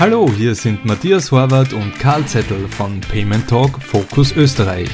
Hallo, 0.00 0.26
hier 0.34 0.54
sind 0.54 0.86
Matthias 0.86 1.30
Horvath 1.30 1.74
und 1.74 1.98
Karl 1.98 2.24
Zettel 2.24 2.66
von 2.68 3.02
Payment 3.02 3.46
Talk 3.46 3.82
Focus 3.82 4.34
Österreich. 4.34 4.88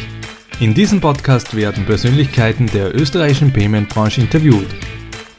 In 0.59 0.75
diesem 0.75 1.01
Podcast 1.01 1.55
werden 1.55 1.87
Persönlichkeiten 1.87 2.67
der 2.67 2.93
österreichischen 2.93 3.53
Payment-Branche 3.53 4.21
interviewt, 4.21 4.67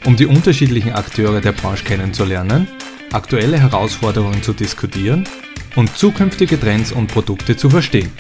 um 0.05 0.15
die 0.15 0.25
unterschiedlichen 0.25 0.93
Akteure 0.93 1.41
der 1.41 1.51
Branche 1.51 1.83
kennenzulernen, 1.83 2.69
aktuelle 3.11 3.59
Herausforderungen 3.59 4.41
zu 4.41 4.53
diskutieren 4.53 5.27
und 5.75 5.89
zukünftige 5.97 6.57
Trends 6.57 6.93
und 6.93 7.07
Produkte 7.07 7.57
zu 7.57 7.69
verstehen. 7.69 8.13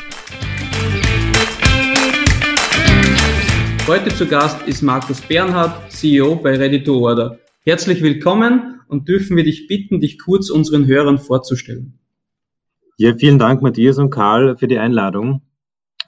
Heute 3.87 4.13
zu 4.13 4.27
Gast 4.27 4.61
ist 4.63 4.81
Markus 4.81 5.21
Bernhard, 5.21 5.89
CEO 5.93 6.35
bei 6.35 6.57
Ready 6.57 6.83
to 6.83 6.99
Order. 6.99 7.39
Herzlich 7.63 8.01
willkommen 8.01 8.76
und 8.87 9.07
dürfen 9.07 9.37
wir 9.37 9.43
dich 9.43 9.67
bitten, 9.67 9.99
dich 9.99 10.19
kurz 10.19 10.49
unseren 10.49 10.85
Hörern 10.85 11.17
vorzustellen. 11.17 11.99
Ja, 12.97 13.13
vielen 13.15 13.39
Dank, 13.39 13.61
Matthias 13.61 13.97
und 13.97 14.09
Karl, 14.09 14.57
für 14.57 14.67
die 14.67 14.79
Einladung. 14.79 15.41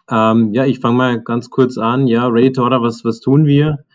Ähm, 0.10 0.54
ja, 0.54 0.66
ich 0.66 0.80
fange 0.80 0.98
mal 0.98 1.22
ganz 1.22 1.50
kurz 1.50 1.78
an. 1.78 2.08
Ja, 2.08 2.28
Ready 2.28 2.52
to 2.54 2.64
Order, 2.64 2.82
was, 2.82 3.06
was 3.06 3.20
tun 3.20 3.46
wir? 3.46 3.86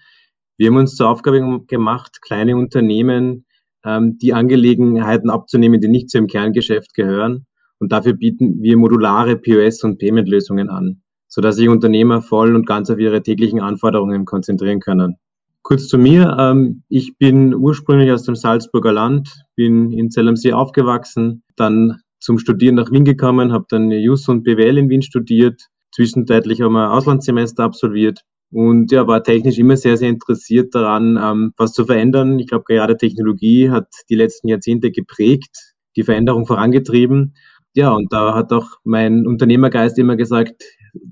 Wir 0.56 0.68
haben 0.68 0.76
uns 0.76 0.94
zur 0.94 1.08
Aufgabe 1.08 1.64
gemacht, 1.66 2.22
kleine 2.22 2.56
Unternehmen 2.56 3.46
ähm, 3.84 4.18
die 4.18 4.32
Angelegenheiten 4.32 5.30
abzunehmen, 5.30 5.80
die 5.80 5.88
nicht 5.88 6.10
zu 6.10 6.18
dem 6.18 6.28
Kerngeschäft 6.28 6.94
gehören. 6.94 7.46
Und 7.78 7.90
dafür 7.90 8.12
bieten 8.12 8.62
wir 8.62 8.76
modulare 8.76 9.36
POS- 9.36 9.82
und 9.82 9.98
Payment-Lösungen 9.98 10.70
an 10.70 11.02
sodass 11.34 11.56
sich 11.56 11.68
Unternehmer 11.68 12.22
voll 12.22 12.54
und 12.54 12.64
ganz 12.64 12.90
auf 12.90 12.98
ihre 13.00 13.20
täglichen 13.20 13.60
Anforderungen 13.60 14.24
konzentrieren 14.24 14.78
können. 14.78 15.16
Kurz 15.64 15.88
zu 15.88 15.96
mir. 15.96 16.36
Ähm, 16.38 16.82
ich 16.90 17.16
bin 17.16 17.54
ursprünglich 17.54 18.12
aus 18.12 18.24
dem 18.24 18.36
Salzburger 18.36 18.92
Land, 18.92 19.46
bin 19.56 19.92
in 19.92 20.10
Zell 20.10 20.28
am 20.28 20.36
See 20.36 20.52
aufgewachsen, 20.52 21.42
dann 21.56 22.02
zum 22.20 22.38
Studieren 22.38 22.74
nach 22.74 22.92
Wien 22.92 23.06
gekommen, 23.06 23.50
habe 23.50 23.64
dann 23.70 23.90
Jus 23.90 24.28
und 24.28 24.42
BWL 24.42 24.76
in 24.76 24.90
Wien 24.90 25.00
studiert, 25.00 25.62
zwischenzeitlich 25.90 26.62
auch 26.62 26.70
mal 26.70 26.90
Auslandssemester 26.90 27.64
absolviert 27.64 28.20
und 28.52 28.92
ja, 28.92 29.06
war 29.06 29.22
technisch 29.22 29.58
immer 29.58 29.78
sehr, 29.78 29.96
sehr 29.96 30.10
interessiert 30.10 30.74
daran, 30.74 31.18
ähm, 31.20 31.54
was 31.56 31.72
zu 31.72 31.86
verändern. 31.86 32.38
Ich 32.38 32.48
glaube, 32.48 32.64
gerade 32.68 32.98
Technologie 32.98 33.70
hat 33.70 33.88
die 34.10 34.16
letzten 34.16 34.48
Jahrzehnte 34.48 34.90
geprägt, 34.90 35.74
die 35.96 36.02
Veränderung 36.02 36.46
vorangetrieben. 36.46 37.36
Ja, 37.72 37.90
und 37.92 38.12
da 38.12 38.34
hat 38.34 38.52
auch 38.52 38.68
mein 38.84 39.26
Unternehmergeist 39.26 39.98
immer 39.98 40.16
gesagt, 40.16 40.62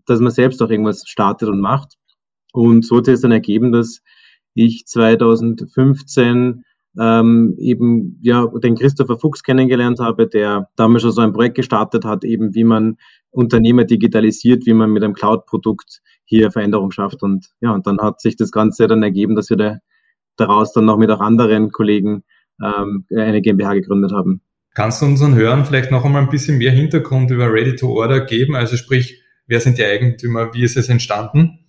dass 0.05 0.21
man 0.21 0.31
selbst 0.31 0.61
auch 0.61 0.69
irgendwas 0.69 1.05
startet 1.07 1.49
und 1.49 1.61
macht. 1.61 1.95
Und 2.53 2.85
so 2.85 2.99
hat 2.99 3.09
es 3.09 3.23
dann 3.23 3.33
ergeben, 3.33 3.73
dass 3.73 4.03
ich 4.55 4.87
2015 4.87 6.65
ähm, 7.01 7.55
eben 7.59 8.19
ja 8.23 8.47
den 8.63 8.77
Christopher 8.77 9.19
Fuchs 9.19 9.43
kennengelernt 9.43 9.99
habe, 9.99 10.29
der 10.29 10.69
damals 10.77 11.03
schon 11.03 11.13
so 11.13 11.23
ein 11.23 11.33
Projekt 11.33 11.57
gestartet 11.57 12.05
hat, 12.05 12.25
eben 12.25 12.55
wie 12.55 12.65
man 12.65 12.97
Unternehmer 13.31 13.85
digitalisiert, 13.85 14.67
wie 14.67 14.75
man 14.75 14.91
mit 14.91 15.03
einem 15.03 15.15
Cloud-Produkt 15.15 16.01
hier 16.25 16.51
Veränderung 16.51 16.91
schafft. 16.91 17.23
Und 17.23 17.47
ja, 17.61 17.73
und 17.73 17.87
dann 17.87 17.99
hat 18.01 18.21
sich 18.21 18.37
das 18.37 18.51
Ganze 18.51 18.87
dann 18.89 19.03
ergeben, 19.03 19.35
dass 19.35 19.49
wir 19.49 19.57
da, 19.57 19.79
daraus 20.37 20.73
dann 20.73 20.85
noch 20.85 20.99
mit 20.99 21.11
auch 21.11 21.21
anderen 21.21 21.71
Kollegen 21.71 22.25
ähm, 22.63 23.07
eine 23.15 23.41
GmbH 23.41 23.73
gegründet 23.75 24.13
haben. 24.13 24.43
Kannst 24.75 25.01
du 25.01 25.07
unseren 25.07 25.35
Hörern 25.35 25.65
vielleicht 25.65 25.91
noch 25.91 26.05
einmal 26.05 26.23
ein 26.23 26.31
bisschen 26.31 26.59
mehr 26.59 26.73
Hintergrund 26.73 27.31
über 27.31 27.51
Ready 27.51 27.77
to 27.77 27.89
Order 27.89 28.21
geben? 28.21 28.55
Also 28.55 28.77
sprich, 28.77 29.23
Wer 29.47 29.61
sind 29.61 29.79
die 29.79 29.85
Eigentümer? 29.85 30.55
Wie 30.55 30.63
ist 30.63 30.77
es 30.77 30.89
entstanden? 30.89 31.62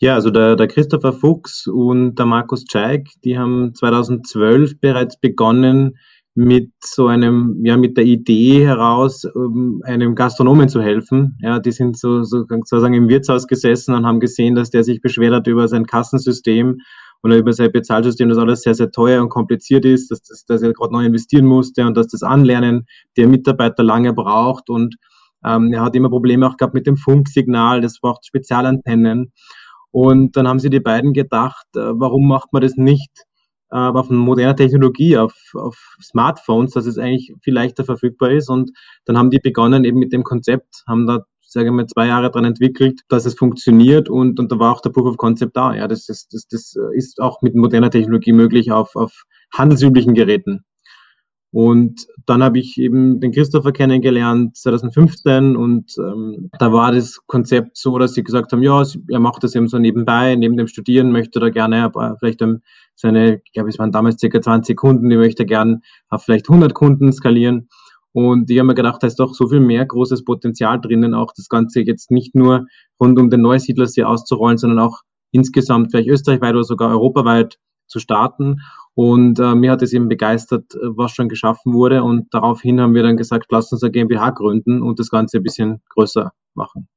Ja, 0.00 0.14
also 0.14 0.30
der, 0.30 0.54
der 0.54 0.68
Christopher 0.68 1.12
Fuchs 1.12 1.66
und 1.66 2.14
der 2.16 2.26
Markus 2.26 2.64
Czeig, 2.64 3.08
die 3.24 3.36
haben 3.36 3.74
2012 3.74 4.78
bereits 4.80 5.18
begonnen, 5.18 5.98
mit 6.36 6.70
so 6.84 7.08
einem, 7.08 7.64
ja, 7.64 7.76
mit 7.76 7.96
der 7.96 8.04
Idee 8.04 8.64
heraus, 8.64 9.24
um 9.24 9.82
einem 9.82 10.14
Gastronomen 10.14 10.68
zu 10.68 10.80
helfen. 10.80 11.36
Ja, 11.42 11.58
die 11.58 11.72
sind 11.72 11.98
so, 11.98 12.22
so 12.22 12.44
sozusagen 12.48 12.94
im 12.94 13.08
Wirtshaus 13.08 13.48
gesessen 13.48 13.92
und 13.92 14.06
haben 14.06 14.20
gesehen, 14.20 14.54
dass 14.54 14.70
der 14.70 14.84
sich 14.84 15.00
beschwert 15.00 15.34
hat 15.34 15.48
über 15.48 15.66
sein 15.66 15.84
Kassensystem 15.84 16.78
oder 17.24 17.36
über 17.38 17.52
sein 17.52 17.72
Bezahlsystem, 17.72 18.28
dass 18.28 18.38
alles 18.38 18.62
sehr, 18.62 18.74
sehr 18.74 18.92
teuer 18.92 19.20
und 19.20 19.30
kompliziert 19.30 19.84
ist, 19.84 20.12
dass, 20.12 20.22
das, 20.22 20.44
dass 20.44 20.62
er 20.62 20.72
gerade 20.74 20.92
neu 20.92 21.06
investieren 21.06 21.44
musste 21.44 21.84
und 21.84 21.96
dass 21.96 22.06
das 22.06 22.22
Anlernen 22.22 22.86
der 23.16 23.26
Mitarbeiter 23.26 23.82
lange 23.82 24.12
braucht 24.12 24.70
und 24.70 24.94
ähm, 25.44 25.72
er 25.72 25.82
hat 25.82 25.96
immer 25.96 26.08
Probleme 26.08 26.46
auch 26.46 26.56
gehabt 26.56 26.74
mit 26.74 26.86
dem 26.86 26.96
Funksignal, 26.96 27.80
das 27.80 27.98
braucht 28.00 28.26
Spezialantennen. 28.26 29.32
Und 29.90 30.36
dann 30.36 30.46
haben 30.46 30.58
sie 30.58 30.70
die 30.70 30.80
beiden 30.80 31.12
gedacht, 31.12 31.66
äh, 31.74 31.80
warum 31.80 32.28
macht 32.28 32.52
man 32.52 32.62
das 32.62 32.76
nicht 32.76 33.10
äh, 33.70 33.76
auf 33.76 34.10
moderner 34.10 34.56
Technologie, 34.56 35.16
auf, 35.18 35.34
auf 35.54 35.96
Smartphones, 36.02 36.72
dass 36.72 36.86
es 36.86 36.98
eigentlich 36.98 37.34
viel 37.42 37.54
leichter 37.54 37.84
verfügbar 37.84 38.30
ist. 38.30 38.48
Und 38.50 38.70
dann 39.04 39.18
haben 39.18 39.30
die 39.30 39.38
begonnen 39.38 39.84
eben 39.84 39.98
mit 39.98 40.12
dem 40.12 40.24
Konzept, 40.24 40.84
haben 40.86 41.06
da 41.06 41.24
sage 41.50 41.72
mal, 41.72 41.86
zwei 41.86 42.06
Jahre 42.06 42.30
dran 42.30 42.44
entwickelt, 42.44 43.00
dass 43.08 43.24
es 43.24 43.34
funktioniert 43.34 44.10
und, 44.10 44.38
und 44.38 44.52
da 44.52 44.58
war 44.58 44.72
auch 44.72 44.82
der 44.82 44.90
Proof 44.90 45.06
of 45.06 45.16
Concept 45.16 45.56
da. 45.56 45.74
Ja, 45.74 45.88
das 45.88 46.08
ist, 46.10 46.34
das, 46.34 46.46
das 46.46 46.74
ist 46.94 47.20
auch 47.20 47.40
mit 47.40 47.54
moderner 47.54 47.90
Technologie 47.90 48.32
möglich 48.32 48.70
auf, 48.70 48.94
auf 48.96 49.22
handelsüblichen 49.54 50.14
Geräten. 50.14 50.64
Und 51.50 52.06
dann 52.26 52.42
habe 52.42 52.58
ich 52.58 52.76
eben 52.76 53.20
den 53.20 53.32
Christopher 53.32 53.72
kennengelernt 53.72 54.54
2015 54.56 55.56
und 55.56 55.94
ähm, 55.98 56.50
da 56.58 56.72
war 56.72 56.92
das 56.92 57.20
Konzept 57.26 57.78
so, 57.78 57.98
dass 57.98 58.12
sie 58.12 58.22
gesagt 58.22 58.52
haben, 58.52 58.62
ja, 58.62 58.82
er 59.08 59.20
macht 59.20 59.42
das 59.42 59.54
eben 59.54 59.66
so 59.66 59.78
nebenbei, 59.78 60.34
neben 60.34 60.58
dem 60.58 60.66
Studieren 60.66 61.10
möchte 61.10 61.40
er 61.40 61.50
gerne 61.50 61.90
vielleicht 62.18 62.44
seine, 62.94 63.40
ich 63.44 63.52
glaube, 63.52 63.70
es 63.70 63.78
waren 63.78 63.92
damals 63.92 64.20
circa 64.20 64.42
20 64.42 64.76
Kunden, 64.76 65.08
die 65.08 65.16
möchte 65.16 65.46
gerne 65.46 65.80
auf 66.10 66.24
vielleicht 66.24 66.50
100 66.50 66.74
Kunden 66.74 67.12
skalieren. 67.12 67.68
Und 68.12 68.50
ich 68.50 68.58
habe 68.58 68.66
mir 68.66 68.74
gedacht, 68.74 69.02
da 69.02 69.06
ist 69.06 69.20
doch 69.20 69.32
so 69.32 69.48
viel 69.48 69.60
mehr 69.60 69.86
großes 69.86 70.24
Potenzial 70.24 70.80
drinnen, 70.80 71.14
auch 71.14 71.32
das 71.34 71.48
Ganze 71.48 71.80
jetzt 71.80 72.10
nicht 72.10 72.34
nur 72.34 72.66
rund 73.00 73.18
um 73.18 73.30
den 73.30 73.40
Neusiedlersee 73.40 74.02
auszurollen, 74.02 74.58
sondern 74.58 74.80
auch 74.80 75.00
insgesamt 75.30 75.92
vielleicht 75.92 76.08
österreichweit 76.08 76.54
oder 76.54 76.64
sogar 76.64 76.90
europaweit 76.90 77.58
zu 77.88 77.98
starten. 77.98 78.60
Und 78.94 79.38
äh, 79.38 79.54
mir 79.54 79.72
hat 79.72 79.82
es 79.82 79.92
eben 79.92 80.08
begeistert, 80.08 80.74
äh, 80.74 80.78
was 80.82 81.12
schon 81.12 81.28
geschaffen 81.28 81.72
wurde. 81.72 82.02
Und 82.02 82.32
daraufhin 82.32 82.80
haben 82.80 82.94
wir 82.94 83.02
dann 83.02 83.16
gesagt, 83.16 83.46
lass 83.50 83.72
uns 83.72 83.82
eine 83.82 83.92
GmbH 83.92 84.30
gründen 84.30 84.82
und 84.82 84.98
das 84.98 85.10
Ganze 85.10 85.38
ein 85.38 85.42
bisschen 85.42 85.82
größer 85.90 86.32
machen. 86.54 86.88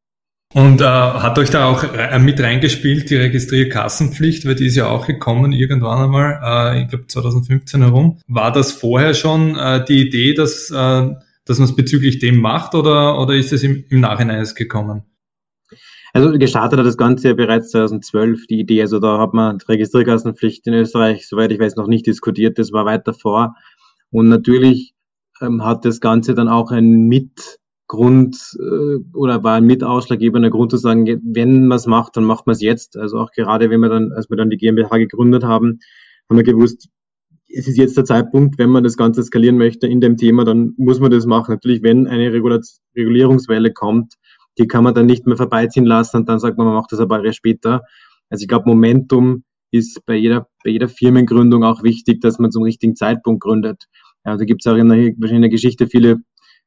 Und 0.53 0.81
äh, 0.81 0.85
hat 0.85 1.39
euch 1.39 1.49
da 1.49 1.65
auch 1.65 1.83
äh, 1.83 2.19
mit 2.19 2.41
reingespielt, 2.41 3.09
die 3.09 3.15
Registrierkassenpflicht, 3.15 4.45
weil 4.45 4.55
die 4.55 4.65
ist 4.65 4.75
ja 4.75 4.87
auch 4.87 5.07
gekommen 5.07 5.53
irgendwann 5.53 6.03
einmal, 6.03 6.75
äh, 6.75 6.81
ich 6.81 6.89
glaube 6.89 7.07
2015 7.07 7.81
herum. 7.81 8.19
War 8.27 8.51
das 8.51 8.73
vorher 8.73 9.13
schon 9.13 9.55
äh, 9.55 9.83
die 9.85 10.01
Idee, 10.01 10.33
dass, 10.33 10.69
äh, 10.69 11.09
dass 11.45 11.59
man 11.59 11.69
es 11.69 11.75
bezüglich 11.75 12.19
dem 12.19 12.41
macht 12.41 12.75
oder, 12.75 13.17
oder 13.19 13.33
ist 13.33 13.53
es 13.53 13.63
im, 13.63 13.85
im 13.89 14.01
Nachhinein 14.01 14.39
erst 14.39 14.57
gekommen? 14.57 15.03
Also 16.13 16.37
gestartet 16.37 16.79
hat 16.79 16.85
das 16.85 16.97
Ganze 16.97 17.29
ja 17.29 17.33
bereits 17.33 17.71
2012, 17.71 18.47
die 18.47 18.59
Idee. 18.59 18.81
Also 18.81 18.99
da 18.99 19.19
hat 19.19 19.33
man 19.33 19.57
die 19.57 19.65
Registrierkassenpflicht 19.65 20.67
in 20.67 20.73
Österreich, 20.73 21.27
soweit 21.27 21.51
ich 21.51 21.59
weiß, 21.59 21.75
noch 21.77 21.87
nicht 21.87 22.05
diskutiert. 22.05 22.59
Das 22.59 22.71
war 22.73 22.85
weit 22.85 23.07
davor. 23.07 23.55
Und 24.09 24.27
natürlich 24.27 24.93
ähm, 25.41 25.63
hat 25.63 25.85
das 25.85 26.01
Ganze 26.01 26.35
dann 26.35 26.49
auch 26.49 26.71
einen 26.71 27.07
Mitgrund 27.07 28.37
äh, 28.59 28.97
oder 29.13 29.43
war 29.43 29.55
ein 29.55 29.65
mitausschlaggebender 29.65 30.49
Grund 30.49 30.71
zu 30.71 30.77
sagen, 30.77 31.05
wenn 31.23 31.67
man 31.67 31.77
es 31.77 31.87
macht, 31.87 32.17
dann 32.17 32.25
macht 32.25 32.45
man 32.45 32.55
es 32.55 32.61
jetzt. 32.61 32.97
Also 32.97 33.17
auch 33.17 33.31
gerade, 33.31 33.69
wenn 33.69 33.79
wir 33.79 33.89
dann, 33.89 34.11
als 34.11 34.29
wir 34.29 34.37
dann 34.37 34.49
die 34.49 34.57
GmbH 34.57 34.97
gegründet 34.97 35.45
haben, 35.45 35.79
haben 36.29 36.37
wir 36.37 36.43
gewusst, 36.43 36.89
es 37.53 37.67
ist 37.67 37.77
jetzt 37.77 37.97
der 37.97 38.05
Zeitpunkt, 38.05 38.57
wenn 38.57 38.69
man 38.69 38.83
das 38.83 38.97
Ganze 38.97 39.23
skalieren 39.23 39.57
möchte 39.57 39.87
in 39.87 40.01
dem 40.01 40.17
Thema, 40.17 40.45
dann 40.45 40.73
muss 40.77 40.99
man 40.99 41.11
das 41.11 41.25
machen. 41.25 41.51
Natürlich, 41.53 41.83
wenn 41.83 42.07
eine 42.07 42.31
Regulierungswelle 42.31 43.73
kommt, 43.73 44.15
die 44.57 44.67
kann 44.67 44.83
man 44.83 44.93
dann 44.93 45.05
nicht 45.05 45.25
mehr 45.25 45.37
vorbeiziehen 45.37 45.85
lassen 45.85 46.17
und 46.17 46.29
dann 46.29 46.39
sagt 46.39 46.57
man, 46.57 46.67
man 46.67 46.75
macht 46.75 46.91
das 46.91 46.99
ein 46.99 47.07
paar 47.07 47.19
Jahre 47.19 47.33
später. 47.33 47.81
Also 48.29 48.43
ich 48.43 48.47
glaube, 48.47 48.69
Momentum 48.69 49.43
ist 49.71 50.05
bei 50.05 50.15
jeder, 50.15 50.47
bei 50.63 50.71
jeder 50.71 50.89
Firmengründung 50.89 51.63
auch 51.63 51.83
wichtig, 51.83 52.21
dass 52.21 52.39
man 52.39 52.51
zum 52.51 52.63
richtigen 52.63 52.95
Zeitpunkt 52.95 53.41
gründet. 53.41 53.85
Ja, 54.25 54.37
da 54.37 54.43
gibt 54.43 54.61
es 54.63 54.71
auch 54.71 54.75
in 54.75 54.89
der, 54.89 54.97
wahrscheinlich 54.97 55.31
in 55.31 55.41
der 55.41 55.49
Geschichte 55.49 55.87
viele 55.87 56.21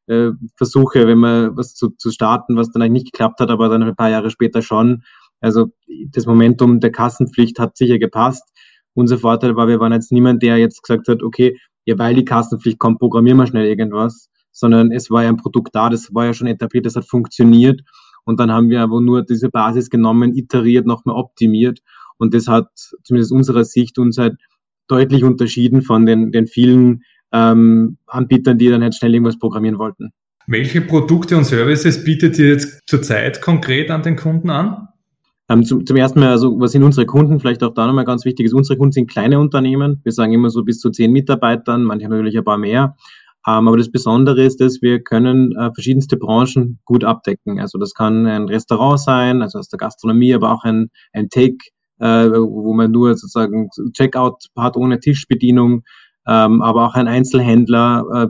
äh, 0.06 0.30
Versuche, 0.56 1.06
wenn 1.06 1.18
man 1.18 1.56
was 1.56 1.74
zu, 1.74 1.90
zu 1.90 2.10
starten, 2.10 2.56
was 2.56 2.70
dann 2.70 2.82
eigentlich 2.82 3.04
nicht 3.04 3.12
geklappt 3.12 3.40
hat, 3.40 3.50
aber 3.50 3.68
dann 3.68 3.82
ein 3.82 3.96
paar 3.96 4.10
Jahre 4.10 4.30
später 4.30 4.62
schon. 4.62 5.02
Also 5.40 5.72
das 6.08 6.26
Momentum 6.26 6.80
der 6.80 6.90
Kassenpflicht 6.90 7.58
hat 7.58 7.76
sicher 7.76 7.98
gepasst. 7.98 8.44
Unser 8.94 9.18
Vorteil 9.18 9.56
war, 9.56 9.68
wir 9.68 9.80
waren 9.80 9.92
jetzt 9.92 10.12
niemand, 10.12 10.42
der 10.42 10.56
jetzt 10.56 10.82
gesagt 10.82 11.08
hat, 11.08 11.22
okay, 11.22 11.58
ja, 11.84 11.98
weil 11.98 12.14
die 12.14 12.24
Kassenpflicht 12.24 12.78
kommt, 12.78 12.98
programmieren 12.98 13.38
wir 13.38 13.46
schnell 13.46 13.66
irgendwas, 13.66 14.30
sondern 14.54 14.92
es 14.92 15.10
war 15.10 15.24
ja 15.24 15.28
ein 15.28 15.36
Produkt 15.36 15.74
da, 15.74 15.90
das 15.90 16.14
war 16.14 16.24
ja 16.24 16.32
schon 16.32 16.46
etabliert, 16.46 16.86
das 16.86 16.96
hat 16.96 17.04
funktioniert. 17.04 17.82
Und 18.24 18.40
dann 18.40 18.50
haben 18.50 18.70
wir 18.70 18.80
aber 18.80 19.02
nur 19.02 19.22
diese 19.22 19.50
Basis 19.50 19.90
genommen, 19.90 20.34
iteriert, 20.34 20.86
nochmal 20.86 21.16
optimiert. 21.16 21.80
Und 22.16 22.32
das 22.32 22.46
hat 22.46 22.68
zumindest 23.02 23.32
unserer 23.32 23.64
Sicht 23.64 23.98
uns 23.98 24.16
halt 24.16 24.36
deutlich 24.86 25.24
unterschieden 25.24 25.82
von 25.82 26.06
den, 26.06 26.30
den 26.30 26.46
vielen 26.46 27.02
ähm, 27.32 27.98
Anbietern, 28.06 28.56
die 28.56 28.68
dann 28.68 28.82
halt 28.82 28.94
schnell 28.94 29.12
irgendwas 29.12 29.38
programmieren 29.38 29.78
wollten. 29.78 30.12
Welche 30.46 30.80
Produkte 30.80 31.36
und 31.36 31.44
Services 31.44 32.04
bietet 32.04 32.38
ihr 32.38 32.50
jetzt 32.50 32.80
zurzeit 32.86 33.42
konkret 33.42 33.90
an 33.90 34.02
den 34.02 34.16
Kunden 34.16 34.50
an? 34.50 34.88
Ähm, 35.48 35.64
zum, 35.64 35.84
zum 35.84 35.96
ersten 35.96 36.20
Mal, 36.20 36.30
also 36.30 36.58
was 36.60 36.72
sind 36.72 36.82
unsere 36.82 37.06
Kunden? 37.06 37.40
Vielleicht 37.40 37.62
auch 37.62 37.74
da 37.74 37.86
nochmal 37.86 38.04
ganz 38.04 38.24
wichtig 38.24 38.46
ist, 38.46 38.54
unsere 38.54 38.78
Kunden 38.78 38.92
sind 38.92 39.10
kleine 39.10 39.40
Unternehmen. 39.40 40.00
Wir 40.04 40.12
sagen 40.12 40.32
immer 40.32 40.48
so 40.50 40.64
bis 40.64 40.78
zu 40.78 40.90
zehn 40.90 41.12
Mitarbeitern, 41.12 41.82
manche 41.82 42.08
natürlich 42.08 42.36
ein 42.38 42.44
paar 42.44 42.58
mehr. 42.58 42.96
Ähm, 43.46 43.68
aber 43.68 43.76
das 43.76 43.90
Besondere 43.90 44.42
ist, 44.42 44.60
dass 44.60 44.80
wir 44.80 45.02
können 45.02 45.52
äh, 45.56 45.70
verschiedenste 45.74 46.16
Branchen 46.16 46.78
gut 46.84 47.04
abdecken. 47.04 47.60
Also 47.60 47.78
das 47.78 47.94
kann 47.94 48.26
ein 48.26 48.48
Restaurant 48.48 49.00
sein, 49.00 49.42
also 49.42 49.58
aus 49.58 49.68
der 49.68 49.78
Gastronomie, 49.78 50.34
aber 50.34 50.52
auch 50.52 50.64
ein, 50.64 50.90
ein 51.12 51.28
Take, 51.28 51.58
äh, 51.98 52.30
wo 52.30 52.72
man 52.72 52.90
nur 52.90 53.14
sozusagen 53.16 53.68
Checkout 53.92 54.46
hat 54.56 54.76
ohne 54.76 54.98
Tischbedienung, 54.98 55.82
ähm, 56.26 56.62
aber 56.62 56.86
auch 56.86 56.94
ein 56.94 57.06
Einzelhändler, 57.06 58.04
äh, 58.14 58.26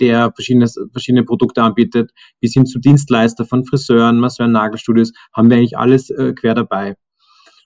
der 0.00 0.32
verschiedene, 0.34 0.66
verschiedene 0.92 1.24
Produkte 1.24 1.62
anbietet, 1.62 2.12
bis 2.40 2.54
hin 2.54 2.64
zu 2.64 2.78
Dienstleister 2.78 3.44
von 3.44 3.66
Friseuren, 3.66 4.18
Masseuren, 4.18 4.52
Nagelstudios, 4.52 5.12
haben 5.34 5.50
wir 5.50 5.58
eigentlich 5.58 5.76
alles 5.76 6.08
äh, 6.10 6.32
quer 6.32 6.54
dabei. 6.54 6.96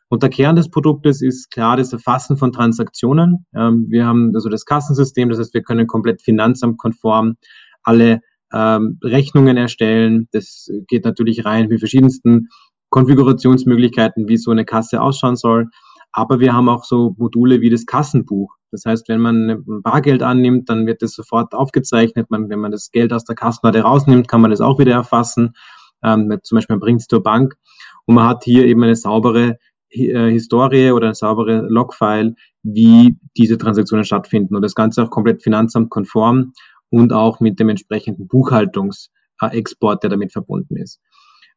Und 0.09 0.23
der 0.23 0.31
Kern 0.31 0.57
des 0.57 0.71
Produktes 0.71 1.21
ist 1.21 1.51
klar 1.51 1.77
das 1.77 1.93
Erfassen 1.93 2.37
von 2.37 2.53
Transaktionen. 2.53 3.47
Ähm, 3.55 3.87
wir 3.89 4.07
haben 4.07 4.33
also 4.35 4.49
das 4.49 4.65
Kassensystem, 4.65 5.29
das 5.29 5.39
heißt, 5.39 5.55
wir 5.55 5.63
können 5.63 5.87
komplett 5.87 6.23
finanzamtkonform 6.23 7.37
alle 7.83 8.21
ähm, 8.53 8.99
Rechnungen 9.03 9.57
erstellen. 9.57 10.29
Das 10.33 10.71
geht 10.87 11.05
natürlich 11.05 11.45
rein 11.45 11.69
mit 11.69 11.81
verschiedensten 11.81 12.49
Konfigurationsmöglichkeiten, 12.91 14.29
wie 14.29 14.39
so 14.39 14.51
eine 14.51 14.65
Kasse 14.65 15.01
ausschauen 15.01 15.37
soll. 15.37 15.69
Aber 16.13 16.41
wir 16.41 16.55
haben 16.55 16.69
auch 16.69 16.85
so 16.85 17.15
Module 17.19 17.61
wie 17.61 17.71
das 17.71 17.85
Kassenbuch. 17.85 18.55
Das 18.71 18.85
heißt, 18.87 19.09
wenn 19.09 19.21
man 19.21 19.65
Bargeld 19.83 20.23
annimmt, 20.23 20.69
dann 20.69 20.87
wird 20.87 21.03
das 21.03 21.13
sofort 21.13 21.55
aufgezeichnet. 21.55 22.31
Man, 22.31 22.49
wenn 22.49 22.61
man 22.61 22.73
das 22.73 22.91
Geld 22.91 23.13
aus 23.13 23.25
der 23.25 23.35
Kassenkarte 23.35 23.81
rausnimmt, 23.83 24.29
kann 24.29 24.41
man 24.41 24.51
das 24.51 24.61
auch 24.61 24.79
wieder 24.79 24.93
erfassen. 24.93 25.55
Ähm, 26.03 26.39
zum 26.43 26.57
Beispiel 26.57 26.79
bringt 26.79 27.01
es 27.03 27.07
zur 27.07 27.23
Bank. 27.23 27.55
Und 28.07 28.15
man 28.15 28.27
hat 28.27 28.45
hier 28.45 28.65
eben 28.65 28.83
eine 28.83 28.97
saubere 28.97 29.59
Historie 29.91 30.91
oder 30.93 31.07
eine 31.07 31.15
saubere 31.15 31.67
Logfile, 31.69 32.35
wie 32.63 33.17
diese 33.37 33.59
Transaktionen 33.59 34.05
stattfinden 34.05 34.55
und 34.55 34.63
das 34.63 34.75
Ganze 34.75 35.03
auch 35.03 35.11
komplett 35.11 35.43
finanzamtkonform 35.43 36.53
und 36.91 37.13
auch 37.13 37.41
mit 37.41 37.59
dem 37.59 37.69
entsprechenden 37.69 38.29
Buchhaltungsexport, 38.29 40.03
der 40.03 40.11
damit 40.11 40.33
verbunden 40.33 40.77
ist. 40.77 41.01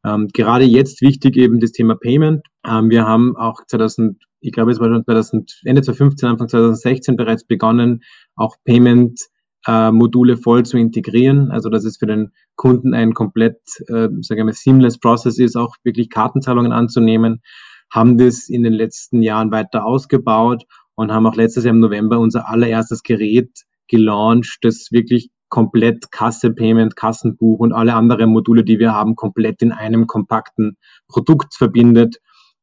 Ähm, 0.04 0.30
gerade 0.34 0.66
jetzt 0.66 1.02
wichtig 1.02 1.38
eben 1.38 1.60
das 1.60 1.72
Thema 1.72 1.96
Payment. 1.96 2.42
Ähm, 2.66 2.90
wir 2.90 3.06
haben 3.06 3.36
auch 3.38 3.66
2000, 3.68 4.18
ich 4.40 4.52
glaube 4.52 4.72
es 4.72 4.80
war 4.80 4.88
schon 4.88 5.06
2000, 5.06 5.62
Ende 5.66 5.82
2015, 5.82 6.30
Anfang 6.30 6.50
2016 6.50 7.16
bereits 7.18 7.46
begonnen, 7.46 8.02
auch 8.36 8.56
Payment 8.66 9.20
äh, 9.68 9.92
Module 9.92 10.38
voll 10.38 10.66
zu 10.66 10.78
integrieren, 10.78 11.52
also 11.52 11.70
dass 11.70 11.86
es 11.86 11.98
für 11.98 12.08
den 12.08 12.32
Kunden 12.56 12.96
ein 12.96 13.14
komplett, 13.14 13.60
äh, 13.88 14.08
sagen 14.22 14.48
wir 14.48 14.54
seamless 14.54 15.00
Process 15.00 15.38
ist, 15.38 15.56
auch 15.56 15.76
wirklich 15.84 16.10
Kartenzahlungen 16.10 16.72
anzunehmen 16.72 17.42
haben 17.92 18.18
das 18.18 18.50
in 18.50 18.64
den 18.64 18.74
letzten 18.74 19.22
Jahren 19.22 19.52
weiter 19.52 19.86
ausgebaut 19.86 20.64
und 20.96 21.12
haben 21.12 21.28
auch 21.28 21.36
letztes 21.36 21.66
Jahr 21.66 21.74
im 21.74 21.80
November 21.80 22.20
unser 22.20 22.48
allererstes 22.50 23.04
Gerät 23.04 23.52
gelauncht, 23.88 24.60
das 24.62 24.88
wirklich 24.92 25.30
komplett 25.50 26.12
Kasse, 26.12 26.52
Payment, 26.52 26.96
Kassenbuch 26.96 27.60
und 27.60 27.74
alle 27.74 27.94
anderen 27.94 28.32
Module, 28.32 28.64
die 28.64 28.80
wir 28.80 28.94
haben, 28.94 29.16
komplett 29.16 29.62
in 29.62 29.74
einem 29.74 30.08
kompakten 30.08 30.78
Produkt 31.10 31.54
verbindet. 31.54 32.18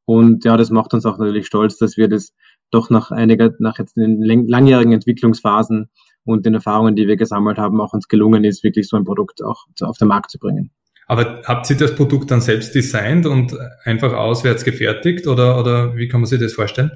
Und 0.07 0.45
ja, 0.47 0.57
das 0.57 0.71
macht 0.71 0.95
uns 0.95 1.05
auch 1.05 1.19
natürlich 1.19 1.47
stolz, 1.47 1.77
dass 1.77 1.99
wir 1.99 2.09
das 2.09 2.33
doch 2.71 2.89
nach 2.89 3.11
einiger, 3.11 3.51
nach 3.59 3.79
jetzt 3.79 3.97
den 3.97 4.23
langjährigen 4.23 4.93
Entwicklungsphasen 4.93 5.91
und 6.25 6.47
den 6.47 6.55
Erfahrungen, 6.55 6.97
die 6.97 7.07
wir 7.07 7.17
gesammelt 7.17 7.59
haben, 7.59 7.81
auch 7.81 7.93
uns 7.93 8.09
gelungen 8.09 8.45
ist, 8.45 8.65
wirklich 8.65 8.89
so 8.89 8.97
ein 8.97 9.05
Produkt 9.05 9.45
auch 9.45 9.67
auf 9.83 9.99
den 9.99 10.09
Markt 10.09 10.31
zu 10.31 10.39
bringen. 10.39 10.71
Aber 11.09 11.41
habt 11.45 11.69
ihr 11.71 11.77
das 11.77 11.95
Produkt 11.95 12.31
dann 12.31 12.43
selbst 12.43 12.75
designt 12.75 13.27
und 13.27 13.57
einfach 13.85 14.13
auswärts 14.13 14.65
gefertigt 14.65 15.27
oder, 15.27 15.59
oder 15.59 15.97
wie 15.97 16.07
kann 16.07 16.21
man 16.21 16.27
sich 16.27 16.39
das 16.39 16.53
vorstellen? 16.53 16.91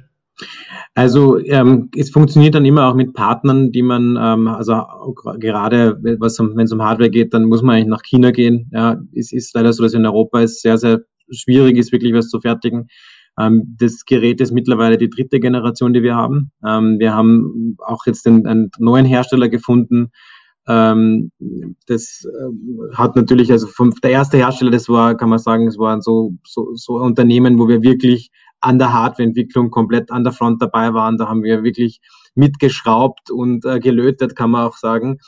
Also 0.95 1.39
ähm, 1.39 1.89
es 1.97 2.11
funktioniert 2.11 2.55
dann 2.55 2.67
immer 2.67 2.89
auch 2.89 2.95
mit 2.95 3.15
Partnern, 3.15 3.73
die 3.73 3.81
man, 3.81 4.19
ähm, 4.21 4.49
also 4.49 4.75
gerade 5.39 5.99
wenn 6.03 6.21
es 6.21 6.73
um 6.73 6.83
Hardware 6.83 7.09
geht, 7.09 7.33
dann 7.33 7.45
muss 7.45 7.63
man 7.63 7.77
eigentlich 7.77 7.89
nach 7.89 8.03
China 8.03 8.31
gehen. 8.31 8.71
Ja, 8.73 9.01
es 9.15 9.33
ist 9.33 9.55
leider 9.55 9.73
so, 9.73 9.83
dass 9.83 9.95
in 9.95 10.05
Europa 10.05 10.43
es 10.43 10.61
sehr, 10.61 10.77
sehr 10.77 11.01
schwierig 11.31 11.79
ist, 11.79 11.93
wirklich 11.93 12.13
was 12.13 12.29
zu 12.29 12.41
fertigen. 12.41 12.89
Ähm, 13.41 13.77
das 13.79 14.05
Gerät 14.05 14.43
ist 14.43 14.53
mittlerweile 14.53 14.99
die 14.99 15.09
dritte 15.09 15.41
Generation, 15.41 15.95
die 15.95 16.03
wir 16.03 16.15
haben. 16.15 16.53
Ähm, 16.67 16.99
wir 16.99 17.15
haben 17.15 17.77
auch 17.79 18.05
jetzt 18.05 18.27
einen, 18.27 18.47
einen 18.47 18.71
neuen 18.79 19.07
Hersteller 19.07 19.49
gefunden, 19.49 20.11
ähm, 20.69 21.33
das 21.87 22.25
äh, 22.25 22.95
hat 22.95 23.17
natürlich, 23.17 23.51
also 23.51 23.67
vom, 23.67 23.93
der 24.03 24.11
erste 24.11 24.37
Hersteller, 24.37 24.71
das 24.71 24.89
war, 24.89 25.17
kann 25.17 25.29
man 25.29 25.39
sagen, 25.39 25.67
es 25.67 25.79
waren 25.79 26.03
so, 26.03 26.35
so, 26.45 26.75
so 26.75 26.95
Unternehmen, 26.95 27.59
wo 27.59 27.69
wir 27.69 27.83
wirklich 27.83 28.31
an 28.61 28.79
der 28.79 28.93
Hardwareentwicklung 28.93 29.71
komplett 29.71 30.11
an 30.13 30.25
der 30.25 30.33
Front 30.33 30.63
dabei 30.63 30.95
waren. 30.95 31.19
Da 31.19 31.29
haben 31.29 31.43
wir 31.43 31.65
wirklich 31.65 32.01
mitgeschraubt 32.35 33.31
und 33.31 33.65
äh, 33.65 33.81
gelötet, 33.81 34.37
kann 34.37 34.51
man 34.51 34.67
auch 34.67 34.77
sagen. 34.77 35.19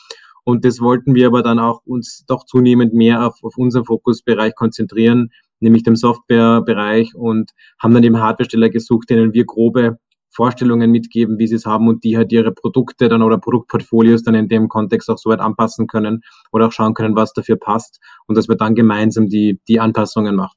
Und 0.44 0.64
das 0.64 0.80
wollten 0.80 1.14
wir 1.14 1.26
aber 1.28 1.42
dann 1.42 1.58
auch 1.58 1.80
uns 1.84 2.24
doch 2.26 2.44
zunehmend 2.44 2.94
mehr 2.94 3.26
auf, 3.26 3.42
auf 3.42 3.56
unseren 3.56 3.86
Fokusbereich 3.86 4.54
konzentrieren, 4.54 5.30
nämlich 5.58 5.82
dem 5.82 5.96
Softwarebereich 5.96 7.14
und 7.14 7.50
haben 7.80 7.94
dann 7.94 8.04
eben 8.04 8.20
Hardwaresteller 8.20 8.68
gesucht, 8.68 9.10
denen 9.10 9.32
wir 9.32 9.46
grobe 9.46 9.98
Vorstellungen 10.34 10.90
mitgeben, 10.90 11.38
wie 11.38 11.46
sie 11.46 11.56
es 11.56 11.66
haben 11.66 11.88
und 11.88 12.04
die 12.04 12.16
halt 12.16 12.32
ihre 12.32 12.52
Produkte 12.52 13.08
dann 13.08 13.22
oder 13.22 13.38
Produktportfolios 13.38 14.22
dann 14.22 14.34
in 14.34 14.48
dem 14.48 14.68
Kontext 14.68 15.08
auch 15.10 15.18
so 15.18 15.30
weit 15.30 15.40
anpassen 15.40 15.86
können 15.86 16.22
oder 16.52 16.66
auch 16.66 16.72
schauen 16.72 16.94
können, 16.94 17.16
was 17.16 17.32
dafür 17.32 17.56
passt 17.56 18.00
und 18.26 18.36
dass 18.36 18.48
wir 18.48 18.56
dann 18.56 18.74
gemeinsam 18.74 19.28
die, 19.28 19.60
die 19.68 19.80
Anpassungen 19.80 20.34
machen. 20.36 20.56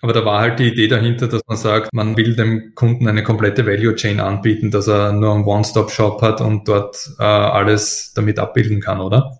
Aber 0.00 0.12
da 0.12 0.24
war 0.24 0.40
halt 0.40 0.58
die 0.58 0.72
Idee 0.72 0.88
dahinter, 0.88 1.28
dass 1.28 1.42
man 1.46 1.56
sagt, 1.56 1.92
man 1.92 2.16
will 2.16 2.34
dem 2.34 2.74
Kunden 2.74 3.06
eine 3.06 3.22
komplette 3.22 3.64
Value 3.64 3.94
Chain 3.94 4.18
anbieten, 4.18 4.72
dass 4.72 4.88
er 4.88 5.12
nur 5.12 5.32
einen 5.32 5.44
One-Stop-Shop 5.44 6.20
hat 6.22 6.40
und 6.40 6.66
dort 6.66 7.08
äh, 7.20 7.22
alles 7.22 8.12
damit 8.12 8.40
abbilden 8.40 8.80
kann, 8.80 9.00
oder? 9.00 9.38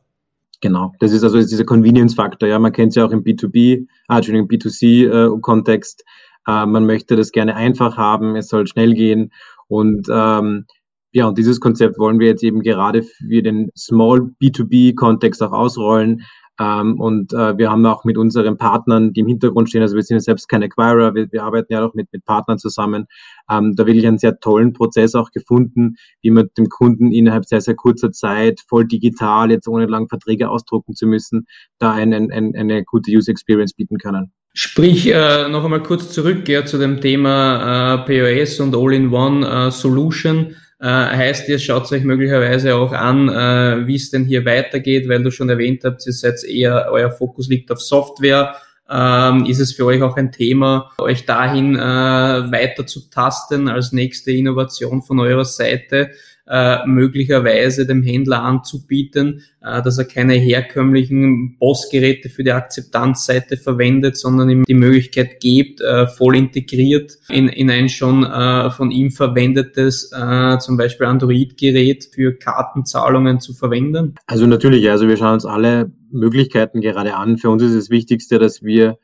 Genau, 0.61 0.93
das 1.01 1.11
ist 1.11 1.25
also 1.25 1.39
dieser 1.39 1.65
Convenience-Faktor. 1.65 2.49
Ja, 2.49 2.61
man 2.61 2.73
kennt 2.73 2.91
es 2.91 2.95
ja 2.95 3.05
auch 3.05 3.11
im 3.11 3.25
B2B, 3.25 3.87
ah, 4.07 4.19
Entschuldigung, 4.19 4.49
B2C-Kontext. 4.49 6.05
Äh, 6.47 6.63
äh, 6.63 6.67
man 6.67 6.87
möchte 6.87 7.17
das 7.17 7.33
gerne 7.33 7.57
einfach 7.57 7.97
haben, 7.97 8.37
es 8.37 8.49
soll 8.49 8.69
schnell 8.69 8.95
gehen 8.95 9.33
und 9.73 10.07
ähm, 10.13 10.67
ja, 11.13 11.29
und 11.29 11.39
dieses 11.39 11.59
Konzept 11.61 11.99
wollen 11.99 12.21
wir 12.21 12.27
jetzt 12.27 12.45
eben 12.45 12.61
gerade 12.61 13.03
für 13.03 13.43
den 13.43 13.71
Small 13.75 14.31
B2B-Kontext 14.43 15.43
auch 15.43 15.53
ausrollen. 15.53 16.23
Ähm, 16.61 17.01
und 17.01 17.33
äh, 17.33 17.57
wir 17.57 17.71
haben 17.71 17.87
auch 17.87 18.05
mit 18.05 18.19
unseren 18.19 18.59
Partnern, 18.59 19.15
die 19.15 19.21
im 19.21 19.29
Hintergrund 19.29 19.71
stehen, 19.71 19.81
also 19.81 19.97
wir 19.97 20.03
sind 20.03 20.17
ja 20.17 20.21
selbst 20.21 20.51
kein 20.51 20.63
Acquirer, 20.63 21.15
wir, 21.15 21.33
wir 21.33 21.43
arbeiten 21.43 21.73
ja 21.73 21.87
auch 21.87 21.95
mit, 21.95 22.13
mit 22.13 22.23
Partnern 22.27 22.59
zusammen, 22.59 23.07
ähm, 23.51 23.75
da 23.75 23.87
wirklich 23.87 24.07
einen 24.07 24.19
sehr 24.19 24.39
tollen 24.41 24.75
Prozess 24.75 25.15
auch 25.15 25.31
gefunden, 25.31 25.97
wie 26.21 26.31
man 26.31 26.51
dem 26.59 26.69
Kunden 26.69 27.11
innerhalb 27.11 27.47
sehr, 27.47 27.63
sehr 27.63 27.75
kurzer 27.75 28.13
Zeit, 28.13 28.61
voll 28.69 28.87
digital, 28.87 29.51
jetzt 29.51 29.67
ohne 29.69 29.87
lang 29.87 30.09
Verträge 30.09 30.51
ausdrucken 30.51 30.95
zu 30.95 31.07
müssen, 31.07 31.47
da 31.79 31.93
ein, 31.93 32.13
ein, 32.13 32.55
eine 32.55 32.85
gute 32.85 33.11
User 33.11 33.31
Experience 33.31 33.73
bieten 33.73 33.97
können. 33.97 34.33
Sprich, 34.55 35.07
äh, 35.07 35.49
noch 35.49 35.65
einmal 35.65 35.83
kurz 35.83 36.11
zurück 36.11 36.47
ja, 36.47 36.67
zu 36.67 36.77
dem 36.77 37.01
Thema 37.01 38.05
äh, 38.07 38.45
POS 38.45 38.61
und 38.61 38.77
All-in-One 38.77 39.71
äh. 39.71 40.55
Äh, 40.79 40.87
heißt, 40.87 41.49
ihr 41.49 41.59
schaut 41.59 41.91
euch 41.93 42.03
möglicherweise 42.03 42.75
auch 42.75 42.93
an, 42.93 43.29
äh, 43.29 43.87
wie 43.87 43.95
es 43.95 44.11
denn 44.11 44.25
hier 44.25 44.45
weitergeht, 44.45 45.09
weil 45.09 45.23
du 45.23 45.31
schon 45.31 45.49
erwähnt 45.49 45.85
habt, 45.85 46.05
ihr 46.07 46.13
seid 46.13 46.43
eher, 46.45 46.89
euer 46.91 47.11
Fokus 47.11 47.49
liegt 47.49 47.71
auf 47.71 47.81
Software. 47.81 48.57
Ähm, 48.91 49.47
ist 49.47 49.61
es 49.61 49.73
für 49.73 49.87
euch 49.87 50.03
auch 50.03 50.17
ein 50.17 50.33
Thema, 50.33 50.91
euch 50.99 51.25
dahin 51.25 51.77
äh, 51.77 51.81
weiter 51.81 52.85
zu 52.85 53.09
tasten 53.09 53.69
als 53.69 53.93
nächste 53.93 54.33
Innovation 54.33 55.03
von 55.03 55.21
eurer 55.21 55.47
Seite? 55.47 56.11
Äh, 56.53 56.87
möglicherweise 56.87 57.87
dem 57.87 58.03
Händler 58.03 58.43
anzubieten, 58.43 59.43
äh, 59.63 59.83
dass 59.83 59.97
er 59.97 60.05
keine 60.05 60.35
herkömmlichen 60.35 61.57
POS-Geräte 61.59 62.29
für 62.29 62.45
die 62.45 62.53
Akzeptanzseite 62.53 63.57
verwendet, 63.57 64.19
sondern 64.19 64.51
ihm 64.51 64.65
die 64.65 64.75
Möglichkeit 64.75 65.41
gibt, 65.41 65.81
äh, 65.81 66.07
voll 66.07 66.37
integriert 66.37 67.13
in, 67.31 67.49
in 67.49 67.71
ein 67.71 67.89
schon 67.89 68.25
äh, 68.25 68.71
von 68.71 68.91
ihm 68.91 69.11
verwendetes, 69.11 70.13
äh, 70.13 70.59
zum 70.59 70.77
Beispiel 70.77 71.07
Android-Gerät 71.07 72.11
für 72.15 72.37
Kartenzahlungen 72.37 73.41
zu 73.41 73.55
verwenden? 73.55 74.17
Also 74.27 74.47
natürlich, 74.47 74.91
also 74.91 75.09
wir 75.09 75.17
schauen 75.17 75.35
uns 75.35 75.47
alle 75.47 75.91
Möglichkeiten 76.11 76.83
gerade 76.83 77.15
an. 77.15 77.39
Für 77.39 77.49
uns 77.49 77.63
ist 77.63 77.75
das 77.75 77.89
Wichtigste, 77.89 78.39
dass 78.39 78.63
wir 78.63 78.99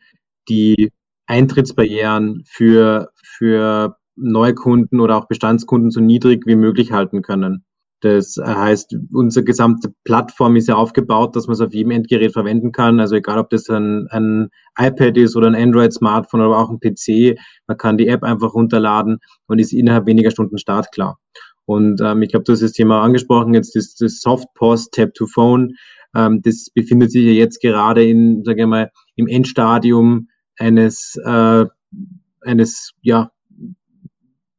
die 0.51 0.91
Eintrittsbarrieren 1.27 2.43
für, 2.47 3.09
für 3.23 3.98
Neukunden 4.21 5.01
oder 5.01 5.17
auch 5.17 5.29
Bestandskunden 5.29 5.91
so 5.91 6.01
niedrig 6.01 6.47
wie 6.47 6.57
möglich 6.57 6.93
halten 6.93 7.23
können. 7.23 7.65
Das 8.01 8.37
heißt, 8.41 8.97
unsere 9.13 9.45
gesamte 9.45 9.93
Plattform 10.05 10.55
ist 10.55 10.69
ja 10.69 10.77
aufgebaut, 10.77 11.35
dass 11.35 11.49
man 11.49 11.55
es 11.55 11.61
auf 11.61 11.75
jedem 11.75 11.91
Endgerät 11.91 12.33
verwenden 12.33 12.71
kann. 12.71 13.01
Also 13.01 13.17
egal, 13.17 13.39
ob 13.39 13.51
das 13.51 13.69
ein, 13.69 14.07
ein 14.11 14.51
iPad 14.79 15.17
ist 15.17 15.35
oder 15.35 15.49
ein 15.49 15.57
Android-Smartphone 15.57 16.43
oder 16.43 16.59
auch 16.59 16.71
ein 16.71 16.79
PC, 16.79 17.37
man 17.67 17.77
kann 17.77 17.99
die 17.99 18.07
App 18.07 18.23
einfach 18.23 18.55
runterladen 18.55 19.19
und 19.49 19.59
ist 19.59 19.73
innerhalb 19.73 20.07
weniger 20.07 20.31
Stunden 20.31 20.59
startklar. 20.59 21.19
Und 21.65 22.01
ähm, 22.01 22.23
ich 22.23 22.31
glaube, 22.31 22.45
du 22.45 22.53
hast 22.53 22.63
das 22.63 22.73
Thema 22.73 23.03
angesprochen, 23.03 23.53
jetzt 23.53 23.75
das, 23.75 23.95
das 23.97 24.21
Softpost 24.21 24.93
Tap 24.93 25.13
to 25.15 25.27
Phone. 25.27 25.75
Ähm, 26.15 26.41
das 26.43 26.71
befindet 26.73 27.11
sich 27.11 27.25
ja 27.25 27.33
jetzt 27.33 27.61
gerade 27.61 28.09
in, 28.09 28.45
sage 28.45 28.63
ich 28.63 28.69
mal, 28.69 28.91
im 29.17 29.27
Endstadium 29.27 30.29
eines, 30.57 31.21
äh, 31.25 31.67
eines 32.43 32.93
ja, 33.03 33.33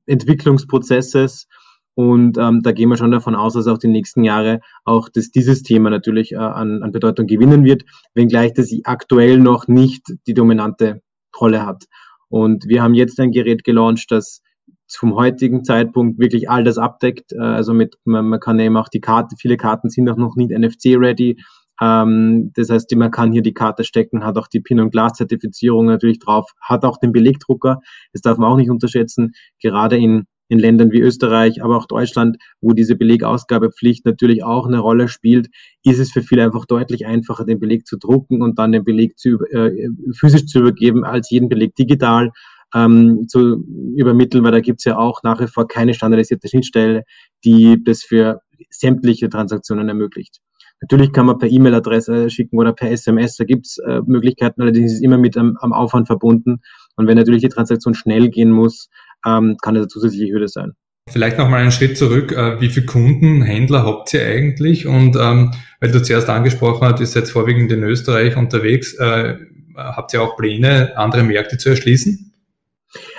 Entwicklungsprozesses. 0.09 1.47
Und 1.95 2.37
ähm, 2.37 2.61
da 2.63 2.71
gehen 2.71 2.89
wir 2.89 2.97
schon 2.97 3.11
davon 3.11 3.35
aus, 3.35 3.53
dass 3.53 3.67
auch 3.67 3.77
die 3.77 3.87
nächsten 3.87 4.23
Jahre 4.23 4.61
auch 4.85 5.09
dass 5.09 5.31
dieses 5.31 5.63
Thema 5.63 5.89
natürlich 5.89 6.31
äh, 6.31 6.37
an, 6.37 6.81
an 6.81 6.91
Bedeutung 6.91 7.27
gewinnen 7.27 7.65
wird, 7.65 7.83
wenngleich 8.13 8.53
das 8.53 8.73
aktuell 8.85 9.39
noch 9.39 9.67
nicht 9.67 10.03
die 10.25 10.33
dominante 10.33 11.01
Rolle 11.39 11.65
hat. 11.65 11.85
Und 12.29 12.65
wir 12.67 12.83
haben 12.83 12.93
jetzt 12.93 13.19
ein 13.19 13.31
Gerät 13.31 13.63
gelauncht, 13.63 14.11
das 14.11 14.41
vom 14.87 15.15
heutigen 15.15 15.63
Zeitpunkt 15.63 16.19
wirklich 16.19 16.49
all 16.49 16.63
das 16.63 16.77
abdeckt. 16.77 17.33
Äh, 17.33 17.39
also 17.39 17.73
mit, 17.73 17.97
man 18.05 18.39
kann 18.39 18.59
eben 18.59 18.77
auch 18.77 18.89
die 18.89 19.01
Karte, 19.01 19.35
viele 19.39 19.57
Karten 19.57 19.89
sind 19.89 20.09
auch 20.09 20.17
noch 20.17 20.35
nicht 20.35 20.51
NFC-ready. 20.51 21.37
Ähm, 21.81 22.51
das 22.55 22.69
heißt, 22.69 22.93
man 22.95 23.11
kann 23.11 23.31
hier 23.31 23.41
die 23.41 23.53
Karte 23.53 23.83
stecken, 23.83 24.23
hat 24.23 24.37
auch 24.37 24.47
die 24.47 24.61
Pin- 24.61 24.79
und 24.79 24.91
Glas-Zertifizierung 24.91 25.85
natürlich 25.85 26.19
drauf, 26.19 26.51
hat 26.61 26.83
auch 26.85 26.97
den 26.97 27.11
Belegdrucker. 27.11 27.79
Das 28.13 28.21
darf 28.21 28.37
man 28.37 28.51
auch 28.51 28.57
nicht 28.57 28.69
unterschätzen. 28.69 29.33
Gerade 29.61 29.97
in 29.97 30.25
in 30.49 30.59
Ländern 30.59 30.91
wie 30.91 30.99
Österreich, 30.99 31.63
aber 31.63 31.77
auch 31.77 31.85
Deutschland, 31.85 32.37
wo 32.59 32.73
diese 32.73 32.95
Belegausgabepflicht 32.95 34.03
natürlich 34.05 34.43
auch 34.43 34.65
eine 34.65 34.79
Rolle 34.79 35.07
spielt, 35.07 35.47
ist 35.83 35.99
es 35.99 36.11
für 36.11 36.23
viele 36.23 36.43
einfach 36.43 36.65
deutlich 36.65 37.05
einfacher, 37.05 37.45
den 37.45 37.59
Beleg 37.59 37.85
zu 37.85 37.97
drucken 37.97 38.41
und 38.41 38.57
dann 38.57 38.71
den 38.71 38.83
Beleg 38.83 39.17
zu, 39.17 39.39
äh, 39.51 39.87
physisch 40.11 40.47
zu 40.47 40.59
übergeben, 40.59 41.05
als 41.05 41.29
jeden 41.29 41.49
Beleg 41.49 41.75
digital 41.75 42.31
ähm, 42.73 43.27
zu 43.27 43.63
übermitteln, 43.95 44.43
weil 44.43 44.51
da 44.51 44.59
gibt 44.59 44.79
es 44.79 44.85
ja 44.85 44.97
auch 44.97 45.21
nach 45.23 45.39
wie 45.39 45.47
vor 45.47 45.67
keine 45.67 45.93
standardisierte 45.93 46.47
Schnittstelle, 46.47 47.03
die 47.45 47.81
das 47.83 48.03
für 48.03 48.41
sämtliche 48.69 49.29
Transaktionen 49.29 49.87
ermöglicht. 49.87 50.39
Natürlich 50.81 51.11
kann 51.11 51.25
man 51.25 51.37
per 51.37 51.49
E-Mail-Adresse 51.49 52.29
schicken 52.29 52.57
oder 52.57 52.73
per 52.73 52.89
SMS, 52.89 53.35
da 53.35 53.43
gibt 53.43 53.65
es 53.65 53.77
äh, 53.79 54.01
Möglichkeiten, 54.05 54.61
allerdings 54.61 54.91
ist 54.91 54.97
es 54.97 55.03
immer 55.03 55.17
mit 55.17 55.35
am, 55.37 55.57
am 55.59 55.73
Aufwand 55.73 56.07
verbunden. 56.07 56.61
Und 56.95 57.07
wenn 57.07 57.17
natürlich 57.17 57.41
die 57.41 57.49
Transaktion 57.49 57.93
schnell 57.93 58.29
gehen 58.29 58.51
muss, 58.51 58.89
ähm, 59.25 59.57
kann 59.61 59.75
das 59.75 59.83
eine 59.83 59.87
zusätzliche 59.87 60.31
Hürde 60.31 60.47
sein. 60.47 60.73
Vielleicht 61.09 61.37
nochmal 61.37 61.61
einen 61.61 61.71
Schritt 61.71 61.97
zurück. 61.97 62.31
Äh, 62.31 62.61
wie 62.61 62.69
viele 62.69 62.85
Kunden, 62.85 63.41
Händler 63.41 63.83
habt 63.83 64.13
ihr 64.13 64.25
eigentlich? 64.25 64.87
Und 64.87 65.15
ähm, 65.19 65.51
weil 65.79 65.91
du 65.91 66.01
zuerst 66.01 66.29
angesprochen 66.29 66.87
hast, 66.87 66.99
ihr 66.99 67.07
seid 67.07 67.27
vorwiegend 67.27 67.71
in 67.71 67.83
Österreich 67.83 68.37
unterwegs, 68.37 68.93
äh, 68.95 69.35
habt 69.75 70.13
ihr 70.13 70.21
auch 70.21 70.37
Pläne, 70.37 70.97
andere 70.97 71.23
Märkte 71.23 71.57
zu 71.57 71.69
erschließen? 71.69 72.28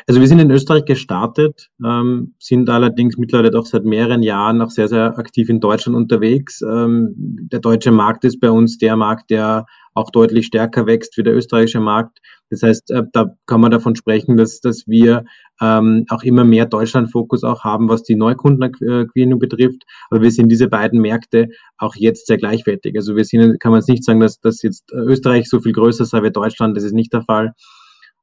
Also 0.07 0.21
wir 0.21 0.27
sind 0.27 0.41
in 0.41 0.50
Österreich 0.50 0.85
gestartet, 0.85 1.69
ähm, 1.85 2.35
sind 2.39 2.69
allerdings 2.69 3.17
mittlerweile 3.17 3.50
doch 3.50 3.67
seit 3.67 3.85
mehreren 3.85 4.23
Jahren 4.23 4.59
noch 4.59 4.71
sehr, 4.71 4.89
sehr 4.89 5.17
aktiv 5.19 5.49
in 5.49 5.61
Deutschland 5.61 5.97
unterwegs. 5.97 6.61
Ähm, 6.62 7.15
der 7.17 7.61
deutsche 7.61 7.93
Markt 7.93 8.25
ist 8.25 8.41
bei 8.41 8.50
uns 8.50 8.79
der 8.79 8.97
Markt, 8.97 9.31
der 9.31 9.67
auch 9.95 10.11
deutlich 10.11 10.47
stärker 10.47 10.87
wächst 10.87 11.17
wie 11.17 11.23
der 11.23 11.37
österreichische 11.37 11.81
Markt. 11.81 12.19
Das 12.49 12.62
heißt, 12.62 12.91
äh, 12.91 13.05
da 13.12 13.37
kann 13.47 13.61
man 13.61 13.71
davon 13.71 13.95
sprechen, 13.95 14.37
dass, 14.37 14.61
dass 14.61 14.89
wir 14.89 15.25
ähm, 15.61 16.05
auch 16.09 16.23
immer 16.25 16.45
mehr 16.45 16.67
Deutschland-Fokus 16.67 17.45
auch 17.45 17.62
haben, 17.62 17.89
was 17.89 18.03
die 18.03 18.17
Neukundengewinnung 18.17 19.39
betrifft. 19.39 19.85
Aber 20.11 20.23
wir 20.23 20.31
sind 20.33 20.49
diese 20.49 20.69
beiden 20.69 21.00
Märkte 21.00 21.49
auch 21.79 21.95
jetzt 21.95 22.27
sehr 22.27 22.39
gleichwertig. 22.39 22.97
Also 22.97 23.15
wir 23.15 23.25
sind, 23.25 23.61
kann 23.61 23.71
man 23.71 23.81
jetzt 23.81 23.89
nicht 23.89 24.05
sagen, 24.05 24.21
dass, 24.21 24.41
dass 24.41 24.62
jetzt 24.62 24.91
Österreich 24.93 25.49
so 25.49 25.61
viel 25.61 25.73
größer 25.73 26.05
sei 26.05 26.23
wie 26.23 26.33
Deutschland. 26.33 26.77
Das 26.77 26.85
ist 26.85 26.95
nicht 26.95 27.12
der 27.12 27.23
Fall. 27.23 27.55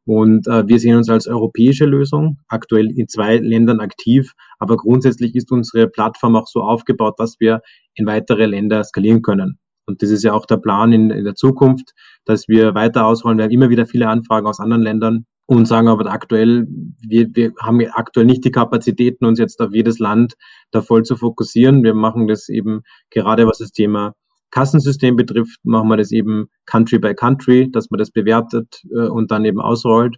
Und 0.07 0.47
äh, 0.47 0.65
wir 0.65 0.79
sehen 0.79 0.95
uns 0.95 1.09
als 1.09 1.27
europäische 1.27 1.83
Lösung, 1.83 2.37
aktuell 2.47 2.89
in 2.97 3.09
zwei 3.09 3.37
Ländern 3.39 3.81
aktiv, 3.81 4.31
aber 4.57 4.77
grundsätzlich 4.77 5.35
ist 5.35 5.51
unsere 5.51 5.89
Plattform 5.89 6.37
auch 6.37 6.47
so 6.47 6.61
aufgebaut, 6.61 7.15
dass 7.17 7.35
wir 7.41 7.59
in 7.93 8.05
weitere 8.05 8.45
Länder 8.45 8.85
skalieren 8.85 9.21
können. 9.21 9.59
Und 9.85 10.01
das 10.01 10.09
ist 10.09 10.23
ja 10.23 10.31
auch 10.31 10.45
der 10.45 10.57
Plan 10.57 10.93
in, 10.93 11.09
in 11.09 11.25
der 11.25 11.35
Zukunft, 11.35 11.91
dass 12.23 12.47
wir 12.47 12.73
weiter 12.73 13.05
ausrollen. 13.05 13.37
Wir 13.37 13.43
haben 13.43 13.51
immer 13.51 13.69
wieder 13.69 13.85
viele 13.85 14.07
Anfragen 14.07 14.47
aus 14.47 14.61
anderen 14.61 14.81
Ländern 14.81 15.25
und 15.45 15.65
sagen 15.65 15.89
aber 15.89 16.09
aktuell, 16.09 16.67
wir, 17.05 17.27
wir 17.33 17.51
haben 17.61 17.81
aktuell 17.91 18.25
nicht 18.25 18.45
die 18.45 18.51
Kapazitäten, 18.51 19.25
uns 19.25 19.39
jetzt 19.39 19.59
auf 19.59 19.73
jedes 19.73 19.99
Land 19.99 20.35
da 20.71 20.81
voll 20.81 21.03
zu 21.03 21.17
fokussieren. 21.17 21.83
Wir 21.83 21.93
machen 21.93 22.29
das 22.29 22.47
eben 22.47 22.83
gerade, 23.09 23.45
was 23.45 23.57
das 23.57 23.73
Thema 23.73 24.13
Kassensystem 24.51 25.15
betrifft, 25.15 25.59
machen 25.63 25.89
wir 25.89 25.97
das 25.97 26.11
eben 26.11 26.47
Country 26.65 26.99
by 26.99 27.13
Country, 27.13 27.69
dass 27.71 27.89
man 27.89 27.97
das 27.97 28.11
bewertet 28.11 28.81
äh, 28.91 29.07
und 29.07 29.31
dann 29.31 29.45
eben 29.45 29.59
ausrollt. 29.59 30.17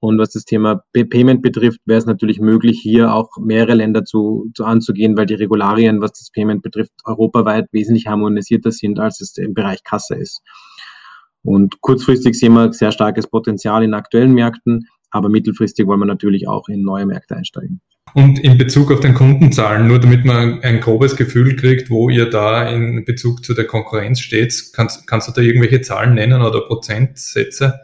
Und 0.00 0.18
was 0.18 0.30
das 0.30 0.44
Thema 0.44 0.82
Payment 0.92 1.40
betrifft, 1.40 1.80
wäre 1.86 1.98
es 1.98 2.04
natürlich 2.04 2.38
möglich, 2.38 2.78
hier 2.78 3.14
auch 3.14 3.30
mehrere 3.40 3.74
Länder 3.74 4.04
zu, 4.04 4.50
zu 4.54 4.66
anzugehen, 4.66 5.16
weil 5.16 5.24
die 5.24 5.34
Regularien, 5.34 6.02
was 6.02 6.12
das 6.12 6.30
Payment 6.30 6.62
betrifft, 6.62 6.92
europaweit 7.04 7.68
wesentlich 7.72 8.06
harmonisierter 8.06 8.70
sind, 8.70 9.00
als 9.00 9.22
es 9.22 9.34
im 9.38 9.54
Bereich 9.54 9.82
Kasse 9.82 10.16
ist. 10.16 10.42
Und 11.42 11.80
kurzfristig 11.80 12.38
sehen 12.38 12.52
wir 12.52 12.72
sehr 12.74 12.92
starkes 12.92 13.26
Potenzial 13.26 13.82
in 13.82 13.94
aktuellen 13.94 14.34
Märkten, 14.34 14.88
aber 15.10 15.30
mittelfristig 15.30 15.86
wollen 15.86 16.00
wir 16.00 16.06
natürlich 16.06 16.48
auch 16.48 16.68
in 16.68 16.82
neue 16.82 17.06
Märkte 17.06 17.36
einsteigen. 17.36 17.80
Und 18.12 18.38
in 18.38 18.58
Bezug 18.58 18.92
auf 18.92 19.00
den 19.00 19.14
Kundenzahlen, 19.14 19.88
nur 19.88 19.98
damit 19.98 20.24
man 20.24 20.62
ein 20.62 20.80
grobes 20.80 21.16
Gefühl 21.16 21.56
kriegt, 21.56 21.90
wo 21.90 22.10
ihr 22.10 22.30
da 22.30 22.68
in 22.68 23.04
Bezug 23.04 23.44
zu 23.44 23.54
der 23.54 23.66
Konkurrenz 23.66 24.20
steht, 24.20 24.70
kannst, 24.72 25.06
kannst 25.08 25.26
du 25.26 25.32
da 25.32 25.40
irgendwelche 25.40 25.80
Zahlen 25.80 26.14
nennen 26.14 26.42
oder 26.42 26.60
Prozentsätze? 26.60 27.80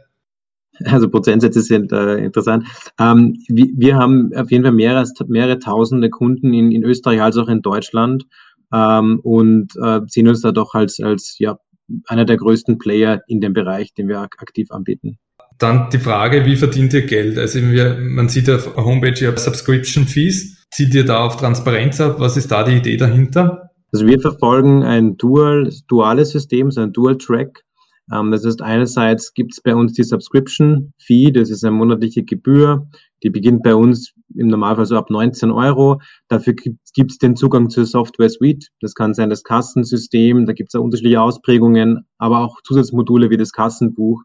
Also 0.85 1.11
Prozentsätze 1.11 1.63
sind 1.63 1.93
äh, 1.93 2.17
interessant. 2.19 2.65
Ähm, 2.99 3.37
wir, 3.49 3.67
wir, 3.75 3.97
haben 3.97 4.31
auf 4.35 4.51
jeden 4.51 4.65
Fall 4.65 4.73
mehrere, 4.73 5.05
mehrere 5.27 5.59
tausende 5.59 6.11
Kunden 6.11 6.55
in, 6.55 6.71
in 6.71 6.85
Österreich 6.85 7.21
als 7.21 7.37
auch 7.37 7.49
in 7.49 7.61
Deutschland 7.61 8.25
ähm, 8.73 9.21
und 9.23 9.73
äh, 9.83 10.01
sehen 10.07 10.29
uns 10.29 10.41
da 10.41 10.53
doch 10.53 10.75
als, 10.75 11.01
als 11.01 11.37
ja, 11.39 11.59
einer 12.07 12.25
der 12.25 12.37
größten 12.37 12.79
Player 12.79 13.23
in 13.27 13.41
dem 13.41 13.53
Bereich, 13.53 13.95
den 13.95 14.09
wir 14.09 14.21
aktiv 14.21 14.71
anbieten. 14.71 15.19
Dann 15.61 15.91
die 15.91 15.99
Frage, 15.99 16.47
wie 16.47 16.57
verdient 16.57 16.95
ihr 16.95 17.05
Geld? 17.05 17.39
Also 17.39 17.61
man 17.61 18.31
sieht 18.31 18.49
auf 18.49 18.73
der 18.75 18.83
Homepage, 18.83 19.15
ihr 19.21 19.29
habt 19.29 19.39
Subscription 19.39 20.07
Fees. 20.07 20.67
Zieht 20.71 20.95
ihr 20.95 21.05
da 21.05 21.25
auf 21.25 21.37
Transparenz 21.37 22.01
ab? 22.01 22.17
Was 22.19 22.39
ist 22.39 22.51
da 22.51 22.65
die 22.65 22.79
Idee 22.79 22.97
dahinter? 22.97 23.71
Also 23.93 24.07
wir 24.07 24.19
verfolgen 24.21 24.83
ein 24.85 25.19
Dual, 25.19 25.71
duales 25.87 26.31
System, 26.31 26.71
so 26.71 26.81
ein 26.81 26.95
Dual 26.95 27.19
Track. 27.19 27.63
Ähm, 28.11 28.31
das 28.31 28.47
heißt, 28.47 28.63
einerseits 28.63 29.35
gibt 29.35 29.53
es 29.53 29.61
bei 29.61 29.75
uns 29.75 29.93
die 29.93 30.03
Subscription 30.03 30.95
Fee, 30.99 31.31
das 31.31 31.51
ist 31.51 31.63
eine 31.63 31.77
monatliche 31.77 32.23
Gebühr, 32.23 32.89
die 33.23 33.29
beginnt 33.29 33.63
bei 33.63 33.75
uns 33.75 34.15
im 34.35 34.47
Normalfall 34.47 34.87
so 34.87 34.97
ab 34.97 35.11
19 35.11 35.51
Euro. 35.51 36.01
Dafür 36.29 36.55
gibt 36.55 37.11
es 37.11 37.19
den 37.19 37.37
Zugang 37.37 37.69
zur 37.69 37.85
Software 37.85 38.31
Suite. 38.31 38.69
Das 38.81 38.95
kann 38.95 39.13
sein 39.13 39.29
das 39.29 39.43
Kassensystem, 39.43 40.47
da 40.47 40.55
gibt 40.55 40.71
es 40.73 40.81
unterschiedliche 40.81 41.21
Ausprägungen, 41.21 42.07
aber 42.17 42.39
auch 42.39 42.63
Zusatzmodule 42.65 43.29
wie 43.29 43.37
das 43.37 43.53
Kassenbuch 43.53 44.23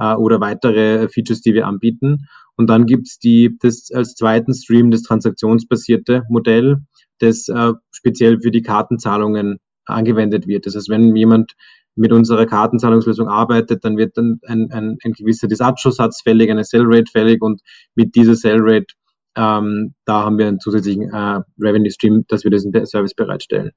äh, 0.00 0.14
oder 0.14 0.40
weitere 0.40 1.08
Features, 1.08 1.42
die 1.42 1.54
wir 1.54 1.66
anbieten. 1.66 2.26
Und 2.56 2.68
dann 2.68 2.86
gibt's 2.86 3.18
die, 3.18 3.56
das 3.60 3.90
als 3.92 4.14
zweiten 4.14 4.52
Stream 4.52 4.90
das 4.90 5.02
transaktionsbasierte 5.02 6.24
Modell, 6.28 6.78
das 7.20 7.48
äh, 7.48 7.72
speziell 7.92 8.40
für 8.40 8.50
die 8.50 8.62
Kartenzahlungen 8.62 9.58
angewendet 9.84 10.46
wird. 10.46 10.66
Das 10.66 10.74
heißt, 10.74 10.88
wenn 10.88 11.14
jemand 11.14 11.52
mit 11.96 12.12
unserer 12.12 12.46
Kartenzahlungslösung 12.46 13.28
arbeitet, 13.28 13.84
dann 13.84 13.96
wird 13.96 14.16
dann 14.16 14.40
ein, 14.46 14.70
ein, 14.72 14.98
ein 15.04 15.12
gewisser 15.12 15.48
Disatschussatz 15.48 16.22
fällig, 16.22 16.50
eine 16.50 16.64
Sellrate 16.64 17.10
fällig 17.10 17.42
und 17.42 17.60
mit 17.94 18.14
dieser 18.14 18.34
Sellrate, 18.34 18.86
ähm, 19.36 19.94
da 20.06 20.24
haben 20.24 20.38
wir 20.38 20.48
einen 20.48 20.60
zusätzlichen 20.60 21.12
äh, 21.12 21.40
Revenue 21.58 21.90
Stream, 21.90 22.24
dass 22.28 22.44
wir 22.44 22.50
diesen 22.50 22.72
Service 22.86 23.14
bereitstellen. 23.14 23.72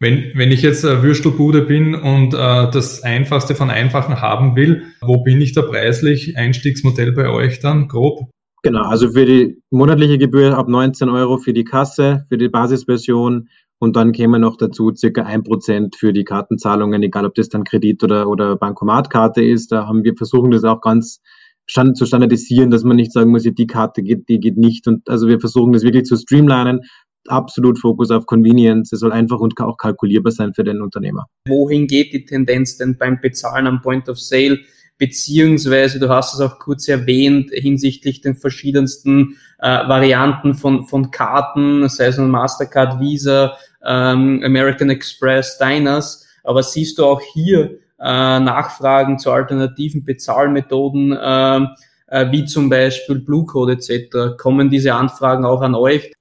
Wenn, 0.00 0.32
wenn 0.34 0.50
ich 0.50 0.62
jetzt 0.62 0.84
äh, 0.84 1.02
Würstelbude 1.02 1.62
bin 1.62 1.94
und 1.94 2.34
äh, 2.34 2.70
das 2.70 3.02
Einfachste 3.02 3.54
von 3.54 3.70
Einfachen 3.70 4.20
haben 4.20 4.56
will, 4.56 4.82
wo 5.00 5.22
bin 5.22 5.40
ich 5.40 5.52
da 5.52 5.62
preislich? 5.62 6.36
Einstiegsmodell 6.36 7.12
bei 7.12 7.30
euch 7.30 7.60
dann, 7.60 7.88
grob? 7.88 8.30
Genau, 8.62 8.82
also 8.82 9.12
für 9.12 9.26
die 9.26 9.62
monatliche 9.70 10.18
Gebühr 10.18 10.56
ab 10.56 10.68
19 10.68 11.08
Euro 11.10 11.36
für 11.38 11.52
die 11.52 11.64
Kasse, 11.64 12.24
für 12.28 12.38
die 12.38 12.48
Basisversion 12.48 13.48
und 13.78 13.96
dann 13.96 14.12
käme 14.12 14.38
noch 14.38 14.56
dazu 14.56 14.92
circa 14.94 15.22
ein 15.24 15.42
Prozent 15.42 15.96
für 15.96 16.12
die 16.12 16.24
Kartenzahlungen, 16.24 17.02
egal 17.02 17.26
ob 17.26 17.34
das 17.34 17.50
dann 17.50 17.64
Kredit 17.64 18.02
oder, 18.02 18.26
oder 18.28 18.56
Bankomatkarte 18.56 19.44
ist. 19.44 19.70
Da 19.70 19.86
haben 19.86 20.04
wir 20.04 20.14
versuchen 20.16 20.50
das 20.50 20.64
auch 20.64 20.80
ganz 20.80 21.20
stand, 21.66 21.96
zu 21.96 22.06
standardisieren, 22.06 22.70
dass 22.70 22.84
man 22.84 22.96
nicht 22.96 23.12
sagen 23.12 23.30
muss, 23.30 23.42
die 23.42 23.66
Karte 23.66 24.02
geht, 24.02 24.28
die 24.28 24.40
geht 24.40 24.56
nicht. 24.56 24.86
Und 24.86 25.08
also 25.08 25.28
wir 25.28 25.40
versuchen 25.40 25.72
das 25.72 25.82
wirklich 25.82 26.04
zu 26.04 26.16
streamlinen, 26.16 26.80
absolut 27.28 27.78
Fokus 27.78 28.10
auf 28.10 28.26
Convenience. 28.26 28.92
Es 28.92 29.00
soll 29.00 29.12
einfach 29.12 29.38
und 29.38 29.58
auch 29.60 29.76
kalkulierbar 29.76 30.32
sein 30.32 30.54
für 30.54 30.64
den 30.64 30.80
Unternehmer. 30.80 31.26
Wohin 31.48 31.86
geht 31.86 32.12
die 32.12 32.24
Tendenz 32.24 32.76
denn 32.76 32.96
beim 32.98 33.20
Bezahlen 33.20 33.66
am 33.66 33.80
Point 33.82 34.08
of 34.08 34.18
Sale? 34.18 34.58
Beziehungsweise, 34.96 35.98
du 35.98 36.08
hast 36.08 36.34
es 36.34 36.40
auch 36.40 36.60
kurz 36.60 36.86
erwähnt, 36.86 37.50
hinsichtlich 37.52 38.20
den 38.20 38.36
verschiedensten 38.36 39.36
äh, 39.58 39.66
Varianten 39.88 40.54
von, 40.54 40.86
von 40.86 41.10
Karten, 41.10 41.88
sei 41.88 42.06
es 42.06 42.18
ein 42.18 42.30
Mastercard, 42.30 43.00
Visa, 43.00 43.56
ähm, 43.84 44.40
American 44.44 44.90
Express, 44.90 45.58
Diners. 45.58 46.26
Aber 46.44 46.62
siehst 46.62 46.98
du 46.98 47.06
auch 47.06 47.20
hier 47.20 47.78
äh, 47.98 48.38
Nachfragen 48.38 49.18
zu 49.18 49.32
alternativen 49.32 50.04
Bezahlmethoden, 50.04 51.12
äh, 51.12 51.66
äh, 52.06 52.30
wie 52.30 52.44
zum 52.44 52.68
Beispiel 52.70 53.18
Blue 53.18 53.46
Code 53.46 53.72
etc.? 53.72 54.36
Kommen 54.38 54.70
diese 54.70 54.94
Anfragen 54.94 55.44
auch 55.44 55.62
an 55.62 55.74
euch? 55.74 56.12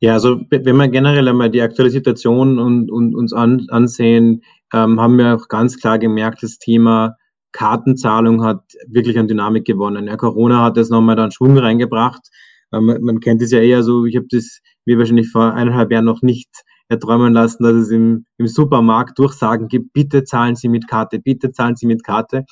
Ja, 0.00 0.12
also 0.12 0.40
wenn 0.50 0.76
wir 0.76 0.88
generell 0.88 1.26
einmal 1.28 1.50
die 1.50 1.60
aktuelle 1.60 1.90
Situation 1.90 2.58
und, 2.58 2.90
und 2.90 3.16
uns 3.16 3.32
an, 3.32 3.66
ansehen, 3.68 4.42
ähm, 4.72 5.00
haben 5.00 5.18
wir 5.18 5.34
auch 5.34 5.48
ganz 5.48 5.78
klar 5.78 5.98
gemerkt, 5.98 6.42
das 6.42 6.58
Thema 6.58 7.16
Kartenzahlung 7.52 8.44
hat 8.44 8.62
wirklich 8.86 9.18
an 9.18 9.26
Dynamik 9.26 9.64
gewonnen. 9.64 10.06
Ja, 10.06 10.16
Corona 10.16 10.62
hat 10.62 10.76
das 10.76 10.90
nochmal 10.90 11.16
dann 11.16 11.32
Schwung 11.32 11.58
reingebracht. 11.58 12.28
man, 12.70 13.02
man 13.02 13.20
kennt 13.20 13.42
es 13.42 13.50
ja 13.50 13.60
eher 13.60 13.82
so, 13.82 14.04
ich 14.04 14.16
habe 14.16 14.26
das 14.30 14.60
mir 14.84 14.98
wahrscheinlich 14.98 15.30
vor 15.30 15.52
eineinhalb 15.54 15.90
Jahren 15.90 16.04
noch 16.04 16.22
nicht 16.22 16.48
erträumen 16.88 17.32
lassen, 17.32 17.62
dass 17.62 17.74
es 17.74 17.90
im, 17.90 18.24
im 18.38 18.46
Supermarkt 18.46 19.18
Durchsagen 19.18 19.68
gibt, 19.68 19.92
bitte 19.92 20.24
zahlen 20.24 20.56
Sie 20.56 20.68
mit 20.68 20.88
Karte, 20.88 21.18
bitte 21.18 21.52
zahlen 21.52 21.76
Sie 21.76 21.86
mit 21.86 22.04
Karte. 22.04 22.44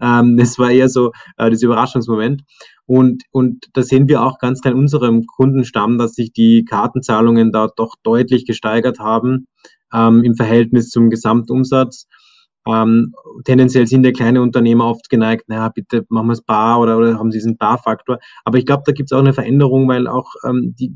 Ähm, 0.00 0.36
das 0.36 0.58
war 0.58 0.70
eher 0.70 0.88
so 0.88 1.12
äh, 1.36 1.50
das 1.50 1.62
Überraschungsmoment. 1.62 2.42
Und, 2.86 3.22
und 3.30 3.66
da 3.72 3.82
sehen 3.82 4.08
wir 4.08 4.22
auch 4.22 4.38
ganz 4.38 4.60
klar 4.60 4.74
in 4.74 4.80
unserem 4.80 5.26
Kundenstamm, 5.26 5.96
dass 5.96 6.14
sich 6.14 6.32
die 6.32 6.64
Kartenzahlungen 6.64 7.50
da 7.50 7.68
doch 7.74 7.94
deutlich 8.02 8.44
gesteigert 8.44 8.98
haben 8.98 9.46
ähm, 9.92 10.22
im 10.22 10.34
Verhältnis 10.34 10.90
zum 10.90 11.08
Gesamtumsatz. 11.08 12.06
Ähm, 12.66 13.14
tendenziell 13.44 13.86
sind 13.86 14.04
ja 14.04 14.12
kleine 14.12 14.42
Unternehmer 14.42 14.86
oft 14.86 15.10
geneigt, 15.10 15.48
naja, 15.48 15.68
bitte 15.68 16.04
machen 16.08 16.28
wir 16.28 16.32
es 16.32 16.42
bar 16.42 16.80
oder, 16.80 16.96
oder 16.96 17.18
haben 17.18 17.30
sie 17.30 17.38
diesen 17.38 17.56
Bar-Faktor. 17.56 18.18
Aber 18.44 18.58
ich 18.58 18.66
glaube, 18.66 18.82
da 18.86 18.92
gibt 18.92 19.10
es 19.10 19.16
auch 19.16 19.20
eine 19.20 19.34
Veränderung, 19.34 19.86
weil 19.88 20.06
auch 20.06 20.30
ähm, 20.46 20.74
die, 20.78 20.94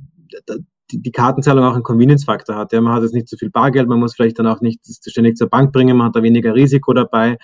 die, 0.91 1.03
die 1.03 1.13
Kartenzahlung 1.13 1.65
auch 1.65 1.75
einen 1.75 1.83
Convenience-Faktor 1.83 2.57
hat. 2.57 2.73
Ja, 2.73 2.81
man 2.81 2.95
hat 2.95 3.03
jetzt 3.03 3.15
nicht 3.15 3.29
so 3.29 3.37
viel 3.37 3.51
Bargeld, 3.51 3.89
man 3.89 4.01
muss 4.01 4.15
vielleicht 4.15 4.39
dann 4.39 4.47
auch 4.47 4.61
nicht 4.61 4.81
ständig 4.85 5.37
zur 5.37 5.49
Bank 5.49 5.73
bringen, 5.73 5.97
man 5.97 6.09
hat 6.09 6.17
da 6.17 6.23
weniger 6.23 6.55
Risiko 6.55 6.93
dabei. 6.95 7.37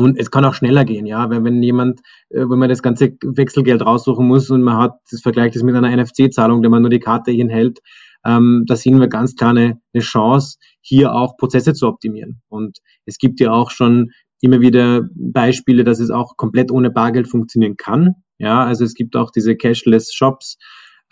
Und 0.00 0.18
es 0.18 0.30
kann 0.30 0.46
auch 0.46 0.54
schneller 0.54 0.86
gehen, 0.86 1.04
ja, 1.04 1.28
wenn, 1.28 1.44
wenn 1.44 1.62
jemand, 1.62 2.00
äh, 2.30 2.40
wenn 2.48 2.58
man 2.58 2.70
das 2.70 2.82
ganze 2.82 3.12
Wechselgeld 3.22 3.84
raussuchen 3.84 4.26
muss 4.26 4.48
und 4.48 4.62
man 4.62 4.78
hat 4.78 4.94
das 5.10 5.20
vergleicht 5.20 5.54
das 5.54 5.62
mit 5.62 5.74
einer 5.74 5.94
NFC-Zahlung, 5.94 6.62
der 6.62 6.70
man 6.70 6.80
nur 6.80 6.90
die 6.90 7.00
Karte 7.00 7.32
hinhält, 7.32 7.80
ähm, 8.24 8.64
da 8.66 8.76
sehen 8.76 8.98
wir 8.98 9.08
ganz 9.08 9.34
klar 9.34 9.50
eine, 9.50 9.78
eine 9.92 10.02
Chance, 10.02 10.56
hier 10.80 11.14
auch 11.14 11.36
Prozesse 11.36 11.74
zu 11.74 11.86
optimieren. 11.86 12.40
Und 12.48 12.78
es 13.04 13.18
gibt 13.18 13.40
ja 13.40 13.52
auch 13.52 13.70
schon 13.70 14.10
immer 14.40 14.60
wieder 14.60 15.02
Beispiele, 15.14 15.84
dass 15.84 16.00
es 16.00 16.10
auch 16.10 16.38
komplett 16.38 16.70
ohne 16.70 16.90
Bargeld 16.90 17.28
funktionieren 17.28 17.76
kann. 17.76 18.14
Ja, 18.38 18.64
also 18.64 18.84
es 18.84 18.94
gibt 18.94 19.16
auch 19.16 19.30
diese 19.30 19.54
Cashless 19.54 20.14
Shops, 20.14 20.56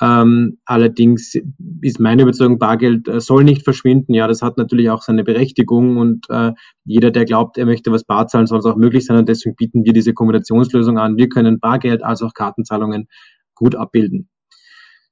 ähm, 0.01 0.59
allerdings 0.65 1.35
ist 1.81 1.99
meine 1.99 2.23
Überzeugung, 2.23 2.59
Bargeld 2.59 3.09
äh, 3.09 3.21
soll 3.21 3.43
nicht 3.43 3.65
verschwinden. 3.65 4.15
Ja, 4.15 4.29
das 4.29 4.43
hat 4.43 4.57
natürlich 4.57 4.91
auch 4.91 5.03
seine 5.03 5.25
Berechtigung 5.25 5.97
und 5.97 6.27
äh, 6.31 6.53
jeder, 6.85 7.11
der 7.11 7.25
glaubt, 7.25 7.59
er 7.59 7.67
möchte 7.67 7.91
was 7.91 8.05
bar 8.05 8.29
zahlen, 8.29 8.47
soll 8.47 8.61
es 8.61 8.67
auch 8.67 8.77
möglich 8.77 9.07
sein 9.07 9.17
und 9.17 9.29
deswegen 9.29 9.57
bieten 9.57 9.85
wir 9.85 9.93
diese 9.93 10.15
Kombinationslösung 10.15 10.99
an. 10.99 11.17
Wir 11.17 11.29
können 11.29 11.59
Bargeld 11.59 12.05
als 12.05 12.23
auch 12.23 12.33
Kartenzahlungen 12.33 13.09
gut 13.55 13.75
abbilden. 13.75 14.29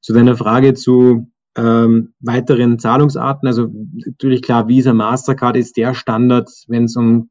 Zu 0.00 0.12
deiner 0.12 0.36
Frage 0.36 0.74
zu 0.74 1.32
ähm, 1.56 2.12
weiteren 2.20 2.78
Zahlungsarten, 2.78 3.48
also 3.48 3.68
natürlich 4.04 4.42
klar, 4.42 4.68
Visa, 4.68 4.92
Mastercard 4.92 5.56
ist 5.56 5.76
der 5.76 5.94
Standard, 5.94 6.48
wenn 6.68 6.84
es 6.84 6.94
um 6.94 7.28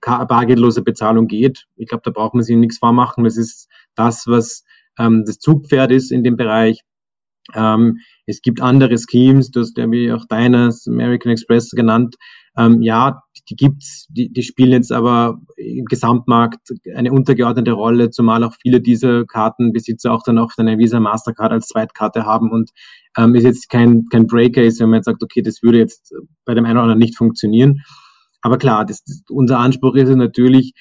bargeldlose 0.00 0.82
Bezahlung 0.82 1.26
geht. 1.26 1.64
Ich 1.76 1.88
glaube, 1.88 2.02
da 2.04 2.12
braucht 2.12 2.34
man 2.34 2.44
sich 2.44 2.56
nichts 2.56 2.78
vormachen. 2.78 3.24
Das 3.24 3.36
ist 3.36 3.68
das, 3.96 4.26
was 4.28 4.62
ähm, 4.98 5.24
das 5.26 5.38
Zugpferd 5.38 5.90
ist 5.90 6.12
in 6.12 6.22
dem 6.22 6.36
Bereich. 6.36 6.82
Ähm, 7.54 7.98
es 8.26 8.40
gibt 8.40 8.60
andere 8.60 8.96
Schemes, 8.98 9.50
das 9.50 9.72
der 9.72 9.90
wie 9.90 10.12
auch 10.12 10.24
deines 10.28 10.86
American 10.86 11.32
Express 11.32 11.70
genannt. 11.70 12.16
Ähm, 12.56 12.82
ja, 12.82 13.22
die 13.48 13.56
gibt's, 13.56 14.06
die, 14.10 14.30
die 14.30 14.42
spielen 14.42 14.72
jetzt 14.72 14.92
aber 14.92 15.40
im 15.56 15.86
Gesamtmarkt 15.86 16.68
eine 16.94 17.10
untergeordnete 17.10 17.72
Rolle, 17.72 18.10
zumal 18.10 18.44
auch 18.44 18.54
viele 18.60 18.80
dieser 18.80 19.24
Kartenbesitzer 19.24 20.12
auch 20.12 20.22
dann 20.22 20.38
auch 20.38 20.52
eine 20.58 20.78
Visa 20.78 21.00
Mastercard 21.00 21.50
als 21.52 21.68
Zweitkarte 21.68 22.24
haben 22.24 22.50
und 22.50 22.70
ähm, 23.16 23.34
ist 23.34 23.44
jetzt 23.44 23.68
kein, 23.68 24.06
kein 24.10 24.26
Breaker 24.26 24.62
ist, 24.62 24.80
wenn 24.80 24.90
man 24.90 24.98
jetzt 24.98 25.06
sagt, 25.06 25.22
okay, 25.22 25.42
das 25.42 25.62
würde 25.62 25.78
jetzt 25.78 26.14
bei 26.44 26.54
dem 26.54 26.64
einen 26.64 26.76
oder 26.76 26.82
anderen 26.82 26.98
nicht 26.98 27.16
funktionieren. 27.16 27.82
Aber 28.42 28.58
klar, 28.58 28.84
das, 28.84 29.02
das, 29.04 29.22
unser 29.30 29.58
Anspruch 29.58 29.94
ist 29.94 30.08
es 30.08 30.16
natürlich, 30.16 30.74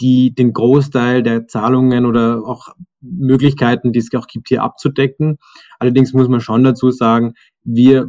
die 0.00 0.34
den 0.34 0.52
Großteil 0.52 1.22
der 1.22 1.46
Zahlungen 1.46 2.04
oder 2.06 2.42
auch 2.44 2.68
Möglichkeiten, 3.04 3.92
die 3.92 3.98
es 3.98 4.12
auch 4.14 4.26
gibt, 4.26 4.48
hier 4.48 4.62
abzudecken. 4.62 5.38
Allerdings 5.78 6.12
muss 6.12 6.28
man 6.28 6.40
schon 6.40 6.64
dazu 6.64 6.90
sagen, 6.90 7.34
wir 7.62 8.08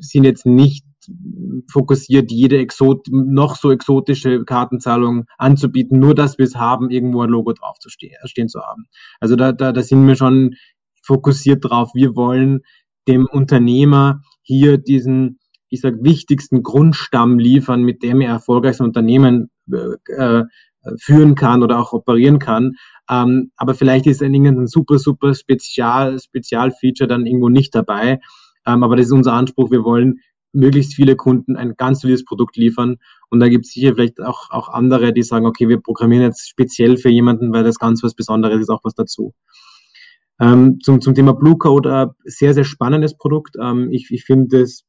sind 0.00 0.24
jetzt 0.24 0.46
nicht 0.46 0.84
fokussiert, 1.70 2.32
jede 2.32 2.58
Exot 2.58 3.06
noch 3.10 3.56
so 3.56 3.70
exotische 3.70 4.44
Kartenzahlung 4.44 5.26
anzubieten, 5.38 6.00
nur 6.00 6.14
dass 6.14 6.38
wir 6.38 6.44
es 6.44 6.56
haben, 6.56 6.90
irgendwo 6.90 7.22
ein 7.22 7.30
Logo 7.30 7.52
drauf 7.52 7.78
zu 7.78 7.88
stehen, 7.88 8.16
stehen 8.24 8.48
zu 8.48 8.60
haben. 8.60 8.86
Also 9.20 9.36
da, 9.36 9.52
da, 9.52 9.72
da 9.72 9.82
sind 9.82 10.06
wir 10.06 10.16
schon 10.16 10.54
fokussiert 11.02 11.64
drauf. 11.64 11.90
Wir 11.94 12.16
wollen 12.16 12.60
dem 13.06 13.26
Unternehmer 13.26 14.22
hier 14.42 14.78
diesen, 14.78 15.38
ich 15.68 15.80
sag, 15.80 15.94
wichtigsten 16.02 16.62
Grundstamm 16.62 17.38
liefern, 17.38 17.82
mit 17.82 18.02
dem 18.02 18.20
er 18.20 18.30
erfolgreich 18.30 18.80
ein 18.80 18.86
Unternehmen 18.86 19.50
äh, 19.70 20.42
führen 20.98 21.34
kann 21.34 21.62
oder 21.62 21.78
auch 21.78 21.92
operieren 21.92 22.38
kann. 22.38 22.76
Ähm, 23.08 23.52
aber 23.56 23.74
vielleicht 23.74 24.06
ist 24.06 24.22
ein 24.22 24.34
irgendein 24.34 24.66
super, 24.66 24.98
super 24.98 25.34
Spezial, 25.34 26.18
Spezialfeature 26.18 27.08
dann 27.08 27.26
irgendwo 27.26 27.48
nicht 27.48 27.74
dabei. 27.74 28.20
Ähm, 28.66 28.82
aber 28.82 28.96
das 28.96 29.06
ist 29.06 29.12
unser 29.12 29.32
Anspruch. 29.32 29.70
Wir 29.70 29.84
wollen 29.84 30.20
möglichst 30.52 30.94
viele 30.94 31.16
Kunden 31.16 31.56
ein 31.56 31.74
ganz 31.76 32.00
solides 32.00 32.24
Produkt 32.24 32.56
liefern. 32.56 32.96
Und 33.30 33.40
da 33.40 33.48
gibt 33.48 33.66
es 33.66 33.72
sicher 33.72 33.94
vielleicht 33.94 34.20
auch, 34.20 34.50
auch 34.50 34.68
andere, 34.68 35.12
die 35.12 35.22
sagen, 35.22 35.46
okay, 35.46 35.68
wir 35.68 35.80
programmieren 35.80 36.24
jetzt 36.24 36.48
speziell 36.48 36.96
für 36.96 37.10
jemanden, 37.10 37.52
weil 37.52 37.64
das 37.64 37.78
ganz 37.78 38.02
was 38.02 38.14
Besonderes 38.14 38.60
ist, 38.60 38.70
auch 38.70 38.82
was 38.82 38.94
dazu. 38.94 39.34
Ähm, 40.40 40.78
zum, 40.82 41.00
zum 41.00 41.14
Thema 41.14 41.32
Blue 41.32 41.56
Code, 41.56 41.90
äh, 41.90 42.06
sehr, 42.24 42.54
sehr 42.54 42.64
spannendes 42.64 43.16
Produkt. 43.16 43.56
Ähm, 43.60 43.90
ich 43.90 44.10
ich 44.10 44.24
finde 44.24 44.62
es 44.62 44.84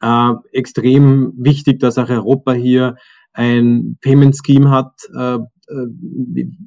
äh, 0.00 0.32
extrem 0.52 1.32
wichtig, 1.36 1.80
dass 1.80 1.98
auch 1.98 2.08
Europa 2.08 2.52
hier 2.52 2.96
ein 3.34 3.98
Payment 4.00 4.36
Scheme 4.36 4.70
hat. 4.70 4.92
Äh, 5.14 5.34
äh, 5.34 5.86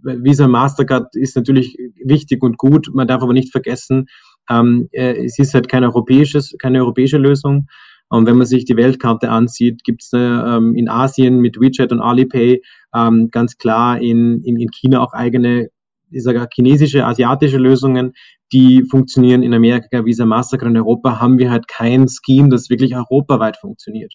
Visa 0.04 0.48
Mastercard 0.48 1.16
ist 1.16 1.36
natürlich 1.36 1.78
wichtig 2.04 2.44
und 2.44 2.58
gut. 2.58 2.90
Man 2.94 3.08
darf 3.08 3.24
aber 3.24 3.34
nicht 3.34 3.52
vergessen, 3.52 4.08
ähm, 4.50 4.88
äh, 4.92 5.26
es 5.26 5.40
ist 5.40 5.54
halt 5.54 5.70
kein 5.70 5.84
europäisches, 5.84 6.56
keine 6.60 6.80
europäische 6.80 7.18
Lösung. 7.18 7.68
Und 8.10 8.26
wenn 8.26 8.38
man 8.38 8.48
sich 8.48 8.64
die 8.64 8.78
Weltkarte 8.78 9.30
ansieht, 9.30 9.84
gibt 9.84 10.02
es 10.04 10.12
ähm, 10.14 10.76
in 10.76 10.88
Asien 10.88 11.40
mit 11.40 11.60
WeChat 11.60 11.92
und 11.92 12.00
Alipay 12.00 12.62
ähm, 12.96 13.30
ganz 13.32 13.58
klar 13.58 14.00
in, 14.00 14.42
in, 14.44 14.58
in 14.58 14.70
China 14.72 15.02
auch 15.02 15.12
eigene, 15.12 15.70
ich 16.10 16.24
sage 16.24 16.48
chinesische, 16.54 17.06
asiatische 17.06 17.58
Lösungen, 17.58 18.14
die 18.54 18.86
funktionieren 18.90 19.44
in 19.44 19.54
Amerika, 19.54 20.06
Visa 20.06 20.26
Mastercard 20.26 20.72
in 20.72 20.78
Europa, 20.78 21.20
haben 21.20 21.38
wir 21.38 21.52
halt 21.52 21.68
kein 21.68 22.08
Scheme, 22.08 22.48
das 22.48 22.70
wirklich 22.70 22.96
europaweit 22.96 23.58
funktioniert. 23.58 24.14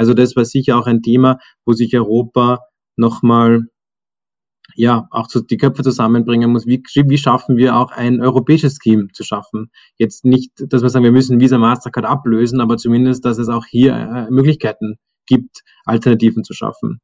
Also 0.00 0.14
das 0.14 0.34
war 0.34 0.46
sicher 0.46 0.78
auch 0.78 0.86
ein 0.86 1.02
Thema, 1.02 1.36
wo 1.66 1.74
sich 1.74 1.94
Europa 1.94 2.60
nochmal 2.96 3.66
ja, 4.74 5.06
auch 5.10 5.26
zu, 5.26 5.42
die 5.42 5.58
Köpfe 5.58 5.82
zusammenbringen 5.82 6.50
muss. 6.50 6.66
Wie, 6.66 6.82
wie 6.82 7.18
schaffen 7.18 7.58
wir 7.58 7.76
auch 7.76 7.92
ein 7.92 8.22
europäisches 8.22 8.78
Scheme 8.82 9.08
zu 9.12 9.24
schaffen? 9.24 9.70
Jetzt 9.98 10.24
nicht, 10.24 10.52
dass 10.56 10.80
wir 10.80 10.88
sagen, 10.88 11.04
wir 11.04 11.12
müssen 11.12 11.38
Visa 11.38 11.58
Mastercard 11.58 12.06
ablösen, 12.06 12.62
aber 12.62 12.78
zumindest, 12.78 13.26
dass 13.26 13.36
es 13.36 13.50
auch 13.50 13.66
hier 13.66 13.92
äh, 13.92 14.30
Möglichkeiten 14.30 14.96
gibt, 15.26 15.60
Alternativen 15.84 16.44
zu 16.44 16.54
schaffen. 16.54 17.02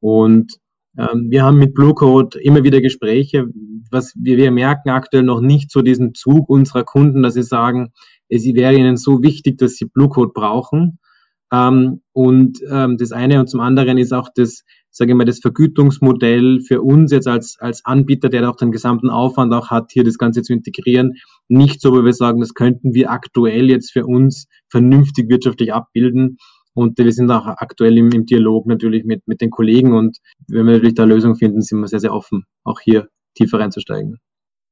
Und 0.00 0.52
ähm, 0.98 1.30
wir 1.30 1.44
haben 1.44 1.56
mit 1.56 1.72
Blue 1.72 1.94
Code 1.94 2.38
immer 2.40 2.62
wieder 2.62 2.82
Gespräche, 2.82 3.46
was 3.90 4.12
wir, 4.18 4.36
wir 4.36 4.50
merken 4.50 4.90
aktuell 4.90 5.22
noch 5.22 5.40
nicht 5.40 5.70
so 5.70 5.80
diesen 5.80 6.12
Zug 6.12 6.50
unserer 6.50 6.84
Kunden, 6.84 7.22
dass 7.22 7.32
sie 7.32 7.42
sagen, 7.42 7.94
es 8.28 8.44
wäre 8.44 8.74
ihnen 8.74 8.98
so 8.98 9.22
wichtig, 9.22 9.56
dass 9.56 9.76
sie 9.76 9.86
Blue 9.86 10.10
Code 10.10 10.32
brauchen. 10.34 10.98
Ähm, 11.54 12.00
und 12.12 12.58
ähm, 12.70 12.96
das 12.96 13.12
eine 13.12 13.38
und 13.38 13.48
zum 13.48 13.60
anderen 13.60 13.98
ist 13.98 14.12
auch 14.12 14.28
das, 14.34 14.62
sage 14.90 15.12
ich 15.12 15.16
mal, 15.16 15.24
das 15.24 15.40
Vergütungsmodell 15.40 16.60
für 16.66 16.82
uns 16.82 17.12
jetzt 17.12 17.28
als, 17.28 17.56
als 17.60 17.84
Anbieter, 17.84 18.28
der 18.28 18.48
auch 18.48 18.56
den 18.56 18.72
gesamten 18.72 19.10
Aufwand 19.10 19.52
auch 19.52 19.70
hat, 19.70 19.90
hier 19.92 20.04
das 20.04 20.18
Ganze 20.18 20.42
zu 20.42 20.52
integrieren, 20.52 21.14
nicht 21.48 21.80
so, 21.80 21.92
wo 21.92 22.04
wir 22.04 22.12
sagen, 22.12 22.40
das 22.40 22.54
könnten 22.54 22.94
wir 22.94 23.10
aktuell 23.10 23.70
jetzt 23.70 23.92
für 23.92 24.04
uns 24.04 24.46
vernünftig 24.70 25.28
wirtschaftlich 25.28 25.72
abbilden. 25.72 26.38
Und 26.76 26.98
wir 26.98 27.12
sind 27.12 27.30
auch 27.30 27.46
aktuell 27.46 27.96
im, 27.98 28.10
im 28.10 28.26
Dialog 28.26 28.66
natürlich 28.66 29.04
mit, 29.04 29.28
mit 29.28 29.40
den 29.40 29.50
Kollegen 29.50 29.92
und 29.92 30.18
wenn 30.48 30.66
wir 30.66 30.72
natürlich 30.72 30.96
da 30.96 31.04
Lösungen 31.04 31.36
finden, 31.36 31.62
sind 31.62 31.78
wir 31.78 31.86
sehr, 31.86 32.00
sehr 32.00 32.12
offen, 32.12 32.44
auch 32.64 32.80
hier 32.80 33.06
tiefer 33.36 33.60
reinzusteigen. 33.60 34.18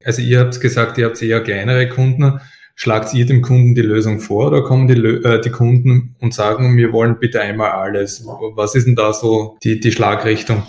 Also 0.03 0.21
ihr 0.21 0.39
habt 0.41 0.59
gesagt, 0.59 0.97
ihr 0.97 1.05
habt 1.05 1.21
eher 1.21 1.41
kleinere 1.41 1.87
Kunden. 1.87 2.41
Schlagt 2.75 3.13
ihr 3.13 3.25
dem 3.25 3.41
Kunden 3.41 3.75
die 3.75 3.81
Lösung 3.81 4.19
vor 4.19 4.47
oder 4.47 4.63
kommen 4.63 4.87
die, 4.87 4.95
äh, 4.95 5.39
die 5.41 5.51
Kunden 5.51 6.15
und 6.19 6.33
sagen, 6.33 6.75
wir 6.75 6.91
wollen 6.91 7.19
bitte 7.19 7.39
einmal 7.39 7.71
alles? 7.71 8.25
Was 8.55 8.75
ist 8.75 8.87
denn 8.87 8.95
da 8.95 9.13
so 9.13 9.57
die, 9.63 9.79
die 9.79 9.91
Schlagrichtung? 9.91 10.63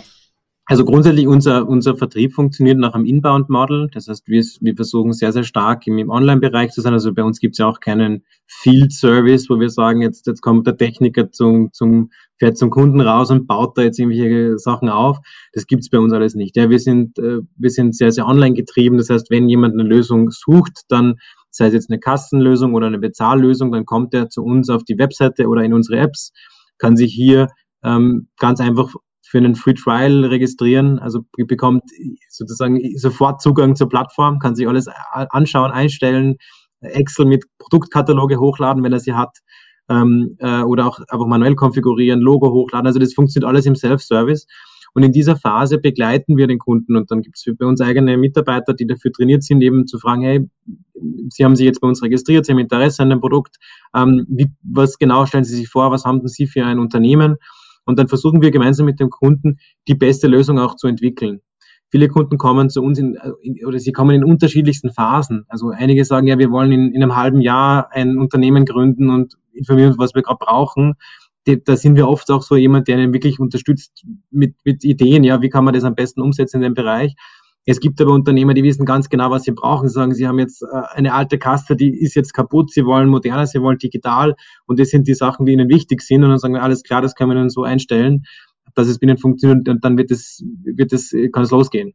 Also 0.67 0.83
grundsätzlich 0.83 1.27
unser, 1.27 1.67
unser 1.67 1.95
Vertrieb 1.95 2.33
funktioniert 2.33 2.79
nach 2.79 2.95
einem 2.95 3.05
Inbound-Model. 3.05 3.87
Das 3.93 4.07
heißt, 4.07 4.27
wir, 4.27 4.43
wir 4.61 4.75
versuchen 4.75 5.13
sehr, 5.13 5.31
sehr 5.31 5.43
stark 5.43 5.85
im, 5.85 5.99
im 5.99 6.09
Online-Bereich 6.09 6.71
zu 6.71 6.81
sein. 6.81 6.93
Also 6.93 7.13
bei 7.13 7.23
uns 7.23 7.39
gibt 7.39 7.53
es 7.53 7.59
ja 7.59 7.67
auch 7.67 7.79
keinen 7.79 8.23
Field-Service, 8.47 9.47
wo 9.47 9.59
wir 9.59 9.69
sagen, 9.69 10.01
jetzt, 10.01 10.25
jetzt 10.25 10.41
kommt 10.41 10.65
der 10.65 10.75
Techniker 10.75 11.29
zum, 11.29 11.71
zum, 11.71 12.09
fährt 12.39 12.57
zum 12.57 12.71
Kunden 12.71 12.99
raus 12.99 13.29
und 13.29 13.45
baut 13.45 13.77
da 13.77 13.83
jetzt 13.83 13.99
irgendwelche 13.99 14.57
Sachen 14.57 14.89
auf. 14.89 15.19
Das 15.53 15.67
gibt 15.67 15.83
es 15.83 15.91
bei 15.91 15.99
uns 15.99 16.13
alles 16.13 16.33
nicht. 16.33 16.57
Ja, 16.57 16.67
wir 16.67 16.79
sind, 16.79 17.19
äh, 17.19 17.41
wir 17.57 17.69
sind 17.69 17.95
sehr, 17.95 18.11
sehr 18.11 18.25
online 18.25 18.55
getrieben. 18.55 18.97
Das 18.97 19.11
heißt, 19.11 19.29
wenn 19.29 19.47
jemand 19.47 19.75
eine 19.75 19.87
Lösung 19.87 20.31
sucht, 20.31 20.81
dann 20.89 21.17
sei 21.55 21.67
es 21.67 21.73
jetzt 21.73 21.89
eine 21.89 21.99
Kassenlösung 21.99 22.73
oder 22.73 22.87
eine 22.87 22.99
Bezahllösung, 22.99 23.71
dann 23.71 23.85
kommt 23.85 24.13
er 24.13 24.29
zu 24.29 24.43
uns 24.43 24.69
auf 24.69 24.83
die 24.83 24.97
Webseite 24.97 25.47
oder 25.47 25.63
in 25.63 25.73
unsere 25.73 25.99
Apps, 25.99 26.33
kann 26.77 26.97
sich 26.97 27.13
hier 27.13 27.47
ähm, 27.83 28.27
ganz 28.37 28.59
einfach 28.59 28.93
für 29.21 29.37
einen 29.37 29.55
Free 29.55 29.73
Trial 29.73 30.25
registrieren, 30.25 30.99
also 30.99 31.21
bekommt 31.37 31.83
sozusagen 32.29 32.79
sofort 32.97 33.41
Zugang 33.41 33.75
zur 33.75 33.89
Plattform, 33.89 34.39
kann 34.39 34.55
sich 34.55 34.67
alles 34.67 34.87
anschauen, 35.13 35.71
einstellen, 35.71 36.35
Excel 36.81 37.25
mit 37.25 37.45
Produktkataloge 37.57 38.39
hochladen, 38.39 38.83
wenn 38.83 38.93
er 38.93 38.99
sie 38.99 39.13
hat, 39.13 39.37
ähm, 39.89 40.35
äh, 40.39 40.61
oder 40.61 40.87
auch 40.87 40.99
einfach 41.07 41.25
manuell 41.25 41.55
konfigurieren, 41.55 42.19
Logo 42.19 42.51
hochladen. 42.51 42.87
Also 42.87 42.99
das 42.99 43.13
funktioniert 43.13 43.47
alles 43.47 43.65
im 43.65 43.75
Self-Service. 43.75 44.45
Und 44.95 45.03
in 45.03 45.11
dieser 45.11 45.35
Phase 45.35 45.77
begleiten 45.77 46.37
wir 46.37 46.47
den 46.47 46.57
Kunden 46.57 46.95
und 46.95 47.11
dann 47.11 47.21
gibt 47.21 47.35
es 47.37 47.57
bei 47.57 47.65
uns 47.65 47.81
eigene 47.81 48.17
Mitarbeiter, 48.17 48.73
die 48.73 48.87
dafür 48.87 49.11
trainiert 49.11 49.43
sind, 49.43 49.61
eben 49.61 49.87
zu 49.87 49.99
fragen, 49.99 50.21
hey, 50.21 50.49
Sie 51.29 51.43
haben 51.43 51.57
sich 51.57 51.65
jetzt 51.65 51.81
bei 51.81 51.87
uns 51.87 52.01
registriert, 52.01 52.45
Sie 52.45 52.53
haben 52.53 52.59
Interesse 52.59 53.03
an 53.03 53.09
dem 53.09 53.19
Produkt, 53.19 53.57
ähm, 53.93 54.25
wie, 54.29 54.49
was 54.63 54.97
genau 54.97 55.25
stellen 55.25 55.43
Sie 55.43 55.55
sich 55.55 55.67
vor, 55.67 55.91
was 55.91 56.05
haben 56.05 56.25
Sie 56.29 56.47
für 56.47 56.65
ein 56.65 56.79
Unternehmen? 56.79 57.35
Und 57.83 57.99
dann 57.99 58.07
versuchen 58.07 58.41
wir 58.41 58.51
gemeinsam 58.51 58.85
mit 58.85 59.01
dem 59.01 59.09
Kunden 59.09 59.59
die 59.89 59.95
beste 59.95 60.27
Lösung 60.27 60.59
auch 60.59 60.77
zu 60.77 60.87
entwickeln. 60.87 61.41
Viele 61.91 62.07
Kunden 62.07 62.37
kommen 62.37 62.69
zu 62.69 62.81
uns 62.81 62.97
in, 62.97 63.17
in, 63.41 63.65
oder 63.65 63.79
sie 63.79 63.91
kommen 63.91 64.15
in 64.15 64.23
unterschiedlichsten 64.23 64.91
Phasen. 64.91 65.43
Also 65.49 65.71
einige 65.71 66.05
sagen, 66.05 66.27
ja, 66.27 66.39
wir 66.39 66.51
wollen 66.51 66.71
in, 66.71 66.93
in 66.93 67.03
einem 67.03 67.17
halben 67.17 67.41
Jahr 67.41 67.91
ein 67.91 68.17
Unternehmen 68.17 68.65
gründen 68.65 69.09
und 69.09 69.35
informieren 69.51 69.89
uns, 69.89 69.99
was 69.99 70.15
wir 70.15 70.21
gerade 70.21 70.39
brauchen 70.39 70.95
da 71.45 71.75
sind 71.75 71.95
wir 71.95 72.07
oft 72.07 72.29
auch 72.31 72.41
so 72.41 72.55
jemand, 72.55 72.87
der 72.87 72.97
einen 72.97 73.13
wirklich 73.13 73.39
unterstützt 73.39 74.05
mit, 74.31 74.55
mit 74.63 74.83
Ideen, 74.83 75.23
ja, 75.23 75.41
wie 75.41 75.49
kann 75.49 75.63
man 75.63 75.73
das 75.73 75.83
am 75.83 75.95
besten 75.95 76.21
umsetzen 76.21 76.57
in 76.57 76.63
dem 76.63 76.73
Bereich. 76.73 77.15
Es 77.67 77.79
gibt 77.79 77.99
aber 77.99 78.11
Unternehmer, 78.11 78.53
die 78.53 78.63
wissen 78.63 78.85
ganz 78.85 79.09
genau, 79.09 79.31
was 79.31 79.43
sie 79.43 79.51
brauchen. 79.51 79.87
Sie 79.87 79.93
sagen, 79.93 80.13
sie 80.13 80.27
haben 80.27 80.37
jetzt 80.37 80.61
äh, 80.61 80.81
eine 80.93 81.13
alte 81.13 81.39
Kaste, 81.39 81.75
die 81.75 81.99
ist 81.99 82.15
jetzt 82.15 82.33
kaputt, 82.33 82.71
sie 82.71 82.85
wollen 82.85 83.09
moderner, 83.09 83.47
sie 83.47 83.61
wollen 83.61 83.79
digital 83.79 84.35
und 84.67 84.79
das 84.79 84.89
sind 84.89 85.07
die 85.07 85.15
Sachen, 85.15 85.45
die 85.45 85.53
ihnen 85.53 85.69
wichtig 85.69 86.01
sind 86.01 86.23
und 86.23 86.29
dann 86.29 86.39
sagen 86.39 86.53
wir, 86.53 86.63
alles 86.63 86.83
klar, 86.83 87.01
das 87.01 87.15
können 87.15 87.31
wir 87.31 87.37
ihnen 87.37 87.49
so 87.49 87.63
einstellen, 87.63 88.23
dass 88.75 88.87
es 88.87 88.99
bei 88.99 89.05
ihnen 89.07 89.17
funktioniert 89.17 89.67
und 89.67 89.83
dann 89.83 89.97
wird 89.97 90.11
es, 90.11 90.43
wird 90.63 90.93
es, 90.93 91.15
kann 91.31 91.43
es 91.43 91.51
losgehen. 91.51 91.93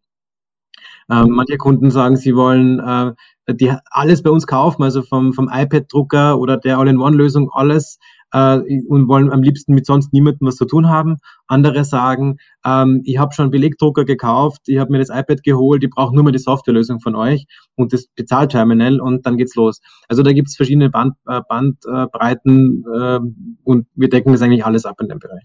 Ähm, 1.10 1.30
manche 1.30 1.56
Kunden 1.56 1.90
sagen, 1.90 2.16
sie 2.16 2.36
wollen 2.36 2.78
äh, 2.80 3.12
die 3.54 3.72
alles 3.90 4.22
bei 4.22 4.30
uns 4.30 4.46
kaufen, 4.46 4.82
also 4.82 5.02
vom, 5.02 5.32
vom 5.32 5.48
iPad-Drucker 5.52 6.38
oder 6.38 6.56
der 6.56 6.78
All-in-One-Lösung, 6.78 7.50
alles 7.52 7.98
äh, 8.32 8.60
und 8.88 9.08
wollen 9.08 9.30
am 9.30 9.42
liebsten 9.42 9.74
mit 9.74 9.86
sonst 9.86 10.12
niemandem 10.12 10.46
was 10.46 10.56
zu 10.56 10.64
tun 10.64 10.88
haben. 10.88 11.16
Andere 11.46 11.84
sagen, 11.84 12.38
ähm, 12.64 13.02
ich 13.04 13.18
habe 13.18 13.34
schon 13.34 13.50
Belegdrucker 13.50 14.04
gekauft, 14.04 14.62
ich 14.66 14.78
habe 14.78 14.92
mir 14.92 14.98
das 14.98 15.10
iPad 15.10 15.42
geholt, 15.42 15.82
ich 15.84 15.90
brauche 15.90 16.14
nur 16.14 16.24
mal 16.24 16.32
die 16.32 16.38
Softwarelösung 16.38 17.00
von 17.00 17.14
euch 17.14 17.46
und 17.76 17.92
das 17.92 18.06
Bezahlterminal 18.14 19.00
und 19.00 19.26
dann 19.26 19.36
geht's 19.36 19.54
los. 19.54 19.80
Also 20.08 20.22
da 20.22 20.32
gibt's 20.32 20.56
verschiedene 20.56 20.90
Band, 20.90 21.14
äh, 21.26 21.40
Bandbreiten 21.48 22.84
äh, 22.94 23.20
und 23.64 23.86
wir 23.94 24.08
decken 24.08 24.32
das 24.32 24.42
eigentlich 24.42 24.64
alles 24.64 24.84
ab 24.84 24.96
in 25.00 25.08
dem 25.08 25.18
Bereich. 25.18 25.44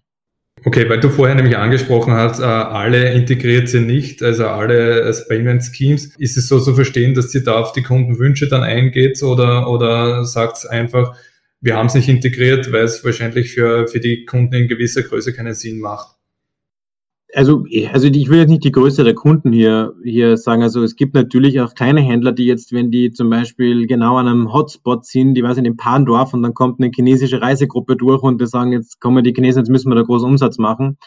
Okay, 0.63 0.89
weil 0.89 0.99
du 0.99 1.09
vorher 1.09 1.35
nämlich 1.35 1.57
angesprochen 1.57 2.13
hast, 2.13 2.39
äh, 2.39 2.43
alle 2.43 3.13
integriert 3.13 3.69
sind 3.69 3.87
nicht, 3.87 4.23
also 4.23 4.47
alle 4.47 5.13
Payment 5.27 5.63
Schemes. 5.63 6.15
Ist 6.17 6.37
es 6.37 6.47
so 6.47 6.59
zu 6.59 6.73
verstehen, 6.73 7.13
dass 7.13 7.29
sie 7.29 7.43
da 7.43 7.59
auf 7.59 7.73
die 7.73 7.83
Kundenwünsche 7.83 8.47
dann 8.47 8.63
eingeht 8.63 9.21
oder, 9.21 9.69
oder 9.69 10.23
sagt 10.23 10.67
einfach, 10.69 11.15
wir 11.61 11.75
haben 11.75 11.87
es 11.87 11.95
nicht 11.95 12.09
integriert, 12.09 12.71
weil 12.71 12.83
es 12.83 13.03
wahrscheinlich 13.03 13.53
für, 13.53 13.87
für 13.87 13.99
die 13.99 14.25
Kunden 14.25 14.53
in 14.53 14.67
gewisser 14.67 15.01
Größe 15.03 15.33
keinen 15.33 15.53
Sinn 15.53 15.79
macht. 15.79 16.15
Also, 17.33 17.65
also 17.91 18.07
ich 18.07 18.29
will 18.29 18.39
jetzt 18.39 18.49
nicht 18.49 18.63
die 18.63 18.71
Größe 18.71 19.03
der 19.03 19.13
Kunden 19.13 19.51
hier, 19.51 19.93
hier 20.03 20.37
sagen. 20.37 20.63
Also 20.63 20.83
es 20.83 20.95
gibt 20.95 21.15
natürlich 21.15 21.59
auch 21.59 21.73
kleine 21.73 21.99
Händler, 21.99 22.31
die 22.31 22.45
jetzt, 22.45 22.71
wenn 22.71 22.91
die 22.91 23.11
zum 23.11 23.29
Beispiel 23.29 23.87
genau 23.87 24.15
an 24.15 24.27
einem 24.27 24.53
Hotspot 24.53 25.05
sind, 25.05 25.33
die 25.33 25.43
weiß 25.43 25.57
in 25.57 25.65
dem 25.65 25.75
Pandorf 25.75 26.33
und 26.33 26.43
dann 26.43 26.53
kommt 26.53 26.79
eine 26.79 26.91
chinesische 26.95 27.41
Reisegruppe 27.41 27.97
durch 27.97 28.23
und 28.23 28.39
die 28.39 28.47
sagen, 28.47 28.71
jetzt 28.71 29.01
kommen 29.01 29.23
die 29.23 29.33
Chinesen, 29.33 29.61
jetzt 29.61 29.69
müssen 29.69 29.89
wir 29.89 29.95
da 29.95 30.03
großen 30.03 30.29
Umsatz 30.29 30.57
machen. 30.57 30.97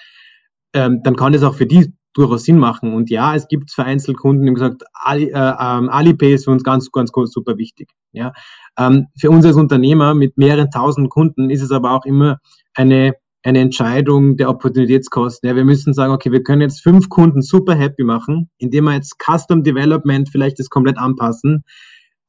Ähm, 0.74 1.00
dann 1.02 1.16
kann 1.16 1.32
das 1.32 1.44
auch 1.44 1.54
für 1.54 1.66
die 1.66 1.94
durchaus 2.14 2.44
Sinn 2.44 2.58
machen. 2.58 2.94
Und 2.94 3.10
ja, 3.10 3.34
es 3.34 3.48
gibt 3.48 3.70
vereinzelt 3.70 4.16
Kunden, 4.16 4.42
die 4.42 4.48
haben 4.48 4.54
gesagt, 4.54 4.84
Ali, 4.92 5.26
äh, 5.26 5.36
ähm, 5.36 5.88
Alipay 5.88 6.34
ist 6.34 6.44
für 6.44 6.50
uns 6.50 6.64
ganz, 6.64 6.90
ganz, 6.90 7.12
ganz 7.12 7.32
super 7.32 7.58
wichtig. 7.58 7.90
Ja, 8.12 8.32
ähm, 8.78 9.06
für 9.18 9.30
uns 9.30 9.44
als 9.44 9.56
Unternehmer 9.56 10.14
mit 10.14 10.36
mehreren 10.38 10.70
tausend 10.70 11.10
Kunden 11.10 11.50
ist 11.50 11.62
es 11.62 11.70
aber 11.70 11.92
auch 11.92 12.04
immer 12.04 12.38
eine 12.74 13.14
eine 13.44 13.60
Entscheidung 13.60 14.36
der 14.36 14.50
Opportunitätskosten. 14.50 15.48
Ja, 15.48 15.56
wir 15.56 15.64
müssen 15.64 15.94
sagen, 15.94 16.12
okay, 16.12 16.32
wir 16.32 16.42
können 16.42 16.60
jetzt 16.60 16.82
fünf 16.82 17.08
Kunden 17.08 17.40
super 17.40 17.74
happy 17.74 18.04
machen, 18.04 18.50
indem 18.58 18.84
wir 18.84 18.94
jetzt 18.94 19.16
Custom 19.18 19.62
Development 19.62 20.28
vielleicht 20.28 20.58
das 20.58 20.68
komplett 20.68 20.98
anpassen. 20.98 21.64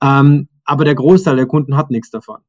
Ähm, 0.02 0.50
aber 0.66 0.86
der 0.86 0.96
Großteil 0.96 1.36
der 1.36 1.48
Kunden 1.48 1.76
hat 1.76 1.90
nichts 1.90 2.12
davon. 2.12 2.42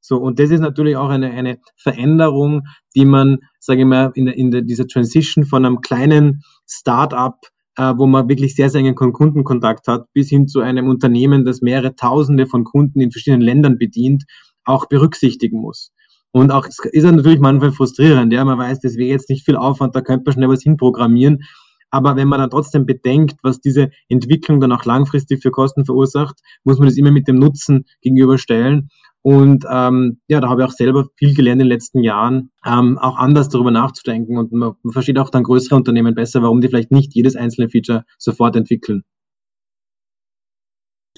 So, 0.00 0.18
und 0.18 0.38
das 0.38 0.50
ist 0.50 0.60
natürlich 0.60 0.96
auch 0.96 1.08
eine, 1.08 1.30
eine 1.30 1.58
Veränderung, 1.76 2.62
die 2.94 3.04
man, 3.04 3.38
sage 3.58 3.80
ich 3.80 3.86
mal, 3.86 4.12
in, 4.14 4.28
in 4.28 4.66
dieser 4.66 4.86
Transition 4.86 5.44
von 5.44 5.64
einem 5.64 5.80
kleinen 5.80 6.42
Start-up, 6.66 7.46
äh, 7.76 7.94
wo 7.96 8.06
man 8.06 8.28
wirklich 8.28 8.54
sehr, 8.54 8.70
sehr 8.70 8.80
engen 8.80 8.94
Kundenkontakt 8.94 9.88
hat, 9.88 10.12
bis 10.12 10.28
hin 10.28 10.48
zu 10.48 10.60
einem 10.60 10.88
Unternehmen, 10.88 11.44
das 11.44 11.60
mehrere 11.60 11.94
Tausende 11.94 12.46
von 12.46 12.64
Kunden 12.64 13.00
in 13.00 13.12
verschiedenen 13.12 13.42
Ländern 13.42 13.78
bedient, 13.78 14.24
auch 14.64 14.86
berücksichtigen 14.86 15.60
muss. 15.60 15.92
Und 16.32 16.50
auch, 16.50 16.66
ist 16.66 17.04
natürlich 17.04 17.40
manchmal 17.40 17.72
frustrierend, 17.72 18.32
ja, 18.32 18.44
man 18.44 18.58
weiß, 18.58 18.80
das 18.80 18.96
wäre 18.96 19.08
jetzt 19.08 19.30
nicht 19.30 19.44
viel 19.44 19.56
Aufwand, 19.56 19.94
da 19.94 20.02
könnte 20.02 20.24
man 20.26 20.34
schnell 20.34 20.48
was 20.48 20.62
hinprogrammieren. 20.62 21.44
Aber 21.90 22.16
wenn 22.16 22.28
man 22.28 22.40
dann 22.40 22.50
trotzdem 22.50 22.84
bedenkt, 22.84 23.38
was 23.42 23.60
diese 23.60 23.90
Entwicklung 24.08 24.60
dann 24.60 24.72
auch 24.72 24.84
langfristig 24.84 25.40
für 25.40 25.50
Kosten 25.50 25.84
verursacht, 25.84 26.40
muss 26.64 26.78
man 26.78 26.88
das 26.88 26.96
immer 26.96 27.12
mit 27.12 27.28
dem 27.28 27.36
Nutzen 27.36 27.84
gegenüberstellen. 28.02 28.90
Und 29.26 29.64
ähm, 29.68 30.20
ja, 30.28 30.40
da 30.40 30.48
habe 30.48 30.62
ich 30.62 30.68
auch 30.68 30.72
selber 30.72 31.08
viel 31.16 31.34
gelernt 31.34 31.60
in 31.60 31.66
den 31.66 31.74
letzten 31.74 32.00
Jahren, 32.04 32.52
ähm, 32.64 32.96
auch 32.96 33.16
anders 33.16 33.48
darüber 33.48 33.72
nachzudenken. 33.72 34.38
Und 34.38 34.52
man, 34.52 34.74
versteht 34.88 35.18
auch 35.18 35.30
dann 35.30 35.42
größere 35.42 35.74
Unternehmen 35.74 36.14
besser, 36.14 36.42
warum 36.42 36.60
die 36.60 36.68
vielleicht 36.68 36.92
nicht 36.92 37.12
jedes 37.12 37.34
einzelne 37.34 37.68
Feature 37.68 38.04
sofort 38.18 38.54
entwickeln. 38.54 39.02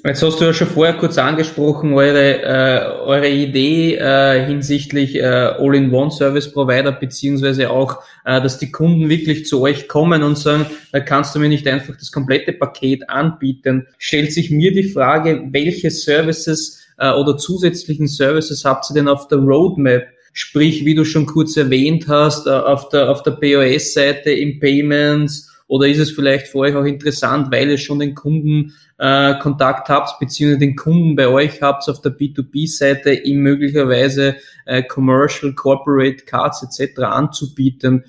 Jetzt 0.03 0.23
hast 0.23 0.41
du 0.41 0.47
ja 0.47 0.55
schon 0.55 0.69
vorher 0.69 0.95
kurz 0.95 1.19
angesprochen, 1.19 1.93
eure, 1.93 2.43
äh, 2.43 2.99
eure 3.05 3.29
Idee 3.29 3.97
äh, 3.97 4.47
hinsichtlich 4.47 5.17
äh, 5.17 5.27
All-in-One-Service-Provider, 5.59 6.93
beziehungsweise 6.93 7.69
auch, 7.69 8.03
äh, 8.25 8.41
dass 8.41 8.59
die 8.59 8.73
Kunden 8.73 9.11
wirklich 9.11 9.45
zu 9.45 9.61
euch 9.61 9.87
kommen 9.87 10.23
und 10.23 10.39
sagen, 10.39 10.65
da 10.93 11.01
kannst 11.01 11.35
du 11.35 11.41
mir 11.41 11.51
nicht 11.51 11.67
einfach 11.69 11.95
das 11.95 12.11
komplette 12.11 12.55
Paket 12.55 13.11
anbieten. 13.11 13.87
Stellt 13.99 14.33
sich 14.33 14.51
mir 14.51 14.73
die 14.73 14.89
Frage, 14.89 15.49
welche 15.51 15.91
Services 15.91 16.88
äh, 16.99 17.13
oder 17.13 17.37
zusätzlichen 17.37 18.07
Services 18.07 18.65
habt 18.65 18.91
ihr 18.91 18.95
denn 18.95 19.09
auf 19.09 19.29
der 19.29 19.39
Roadmap? 19.39 20.05
Sprich, 20.33 20.85
wie 20.85 20.95
du 20.95 21.05
schon 21.05 21.27
kurz 21.27 21.57
erwähnt 21.57 22.07
hast, 22.09 22.47
äh, 22.47 22.51
auf 22.51 22.89
der, 22.91 23.11
auf 23.11 23.23
der 23.23 23.33
POS-Seite 23.33 24.31
im 24.31 24.61
Payments, 24.61 25.49
oder 25.69 25.87
ist 25.87 25.99
es 25.99 26.11
vielleicht 26.11 26.49
für 26.49 26.59
euch 26.59 26.75
auch 26.75 26.85
interessant, 26.85 27.53
weil 27.53 27.71
ihr 27.71 27.79
schon 27.79 27.99
den 27.99 28.15
Kunden 28.15 28.73
äh, 28.99 29.39
Kontakt 29.39 29.89
habt, 29.91 30.19
beziehungsweise 30.19 30.61
den 30.61 30.77
Kunden 30.77 31.15
bei 31.15 31.29
euch 31.29 31.61
habt 31.61 31.89
auf 31.89 32.01
der 32.01 32.17
B2B-Seite, 32.17 33.13
ihm 33.13 33.41
möglicherweise 33.41 34.37
äh, 34.65 34.83
Commercial, 34.83 35.55
Corporate 35.55 36.25
Cards 36.25 36.63
etc. 36.63 37.01
anzubieten? 37.03 38.05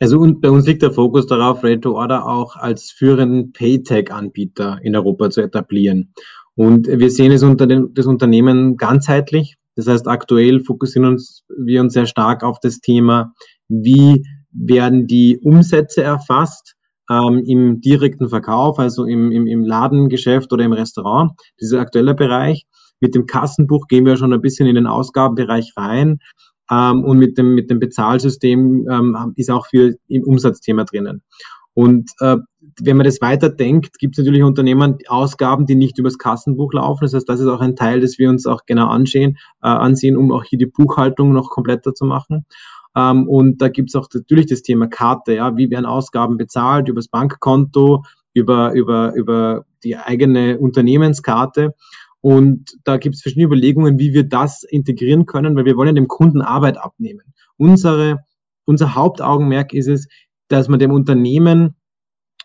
Also 0.00 0.18
und 0.18 0.40
bei 0.40 0.50
uns 0.50 0.66
liegt 0.66 0.82
der 0.82 0.92
Fokus 0.92 1.26
darauf, 1.26 1.64
Ready 1.64 1.80
to 1.80 1.96
Order 1.96 2.26
auch 2.26 2.56
als 2.56 2.90
führenden 2.90 3.52
Paytag-Anbieter 3.52 4.78
in 4.82 4.94
Europa 4.94 5.30
zu 5.30 5.40
etablieren. 5.40 6.12
Und 6.58 6.88
wir 6.88 7.08
sehen 7.08 7.30
es 7.30 7.44
unter 7.44 7.68
den, 7.68 7.94
das 7.94 8.06
Unternehmen 8.06 8.76
ganzheitlich. 8.76 9.54
Das 9.76 9.86
heißt, 9.86 10.08
aktuell 10.08 10.58
fokussieren 10.58 11.12
uns, 11.12 11.44
wir 11.56 11.80
uns 11.80 11.92
sehr 11.92 12.06
stark 12.06 12.42
auf 12.42 12.58
das 12.58 12.80
Thema, 12.80 13.32
wie 13.68 14.24
werden 14.50 15.06
die 15.06 15.38
Umsätze 15.38 16.02
erfasst 16.02 16.74
ähm, 17.08 17.44
im 17.46 17.80
direkten 17.80 18.28
Verkauf, 18.28 18.80
also 18.80 19.04
im, 19.04 19.30
im, 19.30 19.46
im 19.46 19.62
Ladengeschäft 19.62 20.52
oder 20.52 20.64
im 20.64 20.72
Restaurant. 20.72 21.30
Dieser 21.60 21.78
aktuelle 21.78 22.16
Bereich. 22.16 22.64
Mit 22.98 23.14
dem 23.14 23.26
Kassenbuch 23.26 23.86
gehen 23.86 24.04
wir 24.04 24.16
schon 24.16 24.32
ein 24.32 24.40
bisschen 24.40 24.66
in 24.66 24.74
den 24.74 24.88
Ausgabenbereich 24.88 25.74
rein. 25.76 26.18
Ähm, 26.72 27.04
und 27.04 27.18
mit 27.18 27.38
dem, 27.38 27.54
mit 27.54 27.70
dem 27.70 27.78
Bezahlsystem 27.78 28.88
ähm, 28.90 29.32
ist 29.36 29.52
auch 29.52 29.68
viel 29.68 30.00
im 30.08 30.24
Umsatzthema 30.24 30.82
drinnen. 30.82 31.22
Und 31.78 32.10
äh, 32.18 32.38
wenn 32.80 32.96
man 32.96 33.04
das 33.04 33.20
weiterdenkt, 33.20 34.00
gibt 34.00 34.18
es 34.18 34.24
natürlich 34.24 34.42
Unternehmen 34.42 34.98
Ausgaben, 35.06 35.64
die 35.64 35.76
nicht 35.76 35.96
übers 35.96 36.18
Kassenbuch 36.18 36.72
laufen. 36.72 37.04
Das 37.04 37.14
heißt, 37.14 37.28
das 37.28 37.38
ist 37.38 37.46
auch 37.46 37.60
ein 37.60 37.76
Teil, 37.76 38.00
das 38.00 38.18
wir 38.18 38.30
uns 38.30 38.46
auch 38.46 38.62
genau 38.66 38.88
ansehen, 38.88 39.38
äh, 39.62 39.68
ansehen, 39.68 40.16
um 40.16 40.32
auch 40.32 40.42
hier 40.42 40.58
die 40.58 40.66
Buchhaltung 40.66 41.32
noch 41.32 41.50
kompletter 41.50 41.94
zu 41.94 42.04
machen. 42.04 42.46
Ähm, 42.96 43.28
und 43.28 43.62
da 43.62 43.68
gibt 43.68 43.90
es 43.90 43.94
auch 43.94 44.08
natürlich 44.12 44.46
das 44.46 44.62
Thema 44.62 44.88
Karte. 44.88 45.34
Ja, 45.34 45.56
wie 45.56 45.70
werden 45.70 45.86
Ausgaben 45.86 46.36
bezahlt 46.36 46.88
übers 46.88 47.06
Bankkonto, 47.06 48.02
über 48.34 48.72
über 48.72 49.14
über 49.14 49.64
die 49.84 49.96
eigene 49.96 50.58
Unternehmenskarte. 50.58 51.76
Und 52.20 52.72
da 52.82 52.96
gibt 52.96 53.14
es 53.14 53.22
verschiedene 53.22 53.46
Überlegungen, 53.46 54.00
wie 54.00 54.14
wir 54.14 54.24
das 54.24 54.64
integrieren 54.64 55.26
können, 55.26 55.54
weil 55.54 55.64
wir 55.64 55.76
wollen 55.76 55.94
dem 55.94 56.08
Kunden 56.08 56.42
Arbeit 56.42 56.76
abnehmen. 56.76 57.34
Unsere, 57.56 58.24
unser 58.64 58.96
Hauptaugenmerk 58.96 59.72
ist 59.72 59.86
es, 59.86 60.08
dass 60.48 60.68
man 60.68 60.78
dem 60.78 60.92
Unternehmen, 60.92 61.76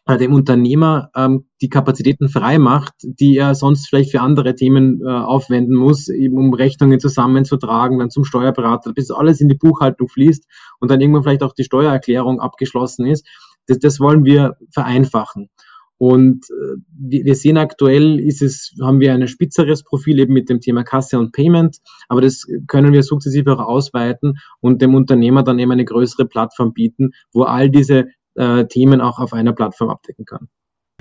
äh, 0.05 0.17
dem 0.17 0.33
Unternehmer 0.33 1.09
ähm, 1.15 1.45
die 1.61 1.69
Kapazitäten 1.69 2.29
frei 2.29 2.59
macht, 2.59 2.93
die 3.01 3.37
er 3.37 3.55
sonst 3.55 3.87
vielleicht 3.87 4.11
für 4.11 4.21
andere 4.21 4.55
Themen 4.55 5.01
äh, 5.01 5.09
aufwenden 5.09 5.75
muss, 5.75 6.09
eben 6.09 6.37
um 6.37 6.53
Rechnungen 6.53 6.99
zusammenzutragen, 6.99 7.99
dann 7.99 8.09
zum 8.09 8.25
Steuerberater, 8.25 8.93
bis 8.93 9.11
alles 9.11 9.41
in 9.41 9.49
die 9.49 9.55
Buchhaltung 9.55 10.09
fließt 10.09 10.45
und 10.79 10.91
dann 10.91 11.01
irgendwann 11.01 11.23
vielleicht 11.23 11.43
auch 11.43 11.53
die 11.53 11.63
Steuererklärung 11.63 12.39
abgeschlossen 12.39 13.05
ist. 13.05 13.25
Das, 13.67 13.79
das 13.79 13.99
wollen 13.99 14.25
wir 14.25 14.57
vereinfachen. 14.71 15.49
Und 16.03 16.49
äh, 16.49 16.75
wir 16.99 17.33
sehen 17.33 17.57
aktuell, 17.57 18.19
ist 18.19 18.41
es, 18.41 18.75
haben 18.81 18.99
wir 18.99 19.13
ein 19.13 19.25
spitzeres 19.25 19.83
Profil 19.83 20.19
eben 20.19 20.33
mit 20.33 20.49
dem 20.49 20.59
Thema 20.59 20.83
Kasse 20.83 21.17
und 21.17 21.31
Payment, 21.31 21.77
aber 22.09 22.19
das 22.19 22.45
können 22.67 22.91
wir 22.91 23.03
sukzessive 23.03 23.53
auch 23.53 23.65
ausweiten 23.65 24.37
und 24.59 24.81
dem 24.81 24.95
Unternehmer 24.95 25.43
dann 25.43 25.59
eben 25.59 25.71
eine 25.71 25.85
größere 25.85 26.25
Plattform 26.25 26.73
bieten, 26.73 27.11
wo 27.31 27.43
all 27.43 27.69
diese 27.69 28.07
äh, 28.35 28.65
Themen 28.65 28.99
auch 28.99 29.17
auf 29.17 29.31
einer 29.31 29.53
Plattform 29.53 29.91
abdecken 29.91 30.25
kann. 30.25 30.49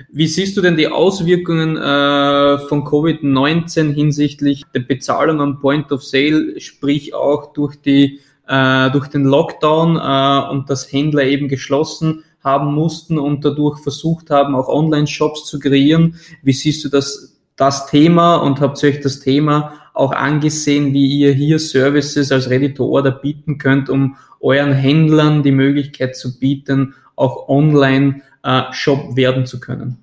Wie 0.09 0.27
siehst 0.27 0.55
du 0.55 0.61
denn 0.61 0.77
die 0.77 0.87
Auswirkungen 0.87 1.75
äh, 1.75 2.59
von 2.59 2.85
Covid-19 2.85 3.91
hinsichtlich 3.91 4.63
der 4.73 4.83
Bezahlung 4.83 5.41
am 5.41 5.59
Point 5.59 5.91
of 5.91 6.01
Sale, 6.01 6.61
sprich 6.61 7.13
auch 7.13 7.51
durch 7.51 7.75
die 7.75 8.21
äh, 8.47 8.89
durch 8.91 9.09
den 9.09 9.25
Lockdown 9.25 9.97
äh, 9.97 10.49
und 10.49 10.69
das 10.69 10.89
Händler 10.89 11.25
eben 11.25 11.49
geschlossen 11.49 12.23
haben 12.43 12.73
mussten 12.73 13.17
und 13.17 13.45
dadurch 13.45 13.79
versucht 13.79 14.29
haben, 14.29 14.55
auch 14.55 14.67
Online-Shops 14.67 15.45
zu 15.45 15.59
kreieren. 15.59 16.15
Wie 16.41 16.53
siehst 16.53 16.83
du 16.83 16.89
das, 16.89 17.39
das 17.55 17.87
Thema 17.87 18.35
und 18.37 18.59
habt 18.59 18.81
ihr 18.83 18.89
euch 18.89 19.01
das 19.01 19.19
Thema 19.19 19.73
auch 19.93 20.11
angesehen, 20.11 20.93
wie 20.93 21.19
ihr 21.19 21.33
hier 21.33 21.59
Services 21.59 22.31
als 22.31 22.49
Ready-to-Order 22.49 23.11
bieten 23.11 23.57
könnt, 23.57 23.89
um 23.89 24.17
euren 24.39 24.73
Händlern 24.73 25.43
die 25.43 25.51
Möglichkeit 25.51 26.17
zu 26.17 26.39
bieten, 26.39 26.95
auch 27.15 27.47
Online-Shop 27.47 29.11
äh, 29.11 29.15
werden 29.15 29.45
zu 29.45 29.59
können? 29.59 30.02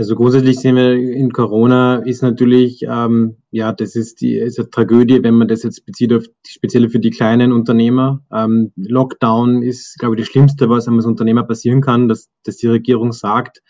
Also 0.00 0.14
grundsätzlich 0.14 0.60
sehen 0.60 0.76
wir 0.76 0.92
in 0.92 1.32
Corona 1.32 1.96
ist 1.96 2.22
natürlich, 2.22 2.82
ähm, 2.88 3.38
ja, 3.50 3.72
das 3.72 3.96
ist 3.96 4.20
die 4.20 4.36
ist 4.36 4.56
eine 4.56 4.70
Tragödie, 4.70 5.24
wenn 5.24 5.34
man 5.34 5.48
das 5.48 5.64
jetzt 5.64 5.84
bezieht 5.86 6.12
auf 6.12 6.22
die, 6.22 6.52
speziell 6.52 6.88
für 6.88 7.00
die 7.00 7.10
kleinen 7.10 7.50
Unternehmer. 7.50 8.22
Ähm, 8.32 8.70
Lockdown 8.76 9.60
ist, 9.62 9.98
glaube 9.98 10.14
ich, 10.14 10.20
das 10.20 10.28
Schlimmste, 10.28 10.70
was 10.70 10.86
einem 10.86 10.98
als 10.98 11.06
Unternehmer 11.06 11.42
passieren 11.42 11.80
kann, 11.80 12.06
dass, 12.06 12.28
dass 12.44 12.58
die 12.58 12.68
Regierung 12.68 13.10
sagt, 13.10 13.60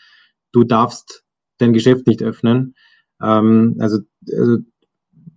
du 0.53 0.65
darfst 0.65 1.25
dein 1.57 1.73
Geschäft 1.73 2.07
nicht 2.07 2.23
öffnen. 2.23 2.75
Ähm, 3.23 3.77
also, 3.79 4.01
also 4.31 4.59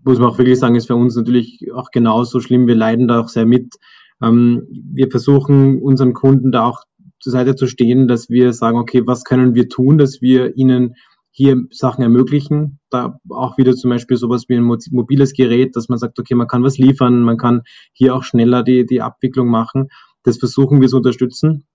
muss 0.03 0.19
man 0.19 0.27
auch 0.27 0.37
wirklich 0.37 0.59
sagen, 0.59 0.75
ist 0.75 0.87
für 0.87 0.95
uns 0.97 1.15
natürlich 1.15 1.71
auch 1.73 1.91
genauso 1.91 2.41
schlimm. 2.41 2.67
Wir 2.67 2.75
leiden 2.75 3.07
da 3.07 3.21
auch 3.21 3.29
sehr 3.29 3.45
mit. 3.45 3.75
Ähm, 4.21 4.67
wir 4.69 5.09
versuchen 5.09 5.81
unseren 5.81 6.13
Kunden 6.13 6.51
da 6.51 6.65
auch 6.65 6.83
zur 7.21 7.31
Seite 7.31 7.55
zu 7.55 7.67
stehen, 7.67 8.07
dass 8.07 8.29
wir 8.29 8.51
sagen, 8.51 8.77
okay, 8.77 9.03
was 9.05 9.23
können 9.23 9.55
wir 9.55 9.69
tun, 9.69 9.97
dass 9.97 10.21
wir 10.21 10.57
ihnen 10.57 10.95
hier 11.31 11.63
Sachen 11.71 12.03
ermöglichen. 12.03 12.79
Da 12.89 13.19
auch 13.29 13.57
wieder 13.57 13.73
zum 13.73 13.89
Beispiel 13.89 14.17
sowas 14.17 14.45
wie 14.49 14.55
ein 14.55 14.63
mobiles 14.63 15.33
Gerät, 15.33 15.75
dass 15.75 15.87
man 15.87 15.97
sagt, 15.97 16.19
okay, 16.19 16.35
man 16.35 16.47
kann 16.47 16.63
was 16.63 16.77
liefern, 16.77 17.21
man 17.21 17.37
kann 17.37 17.61
hier 17.93 18.15
auch 18.15 18.23
schneller 18.23 18.63
die, 18.63 18.85
die 18.85 19.01
Abwicklung 19.01 19.47
machen. 19.47 19.87
Das 20.23 20.37
versuchen 20.37 20.81
wir 20.81 20.89
zu 20.89 20.97
unterstützen. 20.97 21.65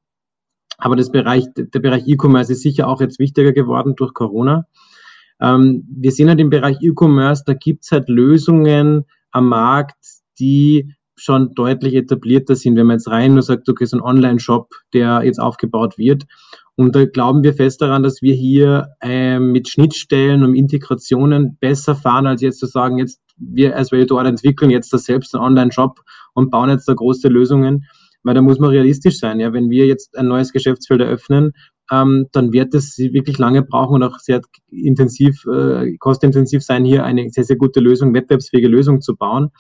Aber 0.78 0.94
das 0.94 1.10
Bereich, 1.10 1.46
der 1.56 1.80
Bereich 1.80 2.06
E-Commerce 2.06 2.52
ist 2.52 2.62
sicher 2.62 2.86
auch 2.86 3.00
jetzt 3.00 3.18
wichtiger 3.18 3.52
geworden 3.52 3.94
durch 3.96 4.12
Corona. 4.12 4.66
Ähm, 5.40 5.86
wir 5.88 6.12
sehen 6.12 6.28
halt 6.28 6.40
im 6.40 6.50
Bereich 6.50 6.76
E-Commerce, 6.82 7.44
da 7.46 7.54
gibt's 7.54 7.92
halt 7.92 8.08
Lösungen 8.08 9.06
am 9.30 9.48
Markt, 9.48 9.96
die 10.38 10.94
schon 11.16 11.54
deutlich 11.54 11.94
etablierter 11.94 12.54
sind, 12.54 12.76
wenn 12.76 12.86
man 12.86 12.96
jetzt 12.96 13.08
rein 13.08 13.34
nur 13.34 13.42
sagt, 13.42 13.68
okay, 13.68 13.84
so 13.86 13.96
ein 13.96 14.02
Online-Shop, 14.02 14.68
der 14.92 15.22
jetzt 15.24 15.40
aufgebaut 15.40 15.98
wird. 15.98 16.24
Und 16.76 16.94
da 16.94 17.06
glauben 17.06 17.42
wir 17.42 17.54
fest 17.54 17.80
daran, 17.80 18.02
dass 18.02 18.20
wir 18.20 18.34
hier 18.34 18.88
äh, 19.00 19.38
mit 19.38 19.68
Schnittstellen 19.68 20.44
und 20.44 20.54
Integrationen 20.54 21.56
besser 21.58 21.94
fahren, 21.94 22.26
als 22.26 22.42
jetzt 22.42 22.60
zu 22.60 22.66
sagen, 22.66 22.98
jetzt 22.98 23.20
wir 23.38 23.76
als 23.76 23.92
Validor 23.92 24.24
entwickeln 24.24 24.70
jetzt 24.70 24.92
da 24.92 24.98
selbst 24.98 25.34
einen 25.34 25.44
Online-Shop 25.44 26.00
und 26.34 26.50
bauen 26.50 26.70
jetzt 26.70 26.88
da 26.88 26.94
große 26.94 27.28
Lösungen, 27.28 27.84
weil 28.22 28.34
da 28.34 28.42
muss 28.42 28.58
man 28.58 28.70
realistisch 28.70 29.18
sein. 29.18 29.40
Ja, 29.40 29.52
wenn 29.52 29.70
wir 29.70 29.86
jetzt 29.86 30.18
ein 30.18 30.28
neues 30.28 30.52
Geschäftsfeld 30.52 31.00
eröffnen, 31.00 31.52
ähm, 31.90 32.26
dann 32.32 32.52
wird 32.52 32.74
es 32.74 32.98
wirklich 32.98 33.38
lange 33.38 33.62
brauchen 33.62 33.94
und 33.94 34.02
auch 34.02 34.18
sehr 34.18 34.40
intensiv, 34.70 35.44
äh, 35.46 35.96
kostintensiv 35.98 36.62
sein, 36.62 36.84
hier 36.84 37.04
eine 37.04 37.30
sehr, 37.30 37.44
sehr 37.44 37.56
gute 37.56 37.80
Lösung, 37.80 38.12
wettbewerbsfähige 38.12 38.68
Lösung 38.68 39.00
zu 39.00 39.16
bauen. 39.16 39.50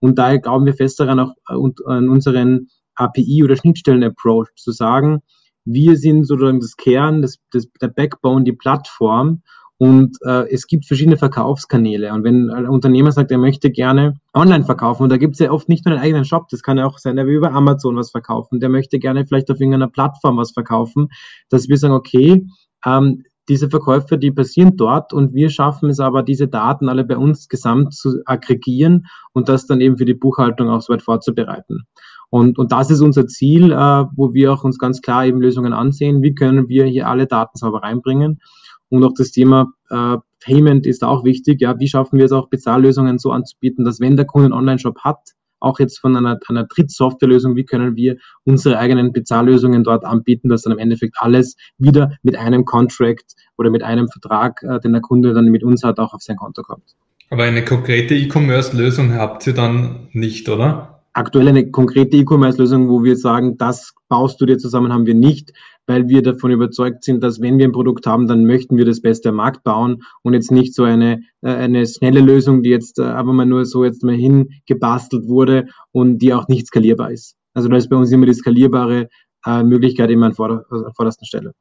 Und 0.00 0.18
daher 0.18 0.38
glauben 0.38 0.66
wir 0.66 0.74
fest 0.74 0.98
daran, 1.00 1.20
auch 1.20 1.34
äh, 1.48 1.92
an 1.92 2.08
unseren 2.08 2.68
API- 2.94 3.44
oder 3.44 3.56
Schnittstellen-Approach 3.56 4.48
zu 4.56 4.72
sagen, 4.72 5.20
wir 5.64 5.96
sind 5.96 6.24
sozusagen 6.24 6.60
das 6.60 6.76
Kern, 6.76 7.22
das, 7.22 7.36
das, 7.52 7.68
der 7.80 7.88
Backbone, 7.88 8.44
die 8.44 8.52
Plattform 8.52 9.42
und 9.80 10.18
äh, 10.26 10.46
es 10.50 10.66
gibt 10.66 10.84
verschiedene 10.84 11.16
Verkaufskanäle. 11.16 12.12
Und 12.12 12.22
wenn 12.22 12.50
ein 12.50 12.68
Unternehmer 12.68 13.12
sagt, 13.12 13.30
er 13.30 13.38
möchte 13.38 13.70
gerne 13.70 14.20
online 14.34 14.64
verkaufen, 14.64 15.04
und 15.04 15.08
da 15.08 15.16
gibt 15.16 15.34
es 15.34 15.38
ja 15.38 15.50
oft 15.50 15.70
nicht 15.70 15.86
nur 15.86 15.94
einen 15.94 16.04
eigenen 16.04 16.26
Shop, 16.26 16.48
das 16.50 16.62
kann 16.62 16.76
ja 16.76 16.84
auch 16.84 16.98
sein, 16.98 17.16
er 17.16 17.26
will 17.26 17.36
über 17.36 17.52
Amazon 17.52 17.96
was 17.96 18.10
verkaufen, 18.10 18.60
der 18.60 18.68
möchte 18.68 18.98
gerne 18.98 19.26
vielleicht 19.26 19.50
auf 19.50 19.58
irgendeiner 19.58 19.88
Plattform 19.88 20.36
was 20.36 20.52
verkaufen, 20.52 21.08
dass 21.48 21.70
wir 21.70 21.78
sagen, 21.78 21.94
okay, 21.94 22.46
ähm, 22.84 23.24
diese 23.50 23.68
Verkäufe, 23.68 24.16
die 24.16 24.30
passieren 24.30 24.76
dort 24.76 25.12
und 25.12 25.34
wir 25.34 25.50
schaffen 25.50 25.90
es 25.90 25.98
aber, 25.98 26.22
diese 26.22 26.46
Daten 26.46 26.88
alle 26.88 27.04
bei 27.04 27.18
uns 27.18 27.48
gesamt 27.48 27.92
zu 27.92 28.22
aggregieren 28.24 29.06
und 29.32 29.48
das 29.48 29.66
dann 29.66 29.80
eben 29.80 29.98
für 29.98 30.04
die 30.04 30.14
Buchhaltung 30.14 30.70
auch 30.70 30.80
so 30.80 30.92
weit 30.92 31.02
vorzubereiten. 31.02 31.82
Und, 32.30 32.58
und 32.58 32.70
das 32.70 32.90
ist 32.90 33.00
unser 33.00 33.26
Ziel, 33.26 33.72
äh, 33.72 34.04
wo 34.14 34.32
wir 34.32 34.52
auch 34.52 34.62
uns 34.62 34.78
ganz 34.78 35.02
klar 35.02 35.26
eben 35.26 35.40
Lösungen 35.40 35.72
ansehen. 35.72 36.22
Wie 36.22 36.32
können 36.32 36.68
wir 36.68 36.86
hier 36.86 37.08
alle 37.08 37.26
Daten 37.26 37.58
sauber 37.58 37.82
reinbringen? 37.82 38.40
Und 38.88 39.04
auch 39.04 39.14
das 39.16 39.32
Thema 39.32 39.72
äh, 39.90 40.18
Payment 40.38 40.86
ist 40.86 41.02
auch 41.02 41.24
wichtig. 41.24 41.60
Ja, 41.60 41.78
wie 41.80 41.88
schaffen 41.88 42.18
wir 42.18 42.26
es 42.26 42.32
auch, 42.32 42.48
Bezahllösungen 42.48 43.18
so 43.18 43.32
anzubieten, 43.32 43.84
dass 43.84 43.98
wenn 43.98 44.16
der 44.16 44.26
Kunde 44.26 44.46
einen 44.46 44.54
Online-Shop 44.54 45.00
hat, 45.00 45.18
auch 45.60 45.78
jetzt 45.78 45.98
von 45.98 46.16
einer, 46.16 46.38
einer 46.48 46.64
Drittsoftwarelösung, 46.64 47.56
wie 47.56 47.64
können 47.64 47.96
wir 47.96 48.16
unsere 48.44 48.78
eigenen 48.78 49.12
Bezahllösungen 49.12 49.84
dort 49.84 50.04
anbieten, 50.04 50.48
dass 50.48 50.62
dann 50.62 50.72
im 50.72 50.78
Endeffekt 50.78 51.16
alles 51.18 51.56
wieder 51.78 52.16
mit 52.22 52.36
einem 52.36 52.64
Contract 52.64 53.34
oder 53.56 53.70
mit 53.70 53.82
einem 53.82 54.08
Vertrag, 54.08 54.62
äh, 54.62 54.80
den 54.80 54.92
der 54.92 55.02
Kunde 55.02 55.32
dann 55.34 55.46
mit 55.46 55.62
uns 55.62 55.84
hat, 55.84 55.98
auch 55.98 56.14
auf 56.14 56.22
sein 56.22 56.36
Konto 56.36 56.62
kommt. 56.62 56.96
Aber 57.30 57.44
eine 57.44 57.64
konkrete 57.64 58.14
E-Commerce-Lösung 58.14 59.14
habt 59.14 59.46
ihr 59.46 59.54
dann 59.54 60.08
nicht, 60.12 60.48
oder? 60.48 61.02
Aktuell 61.12 61.48
eine 61.48 61.70
konkrete 61.70 62.16
E-Commerce-Lösung, 62.16 62.88
wo 62.88 63.04
wir 63.04 63.16
sagen, 63.16 63.56
das 63.56 63.94
baust 64.08 64.40
du 64.40 64.46
dir 64.46 64.58
zusammen, 64.58 64.92
haben 64.92 65.06
wir 65.06 65.14
nicht, 65.14 65.52
weil 65.90 66.08
wir 66.08 66.22
davon 66.22 66.52
überzeugt 66.52 67.02
sind, 67.02 67.20
dass 67.24 67.40
wenn 67.40 67.58
wir 67.58 67.64
ein 67.64 67.72
Produkt 67.72 68.06
haben, 68.06 68.28
dann 68.28 68.46
möchten 68.46 68.76
wir 68.76 68.84
das 68.84 69.00
Beste 69.00 69.30
am 69.30 69.34
Markt 69.34 69.64
bauen 69.64 70.04
und 70.22 70.34
jetzt 70.34 70.52
nicht 70.52 70.72
so 70.72 70.84
eine, 70.84 71.22
äh, 71.42 71.50
eine 71.50 71.84
schnelle 71.84 72.20
Lösung, 72.20 72.62
die 72.62 72.70
jetzt 72.70 73.00
äh, 73.00 73.02
aber 73.02 73.32
mal 73.32 73.44
nur 73.44 73.64
so 73.64 73.84
jetzt 73.84 74.04
mal 74.04 74.14
hingebastelt 74.14 75.26
wurde 75.26 75.66
und 75.90 76.18
die 76.18 76.32
auch 76.32 76.46
nicht 76.46 76.68
skalierbar 76.68 77.10
ist. 77.10 77.34
Also 77.54 77.68
da 77.68 77.76
ist 77.76 77.88
bei 77.88 77.96
uns 77.96 78.12
immer 78.12 78.26
die 78.26 78.34
skalierbare 78.34 79.08
äh, 79.44 79.64
Möglichkeit 79.64 80.10
immer 80.10 80.26
an, 80.26 80.34
vorder 80.34 80.64
an 80.70 80.92
vorderster 80.94 81.26
Stelle. 81.26 81.54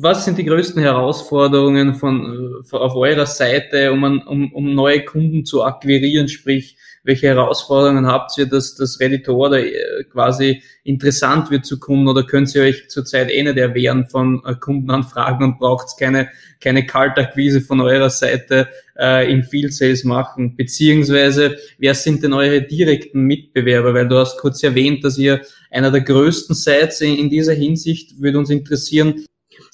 Was 0.00 0.24
sind 0.24 0.38
die 0.38 0.44
größten 0.44 0.82
Herausforderungen 0.82 1.94
von, 1.94 2.64
auf 2.72 2.96
eurer 2.96 3.26
Seite, 3.26 3.92
um, 3.92 4.02
um, 4.02 4.52
um 4.52 4.74
neue 4.74 5.04
Kunden 5.04 5.44
zu 5.44 5.62
akquirieren, 5.62 6.28
sprich 6.28 6.76
welche 7.04 7.28
Herausforderungen 7.28 8.06
habt 8.06 8.36
ihr, 8.38 8.46
dass 8.46 8.74
das 8.74 9.00
Ready 9.00 9.22
to 9.22 9.52
äh, 9.54 10.04
quasi 10.12 10.62
interessant 10.84 11.50
wird 11.50 11.64
zu 11.64 11.78
Kunden 11.78 12.08
oder 12.08 12.24
könnt 12.24 12.54
ihr 12.54 12.62
euch 12.62 12.88
zurzeit 12.90 13.30
eh 13.30 13.42
nicht 13.42 13.56
erwehren 13.56 14.06
von 14.10 14.42
äh, 14.44 14.54
Kundenanfragen 14.54 15.44
und 15.44 15.58
braucht 15.58 15.98
keine, 15.98 16.28
keine 16.60 16.84
Kaltakquise 16.84 17.60
von 17.60 17.80
eurer 17.80 18.10
Seite 18.10 18.68
äh, 18.98 19.32
im 19.32 19.42
Field 19.42 19.72
Sales 19.72 20.04
machen? 20.04 20.56
Beziehungsweise, 20.56 21.56
wer 21.78 21.94
sind 21.94 22.22
denn 22.24 22.34
eure 22.34 22.62
direkten 22.62 23.22
Mitbewerber? 23.22 23.94
Weil 23.94 24.08
du 24.08 24.18
hast 24.18 24.38
kurz 24.38 24.62
erwähnt, 24.62 25.04
dass 25.04 25.16
ihr 25.16 25.40
einer 25.70 25.90
der 25.90 26.02
größten 26.02 26.54
seid 26.54 27.00
in 27.00 27.30
dieser 27.30 27.54
Hinsicht, 27.54 28.20
würde 28.20 28.38
uns 28.38 28.50
interessieren. 28.50 29.24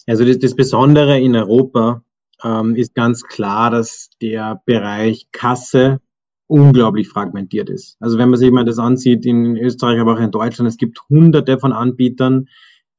Also 0.07 0.25
das, 0.25 0.39
das 0.39 0.55
Besondere 0.55 1.19
in 1.19 1.35
Europa 1.35 2.03
ähm, 2.43 2.77
ist 2.77 2.95
ganz 2.95 3.23
klar, 3.23 3.71
dass 3.71 4.11
der 4.21 4.61
Bereich 4.67 5.29
Kasse 5.33 6.01
unglaublich 6.47 7.09
fragmentiert 7.09 7.71
ist. 7.71 7.97
Also 8.01 8.19
wenn 8.19 8.29
man 8.29 8.39
sich 8.39 8.51
mal 8.51 8.65
das 8.65 8.79
ansieht 8.79 9.25
in 9.25 9.57
Österreich, 9.57 9.99
aber 9.99 10.15
auch 10.15 10.21
in 10.21 10.31
Deutschland, 10.31 10.69
es 10.69 10.77
gibt 10.77 11.01
hunderte 11.09 11.59
von 11.59 11.73
Anbietern, 11.73 12.49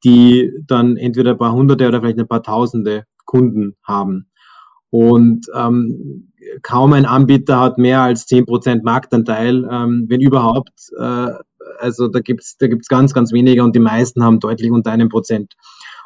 die 0.04 0.52
dann 0.66 0.98
entweder 0.98 1.32
ein 1.32 1.38
paar 1.38 1.54
hunderte 1.54 1.88
oder 1.88 2.02
vielleicht 2.02 2.20
ein 2.20 2.28
paar 2.28 2.44
tausende 2.44 3.06
Kunden 3.26 3.76
haben. 3.84 4.30
Und 4.90 5.48
ähm, 5.54 6.32
kaum 6.62 6.94
ein 6.94 7.06
Anbieter 7.06 7.60
hat 7.60 7.78
mehr 7.78 8.02
als 8.02 8.28
zehn 8.28 8.46
Prozent 8.46 8.84
Marktanteil, 8.84 9.68
ähm, 9.70 10.06
wenn 10.08 10.22
überhaupt. 10.22 10.92
Äh, 10.98 11.32
also 11.80 12.08
da 12.08 12.20
gibt's 12.20 12.58
da 12.58 12.68
gibt's 12.68 12.88
ganz, 12.88 13.14
ganz 13.14 13.34
wenige 13.34 13.64
und 13.64 13.76
die 13.76 13.80
meisten 13.80 14.24
haben 14.24 14.40
deutlich 14.40 14.72
unter 14.72 14.92
einem 14.92 15.10
Prozent. 15.10 15.56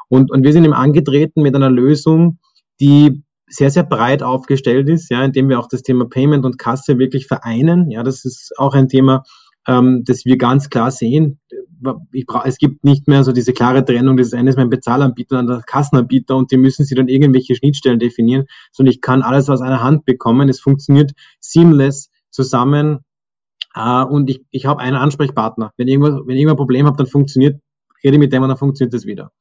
Und, 0.09 0.31
und 0.31 0.43
wir 0.43 0.51
sind 0.51 0.65
ihm 0.65 0.73
angetreten 0.73 1.41
mit 1.41 1.55
einer 1.55 1.69
Lösung, 1.69 2.39
die 2.79 3.23
sehr, 3.47 3.71
sehr 3.71 3.83
breit 3.83 4.21
aufgestellt 4.23 4.89
ist, 4.89 5.09
ja, 5.09 5.23
indem 5.23 5.49
wir 5.49 5.59
auch 5.59 5.67
das 5.67 5.81
Thema 5.81 6.05
Payment 6.05 6.45
und 6.45 6.59
Kasse 6.59 6.99
wirklich 6.99 7.27
vereinen. 7.27 7.89
Ja, 7.89 8.03
das 8.03 8.25
ist 8.25 8.53
auch 8.57 8.75
ein 8.75 8.87
Thema, 8.87 9.23
ähm, 9.67 10.03
das 10.05 10.25
wir 10.25 10.37
ganz 10.37 10.69
klar 10.69 10.91
sehen. 10.91 11.39
Ich 12.11 12.25
brauch, 12.25 12.45
es 12.45 12.57
gibt 12.57 12.83
nicht 12.83 13.07
mehr 13.07 13.23
so 13.23 13.31
diese 13.31 13.53
klare 13.53 13.85
Trennung, 13.85 14.17
das 14.17 14.33
eine 14.33 14.49
ist 14.49 14.57
mein 14.57 14.69
Bezahlanbieter 14.69 15.39
und 15.39 15.47
der 15.47 15.61
Kassenanbieter 15.65 16.35
und 16.35 16.51
die 16.51 16.57
müssen 16.57 16.83
sie 16.83 16.93
dann 16.93 17.07
irgendwelche 17.07 17.55
Schnittstellen 17.55 17.99
definieren, 17.99 18.45
sondern 18.71 18.91
ich 18.91 19.01
kann 19.01 19.21
alles 19.21 19.49
aus 19.49 19.61
einer 19.61 19.81
Hand 19.81 20.05
bekommen. 20.05 20.49
Es 20.49 20.59
funktioniert 20.59 21.13
seamless 21.39 22.11
zusammen 22.31 22.99
äh, 23.75 24.03
und 24.03 24.29
ich, 24.29 24.43
ich 24.51 24.65
habe 24.65 24.81
einen 24.81 24.97
Ansprechpartner. 24.97 25.71
Wenn 25.77 25.87
irgendwas, 25.87 26.15
wenn 26.25 26.35
ich 26.35 26.41
irgendein 26.41 26.57
Problem 26.57 26.85
habe, 26.85 26.97
dann 26.97 27.07
funktioniert, 27.07 27.61
rede 28.03 28.17
mit 28.17 28.33
dem 28.33 28.43
und 28.43 28.49
dann 28.49 28.57
funktioniert 28.57 28.93
das 28.93 29.05
wieder. 29.05 29.31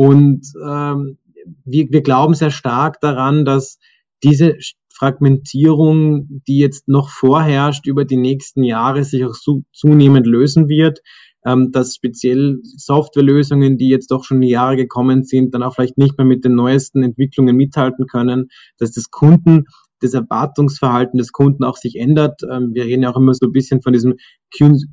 Und 0.00 0.46
ähm, 0.66 1.18
wir, 1.66 1.88
wir 1.90 2.00
glauben 2.00 2.32
sehr 2.32 2.50
stark 2.50 3.02
daran, 3.02 3.44
dass 3.44 3.78
diese 4.22 4.56
Fragmentierung, 4.88 6.40
die 6.48 6.56
jetzt 6.56 6.88
noch 6.88 7.10
vorherrscht, 7.10 7.86
über 7.86 8.06
die 8.06 8.16
nächsten 8.16 8.64
Jahre 8.64 9.04
sich 9.04 9.26
auch 9.26 9.34
zu, 9.34 9.62
zunehmend 9.74 10.26
lösen 10.26 10.70
wird, 10.70 11.00
ähm, 11.44 11.70
dass 11.70 11.96
speziell 11.96 12.60
Softwarelösungen, 12.62 13.76
die 13.76 13.90
jetzt 13.90 14.10
doch 14.10 14.24
schon 14.24 14.42
Jahre 14.42 14.76
gekommen 14.76 15.22
sind, 15.22 15.52
dann 15.52 15.62
auch 15.62 15.74
vielleicht 15.74 15.98
nicht 15.98 16.16
mehr 16.16 16.26
mit 16.26 16.46
den 16.46 16.54
neuesten 16.54 17.02
Entwicklungen 17.02 17.54
mithalten 17.54 18.06
können, 18.06 18.48
dass 18.78 18.92
das 18.92 19.10
Kunden 19.10 19.66
das 20.00 20.14
Erwartungsverhalten 20.14 21.18
des 21.18 21.30
Kunden 21.30 21.62
auch 21.62 21.76
sich 21.76 21.96
ändert. 21.96 22.40
Ähm, 22.50 22.70
wir 22.72 22.86
reden 22.86 23.02
ja 23.02 23.10
auch 23.10 23.18
immer 23.18 23.34
so 23.34 23.48
ein 23.48 23.52
bisschen 23.52 23.82
von 23.82 23.92
diesem 23.92 24.14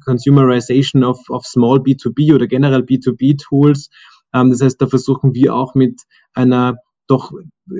Consumerization 0.03 1.05
of, 1.05 1.29
of 1.29 1.45
Small 1.45 1.77
B2B 1.77 2.35
oder 2.35 2.47
generell 2.47 2.81
B2B-Tools. 2.81 3.87
Ähm, 3.87 3.93
das 4.31 4.61
heißt, 4.61 4.81
da 4.81 4.87
versuchen 4.87 5.33
wir 5.33 5.55
auch 5.55 5.75
mit 5.75 6.01
einer 6.33 6.77
doch 7.07 7.31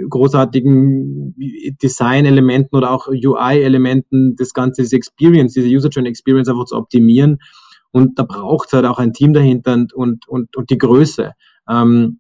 großartigen 0.10 1.36
Design-Elementen 1.82 2.76
oder 2.76 2.92
auch 2.92 3.08
UI-Elementen 3.08 4.36
das 4.36 4.54
Ganze, 4.54 4.82
diese 4.82 4.96
Experience, 4.96 5.54
diese 5.54 5.68
User 5.68 5.90
Journey 5.90 6.10
Experience 6.10 6.50
einfach 6.50 6.66
zu 6.66 6.76
optimieren. 6.76 7.40
Und 7.92 8.20
da 8.20 8.24
braucht 8.24 8.68
es 8.68 8.74
halt 8.74 8.86
auch 8.86 9.00
ein 9.00 9.14
Team 9.14 9.34
dahinter 9.34 9.74
und, 9.74 9.94
und, 9.94 10.28
und, 10.28 10.56
und 10.56 10.70
die 10.70 10.78
Größe, 10.78 11.34
ähm, 11.70 12.20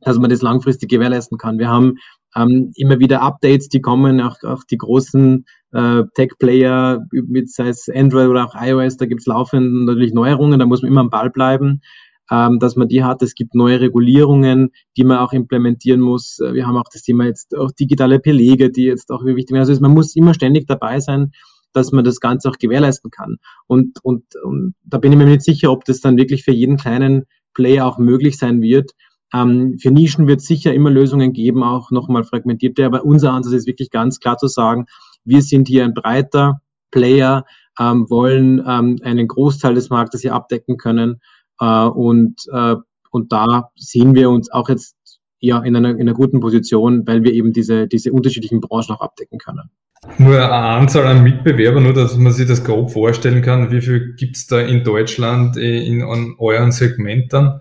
dass 0.00 0.18
man 0.18 0.30
das 0.30 0.42
langfristig 0.42 0.90
gewährleisten 0.90 1.38
kann. 1.38 1.58
Wir 1.58 1.68
haben 1.68 1.94
ähm, 2.34 2.72
immer 2.76 2.98
wieder 2.98 3.22
Updates, 3.22 3.68
die 3.68 3.80
kommen, 3.80 4.20
auch, 4.20 4.42
auch 4.42 4.64
die 4.64 4.78
großen 4.78 5.44
äh, 5.72 6.02
Tech-Player, 6.14 7.04
mit 7.12 7.50
sei 7.50 7.68
es 7.68 7.88
Android 7.88 8.28
oder 8.28 8.46
auch 8.46 8.54
iOS, 8.54 8.96
da 8.96 9.06
gibt 9.06 9.20
es 9.20 9.26
laufend 9.26 9.84
natürlich 9.84 10.12
Neuerungen, 10.12 10.58
da 10.58 10.66
muss 10.66 10.82
man 10.82 10.90
immer 10.90 11.02
am 11.02 11.10
Ball 11.10 11.30
bleiben 11.30 11.80
ähm, 11.80 11.80
dass 12.28 12.76
man 12.76 12.88
die 12.88 13.04
hat. 13.04 13.22
Es 13.22 13.34
gibt 13.34 13.54
neue 13.54 13.80
Regulierungen, 13.80 14.70
die 14.96 15.04
man 15.04 15.18
auch 15.18 15.32
implementieren 15.32 16.00
muss. 16.00 16.38
Äh, 16.38 16.54
wir 16.54 16.66
haben 16.66 16.76
auch 16.76 16.88
das 16.90 17.02
Thema 17.02 17.26
jetzt 17.26 17.54
auch 17.56 17.70
digitale 17.72 18.18
Belege, 18.20 18.70
die 18.70 18.84
jetzt 18.84 19.10
auch 19.10 19.24
wichtig 19.24 19.48
sind. 19.48 19.58
Also 19.58 19.78
man 19.80 19.92
muss 19.92 20.16
immer 20.16 20.32
ständig 20.32 20.66
dabei 20.66 21.00
sein, 21.00 21.32
dass 21.72 21.92
man 21.92 22.04
das 22.04 22.20
Ganze 22.20 22.48
auch 22.48 22.58
gewährleisten 22.58 23.10
kann. 23.10 23.36
Und, 23.66 23.98
und, 24.02 24.24
und 24.44 24.74
da 24.84 24.98
bin 24.98 25.12
ich 25.12 25.18
mir 25.18 25.26
nicht 25.26 25.42
sicher, 25.42 25.70
ob 25.70 25.84
das 25.84 26.00
dann 26.00 26.16
wirklich 26.16 26.44
für 26.44 26.52
jeden 26.52 26.76
kleinen 26.76 27.24
Player 27.54 27.86
auch 27.86 27.98
möglich 27.98 28.38
sein 28.38 28.62
wird. 28.62 28.92
Ähm, 29.34 29.78
für 29.78 29.90
Nischen 29.90 30.26
wird 30.26 30.40
es 30.40 30.46
sicher 30.46 30.74
immer 30.74 30.90
Lösungen 30.90 31.32
geben, 31.32 31.62
auch 31.62 31.90
nochmal 31.90 32.24
fragmentierte, 32.24 32.84
aber 32.84 33.04
unser 33.04 33.32
Ansatz 33.32 33.54
ist 33.54 33.66
wirklich 33.66 33.90
ganz 33.90 34.20
klar 34.20 34.36
zu 34.36 34.46
sagen, 34.46 34.86
wir 35.24 35.42
sind 35.42 35.68
hier 35.68 35.84
ein 35.84 35.94
breiter 35.94 36.60
Player, 36.90 37.44
ähm, 37.78 38.06
wollen 38.10 38.62
ähm, 38.66 38.98
einen 39.02 39.28
Großteil 39.28 39.74
des 39.74 39.88
Marktes 39.88 40.20
hier 40.20 40.34
abdecken 40.34 40.76
können 40.76 41.20
und, 41.66 42.36
äh, 42.52 42.76
und 43.10 43.32
da 43.32 43.70
sehen 43.76 44.14
wir 44.14 44.30
uns 44.30 44.50
auch 44.50 44.68
jetzt 44.68 44.96
ja 45.40 45.62
in 45.62 45.76
einer, 45.76 45.90
in 45.90 46.02
einer 46.02 46.14
guten 46.14 46.40
Position, 46.40 47.06
weil 47.06 47.24
wir 47.24 47.32
eben 47.32 47.52
diese, 47.52 47.88
diese 47.88 48.12
unterschiedlichen 48.12 48.60
Branchen 48.60 48.94
auch 48.94 49.00
abdecken 49.00 49.38
können. 49.38 49.70
Nur 50.18 50.36
eine 50.36 50.52
Anzahl 50.52 51.06
an 51.06 51.22
Mitbewerbern, 51.22 51.84
nur 51.84 51.92
dass 51.92 52.16
man 52.16 52.32
sich 52.32 52.48
das 52.48 52.64
grob 52.64 52.90
vorstellen 52.90 53.42
kann. 53.42 53.70
Wie 53.70 53.80
viel 53.80 54.14
gibt 54.14 54.36
es 54.36 54.46
da 54.46 54.60
in 54.60 54.82
Deutschland 54.82 55.56
äh, 55.56 55.84
in, 55.84 56.00
in 56.00 56.34
euren 56.38 56.72
Segmenten? 56.72 57.60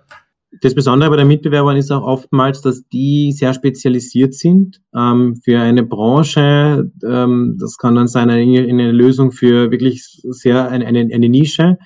Das 0.62 0.76
Besondere 0.76 1.10
bei 1.10 1.16
den 1.16 1.28
Mitbewerbern 1.28 1.78
ist 1.78 1.92
auch 1.92 2.04
oftmals, 2.04 2.62
dass 2.62 2.88
die 2.90 3.32
sehr 3.32 3.54
spezialisiert 3.54 4.34
sind 4.34 4.82
ähm, 4.94 5.38
für 5.44 5.60
eine 5.60 5.84
Branche. 5.84 6.92
Ähm, 7.08 7.58
das 7.60 7.78
kann 7.78 7.96
dann 7.96 8.08
sein 8.08 8.30
eine, 8.30 8.68
eine 8.68 8.92
Lösung 8.92 9.32
für 9.32 9.72
wirklich 9.72 10.22
sehr 10.24 10.70
eine, 10.70 10.86
eine, 10.86 11.08
eine 11.14 11.30
Nische. 11.30 11.78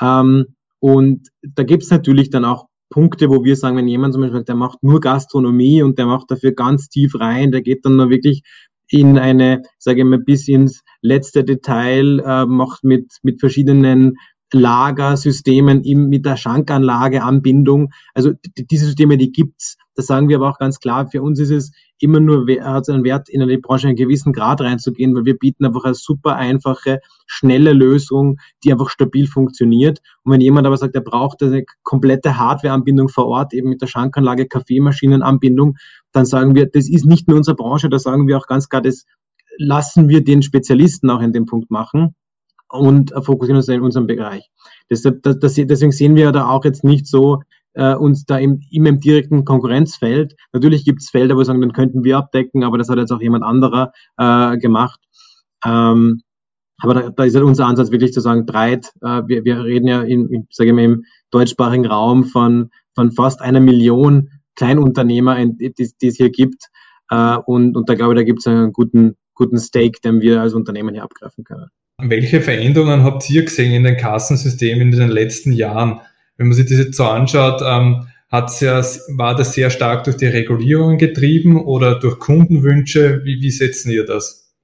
Ähm, 0.00 0.46
und 0.80 1.28
da 1.42 1.62
gibt 1.62 1.84
es 1.84 1.90
natürlich 1.90 2.30
dann 2.30 2.44
auch 2.44 2.66
Punkte, 2.90 3.30
wo 3.30 3.44
wir 3.44 3.54
sagen, 3.54 3.76
wenn 3.76 3.86
jemand 3.86 4.14
zum 4.14 4.22
Beispiel, 4.22 4.42
der 4.42 4.56
macht 4.56 4.82
nur 4.82 5.00
Gastronomie 5.00 5.82
und 5.82 5.98
der 5.98 6.06
macht 6.06 6.30
dafür 6.30 6.52
ganz 6.52 6.88
tief 6.88 7.18
rein, 7.20 7.52
der 7.52 7.62
geht 7.62 7.84
dann 7.84 7.96
nur 7.96 8.10
wirklich 8.10 8.42
in 8.88 9.18
eine, 9.18 9.62
sage 9.78 10.00
ich 10.00 10.04
mal, 10.04 10.18
bis 10.18 10.48
ins 10.48 10.82
letzte 11.00 11.44
Detail, 11.44 12.20
äh, 12.20 12.46
macht 12.46 12.82
mit, 12.82 13.18
mit 13.22 13.38
verschiedenen 13.38 14.16
Lagersystemen 14.52 15.84
im, 15.84 16.08
mit 16.08 16.26
der 16.26 16.36
Schankanlage, 16.36 17.22
Anbindung. 17.22 17.92
Also 18.14 18.32
diese 18.56 18.86
Systeme, 18.86 19.16
die 19.16 19.30
gibt's. 19.30 19.76
Das 19.94 20.06
sagen 20.06 20.28
wir 20.28 20.38
aber 20.38 20.50
auch 20.50 20.58
ganz 20.58 20.80
klar. 20.80 21.08
Für 21.08 21.22
uns 21.22 21.38
ist 21.38 21.50
es 21.50 21.70
immer 22.02 22.20
nur 22.20 22.46
hat 22.62 22.88
einen 22.88 23.04
Wert, 23.04 23.28
in 23.28 23.42
eine 23.42 23.58
Branche 23.58 23.88
einen 23.88 23.96
gewissen 23.96 24.32
Grad 24.32 24.60
reinzugehen, 24.60 25.14
weil 25.14 25.24
wir 25.24 25.36
bieten 25.36 25.64
einfach 25.64 25.84
eine 25.84 25.94
super 25.94 26.36
einfache, 26.36 27.00
schnelle 27.26 27.72
Lösung, 27.72 28.38
die 28.64 28.72
einfach 28.72 28.90
stabil 28.90 29.26
funktioniert. 29.26 30.00
Und 30.22 30.32
wenn 30.32 30.40
jemand 30.40 30.66
aber 30.66 30.76
sagt, 30.76 30.94
er 30.94 31.02
braucht 31.02 31.42
eine 31.42 31.64
komplette 31.82 32.38
Hardwareanbindung 32.38 33.08
vor 33.08 33.26
Ort, 33.26 33.54
eben 33.54 33.68
mit 33.68 33.82
der 33.82 33.86
Schankanlage, 33.86 34.46
Kaffeemaschinenanbindung, 34.46 35.76
dann 36.12 36.26
sagen 36.26 36.54
wir, 36.54 36.66
das 36.66 36.88
ist 36.88 37.06
nicht 37.06 37.28
nur 37.28 37.36
unsere 37.36 37.56
Branche, 37.56 37.88
da 37.88 37.98
sagen 37.98 38.26
wir 38.26 38.38
auch 38.38 38.46
ganz 38.46 38.68
klar, 38.68 38.82
das 38.82 39.04
lassen 39.58 40.08
wir 40.08 40.24
den 40.24 40.42
Spezialisten 40.42 41.10
auch 41.10 41.20
in 41.20 41.32
dem 41.32 41.46
Punkt 41.46 41.70
machen 41.70 42.14
und 42.68 43.12
fokussieren 43.24 43.56
uns 43.56 43.68
in 43.68 43.82
unserem 43.82 44.06
Bereich. 44.06 44.48
Deshalb, 44.88 45.22
deswegen 45.22 45.92
sehen 45.92 46.14
wir 46.16 46.32
da 46.32 46.48
auch 46.48 46.64
jetzt 46.64 46.84
nicht 46.84 47.06
so 47.06 47.42
äh, 47.74 47.94
uns 47.94 48.24
da 48.24 48.38
im, 48.38 48.60
im 48.70 49.00
direkten 49.00 49.44
Konkurrenzfeld. 49.44 50.34
Natürlich 50.52 50.84
gibt 50.84 51.02
es 51.02 51.10
Felder, 51.10 51.34
wo 51.34 51.38
wir 51.40 51.44
sagen, 51.44 51.60
dann 51.60 51.72
könnten 51.72 52.04
wir 52.04 52.18
abdecken, 52.18 52.64
aber 52.64 52.78
das 52.78 52.88
hat 52.88 52.98
jetzt 52.98 53.12
auch 53.12 53.20
jemand 53.20 53.44
anderer 53.44 53.92
äh, 54.16 54.58
gemacht. 54.58 55.00
Ähm, 55.64 56.22
aber 56.82 56.94
da, 56.94 57.10
da 57.10 57.24
ist 57.24 57.34
halt 57.34 57.44
unser 57.44 57.66
Ansatz 57.66 57.90
wirklich 57.90 58.12
zu 58.12 58.20
sagen, 58.20 58.46
breit. 58.46 58.90
Äh, 59.02 59.22
wir, 59.26 59.44
wir 59.44 59.64
reden 59.64 59.86
ja 59.86 60.02
in, 60.02 60.46
ich 60.48 60.72
mal, 60.72 60.84
im 60.84 61.04
deutschsprachigen 61.30 61.86
Raum 61.86 62.24
von, 62.24 62.70
von 62.94 63.12
fast 63.12 63.42
einer 63.42 63.60
Million 63.60 64.30
Kleinunternehmer, 64.56 65.44
die, 65.46 65.72
die 65.74 66.06
es 66.06 66.16
hier 66.16 66.30
gibt. 66.30 66.68
Äh, 67.10 67.36
und, 67.46 67.76
und 67.76 67.88
da 67.88 67.94
glaube 67.94 68.14
ich, 68.14 68.18
da 68.18 68.24
gibt 68.24 68.40
es 68.40 68.46
einen 68.46 68.72
guten, 68.72 69.16
guten 69.34 69.58
Stake, 69.58 70.00
den 70.02 70.20
wir 70.20 70.40
als 70.40 70.54
Unternehmen 70.54 70.94
hier 70.94 71.04
abgreifen 71.04 71.44
können. 71.44 71.68
Welche 72.02 72.40
Veränderungen 72.40 73.02
habt 73.02 73.28
ihr 73.28 73.44
gesehen 73.44 73.72
in 73.72 73.84
den 73.84 73.96
Kassensystemen 73.96 74.92
in 74.92 74.98
den 74.98 75.10
letzten 75.10 75.52
Jahren? 75.52 76.00
Wenn 76.40 76.48
man 76.48 76.56
sich 76.56 76.70
das 76.70 76.78
jetzt 76.78 76.96
so 76.96 77.04
anschaut, 77.04 77.60
ähm, 77.62 78.06
hat's 78.32 78.60
ja, 78.60 78.80
war 79.14 79.34
das 79.34 79.52
sehr 79.52 79.68
stark 79.68 80.04
durch 80.04 80.16
die 80.16 80.24
Regulierungen 80.24 80.96
getrieben 80.96 81.62
oder 81.62 81.98
durch 81.98 82.18
Kundenwünsche? 82.18 83.20
Wie, 83.24 83.42
wie 83.42 83.50
setzen 83.50 83.90
ihr 83.90 84.06
das? 84.06 84.56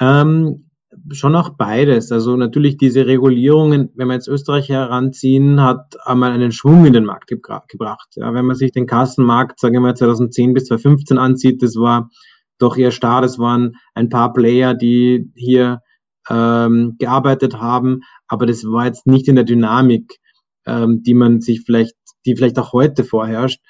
Ähm, 0.00 0.70
schon 1.12 1.36
auch 1.36 1.50
beides. 1.50 2.10
Also 2.10 2.36
natürlich 2.36 2.78
diese 2.78 3.06
Regulierungen, 3.06 3.90
wenn 3.94 4.08
wir 4.08 4.14
jetzt 4.14 4.26
Österreich 4.26 4.70
heranziehen, 4.70 5.62
hat 5.62 5.94
einmal 6.04 6.32
einen 6.32 6.50
Schwung 6.50 6.84
in 6.84 6.94
den 6.94 7.04
Markt 7.04 7.28
gebracht. 7.28 8.08
Ja, 8.16 8.34
wenn 8.34 8.44
man 8.44 8.56
sich 8.56 8.72
den 8.72 8.88
Kassenmarkt, 8.88 9.60
sagen 9.60 9.74
wir 9.74 9.80
mal 9.80 9.94
2010 9.94 10.52
bis 10.52 10.64
2015 10.64 11.16
ansieht, 11.16 11.62
das 11.62 11.76
war 11.76 12.10
doch 12.58 12.76
eher 12.76 12.90
starr. 12.90 13.22
Das 13.22 13.38
waren 13.38 13.76
ein 13.94 14.08
paar 14.08 14.32
Player, 14.32 14.74
die 14.74 15.30
hier 15.36 15.80
ähm, 16.28 16.96
gearbeitet 16.98 17.60
haben, 17.60 18.00
aber 18.26 18.46
das 18.46 18.64
war 18.64 18.86
jetzt 18.86 19.06
nicht 19.06 19.28
in 19.28 19.36
der 19.36 19.44
Dynamik, 19.44 20.18
ähm, 20.66 21.02
die 21.02 21.14
man 21.14 21.40
sich 21.40 21.62
vielleicht, 21.64 21.96
die 22.26 22.36
vielleicht 22.36 22.58
auch 22.58 22.72
heute 22.72 23.04
vorherrscht. 23.04 23.60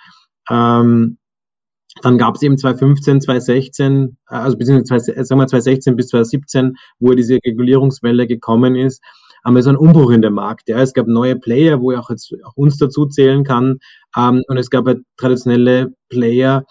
Ähm, 0.51 1.19
dann 2.01 2.17
gab 2.17 2.37
es 2.37 2.43
eben 2.43 2.57
2015, 2.57 3.21
2016, 3.21 4.17
äh, 4.31 4.35
also 4.35 4.57
beziehungsweise 4.57 5.13
sagen 5.25 5.41
wir 5.41 5.47
2016 5.47 5.97
bis 5.97 6.09
2017, 6.09 6.77
wo 6.99 7.13
diese 7.13 7.39
Regulierungswelle 7.45 8.27
gekommen 8.27 8.77
ist, 8.77 9.03
haben 9.45 9.55
wir 9.55 9.63
so 9.63 9.71
einen 9.71 9.79
Umbruch 9.79 10.11
in 10.11 10.23
dem 10.23 10.35
Markt. 10.35 10.69
Ja, 10.69 10.81
es 10.81 10.95
gab 10.95 11.07
neue 11.07 11.37
Player, 11.37 11.81
wo 11.81 11.93
ich 11.93 11.99
auch 11.99 12.11
jetzt 12.11 12.33
auch 12.45 12.57
uns 12.57 12.79
dazu 12.79 13.07
zählen 13.07 13.45
kann, 13.45 13.79
ähm, 14.17 14.43
und 14.49 14.57
es 14.57 14.71
gab 14.71 14.87
halt 14.87 15.01
traditionelle 15.17 15.93
Player, 16.09 16.65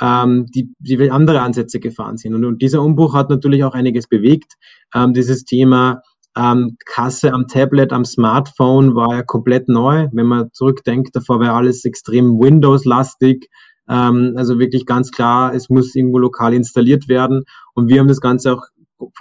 ähm, 0.00 0.46
die, 0.54 0.72
die 0.78 1.10
andere 1.10 1.42
Ansätze 1.42 1.78
gefahren 1.78 2.16
sind. 2.16 2.34
Und, 2.34 2.44
und 2.44 2.62
dieser 2.62 2.82
Umbruch 2.82 3.14
hat 3.14 3.30
natürlich 3.30 3.62
auch 3.62 3.74
einiges 3.74 4.08
bewegt. 4.08 4.54
Ähm, 4.94 5.14
dieses 5.14 5.44
Thema 5.44 6.02
ähm, 6.36 6.76
Kasse 6.84 7.32
am 7.32 7.46
Tablet, 7.46 7.92
am 7.92 8.04
Smartphone 8.04 8.94
war 8.94 9.14
ja 9.14 9.22
komplett 9.22 9.68
neu. 9.68 10.08
Wenn 10.12 10.26
man 10.26 10.52
zurückdenkt, 10.52 11.14
davor 11.14 11.40
war 11.40 11.54
alles 11.54 11.84
extrem 11.84 12.40
Windows-lastig. 12.40 13.48
Ähm, 13.88 14.34
also 14.36 14.58
wirklich 14.58 14.86
ganz 14.86 15.10
klar, 15.10 15.54
es 15.54 15.68
muss 15.68 15.94
irgendwo 15.94 16.18
lokal 16.18 16.54
installiert 16.54 17.08
werden. 17.08 17.44
Und 17.74 17.88
wir 17.88 18.00
haben 18.00 18.08
das 18.08 18.20
Ganze 18.20 18.54
auch 18.54 18.64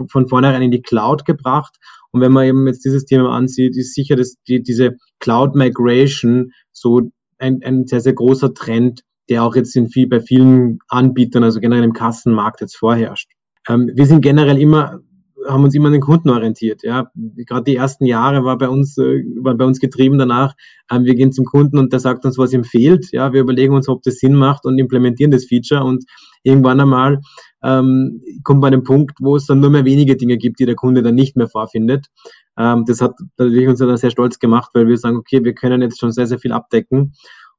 von 0.10 0.28
vornherein 0.28 0.62
in 0.62 0.72
die 0.72 0.82
Cloud 0.82 1.26
gebracht. 1.26 1.76
Und 2.12 2.22
wenn 2.22 2.32
man 2.32 2.46
eben 2.46 2.68
jetzt 2.68 2.86
dieses 2.86 3.06
Thema 3.06 3.32
ansieht, 3.36 3.76
ist 3.76 3.94
sicher, 3.94 4.16
dass 4.16 4.36
die, 4.48 4.62
diese 4.64 4.98
Cloud 5.20 5.56
Migration 5.56 6.52
so 6.72 7.12
ein, 7.38 7.60
ein 7.64 7.86
sehr, 7.88 8.02
sehr 8.02 8.14
großer 8.14 8.54
Trend 8.54 9.04
der 9.30 9.44
auch 9.44 9.56
jetzt 9.56 9.76
in 9.76 9.90
viel, 9.90 10.08
bei 10.08 10.20
vielen 10.20 10.80
Anbietern, 10.88 11.44
also 11.44 11.60
generell 11.60 11.84
im 11.84 11.94
Kassenmarkt 11.94 12.62
jetzt 12.62 12.76
vorherrscht. 12.76 13.32
Ähm, 13.68 13.92
wir 13.94 14.06
sind 14.06 14.22
generell 14.22 14.60
immer 14.60 15.00
haben 15.48 15.64
uns 15.64 15.76
immer 15.76 15.88
an 15.88 15.94
den 15.94 16.02
Kunden 16.02 16.30
orientiert. 16.30 16.84
Ja, 16.84 17.12
gerade 17.16 17.64
die 17.66 17.76
ersten 17.76 18.06
Jahre 18.06 18.44
war 18.44 18.58
bei 18.58 18.70
uns 18.70 18.98
äh, 18.98 19.24
war 19.42 19.56
bei 19.56 19.66
uns 19.66 19.80
getrieben 19.80 20.18
danach. 20.18 20.56
Ähm, 20.92 21.06
wir 21.06 21.16
gehen 21.16 21.32
zum 21.32 21.46
Kunden 21.46 21.78
und 21.78 21.94
der 21.94 22.00
sagt 22.00 22.26
uns, 22.26 22.38
was 22.38 22.54
ihm 22.54 22.64
fehlt. 22.64 23.12
Ja, 23.12 23.34
wir 23.34 23.42
überlegen 23.42 23.74
uns, 23.74 23.88
ob 23.90 24.04
das 24.04 24.16
Sinn 24.16 24.36
macht 24.36 24.66
und 24.66 24.78
implementieren 24.80 25.32
das 25.32 25.46
Feature 25.46 25.84
und 25.84 26.06
irgendwann 26.44 26.80
einmal 26.80 27.20
ähm, 27.64 28.22
kommt 28.44 28.62
man 28.62 28.74
an 28.74 28.80
den 28.82 28.84
Punkt, 28.84 29.18
wo 29.22 29.36
es 29.36 29.46
dann 29.46 29.60
nur 29.60 29.70
mehr 29.70 29.86
wenige 29.86 30.18
Dinge 30.18 30.38
gibt, 30.38 30.60
die 30.60 30.66
der 30.66 30.76
Kunde 30.76 31.02
dann 31.02 31.16
nicht 31.16 31.38
mehr 31.38 31.48
vorfindet. 31.48 32.08
Ähm, 32.58 32.86
das 32.86 33.02
hat 33.02 33.14
natürlich 33.38 33.68
uns 33.68 33.80
dann 33.80 33.96
sehr 33.98 34.12
stolz 34.12 34.40
gemacht, 34.40 34.72
weil 34.74 34.88
wir 34.88 34.98
sagen, 34.98 35.18
okay, 35.18 35.44
wir 35.44 35.54
können 35.54 35.82
jetzt 35.82 36.00
schon 36.00 36.12
sehr 36.12 36.28
sehr 36.28 36.40
viel 36.40 36.52
abdecken 36.52 37.14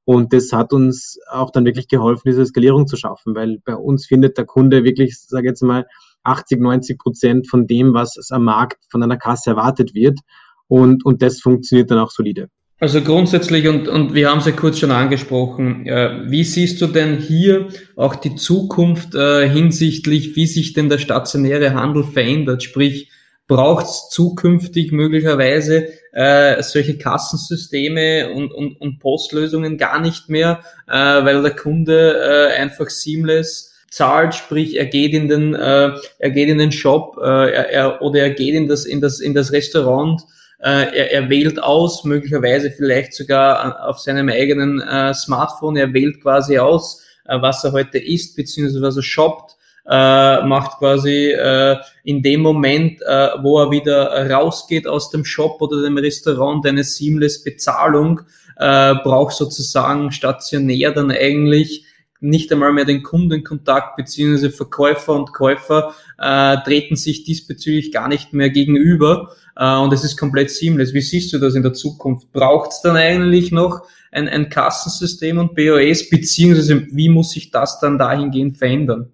Und 0.04 0.32
das 0.32 0.52
hat 0.52 0.72
uns 0.72 1.18
auch 1.30 1.50
dann 1.50 1.64
wirklich 1.64 1.88
geholfen, 1.88 2.22
diese 2.26 2.44
Skalierung 2.44 2.86
zu 2.86 2.96
schaffen, 2.96 3.34
weil 3.34 3.60
bei 3.64 3.74
uns 3.74 4.06
findet 4.06 4.36
der 4.36 4.44
Kunde 4.44 4.84
wirklich, 4.84 5.18
sage 5.18 5.48
jetzt 5.48 5.62
mal, 5.62 5.86
80, 6.24 6.60
90 6.60 6.98
Prozent 6.98 7.48
von 7.48 7.66
dem, 7.66 7.94
was 7.94 8.16
am 8.30 8.44
Markt 8.44 8.78
von 8.90 9.02
einer 9.02 9.16
Kasse 9.16 9.50
erwartet 9.50 9.94
wird. 9.94 10.18
Und, 10.66 11.04
und 11.04 11.22
das 11.22 11.40
funktioniert 11.40 11.90
dann 11.90 11.98
auch 11.98 12.10
solide. 12.10 12.48
Also 12.80 13.00
grundsätzlich, 13.00 13.68
und, 13.68 13.88
und 13.88 14.14
wir 14.14 14.30
haben 14.30 14.40
es 14.40 14.46
ja 14.46 14.52
kurz 14.52 14.78
schon 14.78 14.90
angesprochen, 14.90 15.86
äh, 15.86 16.28
wie 16.28 16.44
siehst 16.44 16.80
du 16.80 16.86
denn 16.86 17.18
hier 17.18 17.68
auch 17.96 18.16
die 18.16 18.34
Zukunft 18.34 19.14
äh, 19.14 19.48
hinsichtlich, 19.48 20.34
wie 20.36 20.46
sich 20.46 20.72
denn 20.72 20.88
der 20.88 20.98
stationäre 20.98 21.72
Handel 21.72 22.02
verändert? 22.02 22.62
Sprich, 22.62 23.10
braucht 23.46 23.86
es 23.86 24.08
zukünftig 24.10 24.90
möglicherweise 24.90 25.88
äh, 26.12 26.62
solche 26.62 26.96
Kassensysteme 26.98 28.32
und, 28.32 28.52
und, 28.52 28.80
und 28.80 28.98
Postlösungen 28.98 29.76
gar 29.76 30.00
nicht 30.00 30.28
mehr, 30.28 30.60
äh, 30.88 30.92
weil 30.92 31.42
der 31.42 31.54
Kunde 31.54 32.18
äh, 32.18 32.60
einfach 32.60 32.88
seamless 32.88 33.73
zahlt, 33.94 34.34
sprich 34.34 34.76
er 34.76 34.86
geht 34.86 35.12
in 35.12 35.28
den 35.28 35.54
äh, 35.54 35.92
er 36.18 36.30
geht 36.30 36.48
in 36.48 36.58
den 36.58 36.72
Shop 36.72 37.16
äh, 37.22 37.50
er, 37.52 37.70
er, 37.70 38.02
oder 38.02 38.20
er 38.20 38.30
geht 38.30 38.54
in 38.54 38.66
das 38.66 38.84
in 38.84 39.00
das 39.00 39.20
in 39.20 39.34
das 39.34 39.52
Restaurant 39.52 40.22
äh, 40.64 40.96
er, 40.96 41.12
er 41.12 41.30
wählt 41.30 41.62
aus, 41.62 42.04
möglicherweise 42.04 42.70
vielleicht 42.70 43.12
sogar 43.12 43.86
auf 43.86 43.98
seinem 43.98 44.30
eigenen 44.30 44.80
äh, 44.80 45.12
Smartphone, 45.12 45.76
er 45.76 45.92
wählt 45.92 46.22
quasi 46.22 46.58
aus, 46.58 47.02
äh, 47.26 47.40
was 47.40 47.62
er 47.64 47.72
heute 47.72 47.98
isst, 47.98 48.34
beziehungsweise 48.34 48.80
was 48.80 48.96
er 48.96 49.02
shoppt, 49.02 49.56
äh, 49.86 50.42
macht 50.42 50.78
quasi 50.78 51.32
äh, 51.32 51.76
in 52.04 52.22
dem 52.22 52.40
Moment, 52.40 53.02
äh, 53.02 53.28
wo 53.42 53.60
er 53.60 53.70
wieder 53.70 54.30
rausgeht 54.30 54.86
aus 54.86 55.10
dem 55.10 55.26
Shop 55.26 55.60
oder 55.60 55.82
dem 55.82 55.98
Restaurant, 55.98 56.66
eine 56.66 56.82
seamless 56.82 57.44
Bezahlung, 57.44 58.22
äh, 58.56 58.94
braucht 58.94 59.34
sozusagen 59.34 60.12
stationär 60.12 60.92
dann 60.92 61.10
eigentlich 61.10 61.84
nicht 62.24 62.50
einmal 62.52 62.72
mehr 62.72 62.84
den 62.84 63.02
Kundenkontakt 63.02 63.96
beziehungsweise 63.96 64.50
Verkäufer 64.50 65.14
und 65.14 65.32
Käufer 65.32 65.94
äh, 66.18 66.56
treten 66.64 66.96
sich 66.96 67.24
diesbezüglich 67.24 67.92
gar 67.92 68.08
nicht 68.08 68.32
mehr 68.32 68.50
gegenüber 68.50 69.32
äh, 69.56 69.76
und 69.76 69.92
es 69.92 70.04
ist 70.04 70.16
komplett 70.18 70.50
seamless. 70.50 70.94
Wie 70.94 71.00
siehst 71.00 71.32
du 71.32 71.38
das 71.38 71.54
in 71.54 71.62
der 71.62 71.74
Zukunft? 71.74 72.32
Braucht 72.32 72.72
es 72.72 72.80
dann 72.82 72.96
eigentlich 72.96 73.52
noch 73.52 73.82
ein, 74.10 74.28
ein 74.28 74.48
Kassensystem 74.48 75.38
und 75.38 75.54
POS, 75.54 76.08
beziehungsweise 76.08 76.86
wie 76.90 77.08
muss 77.08 77.30
sich 77.30 77.50
das 77.50 77.78
dann 77.80 77.98
dahingehend 77.98 78.56
verändern? 78.56 79.12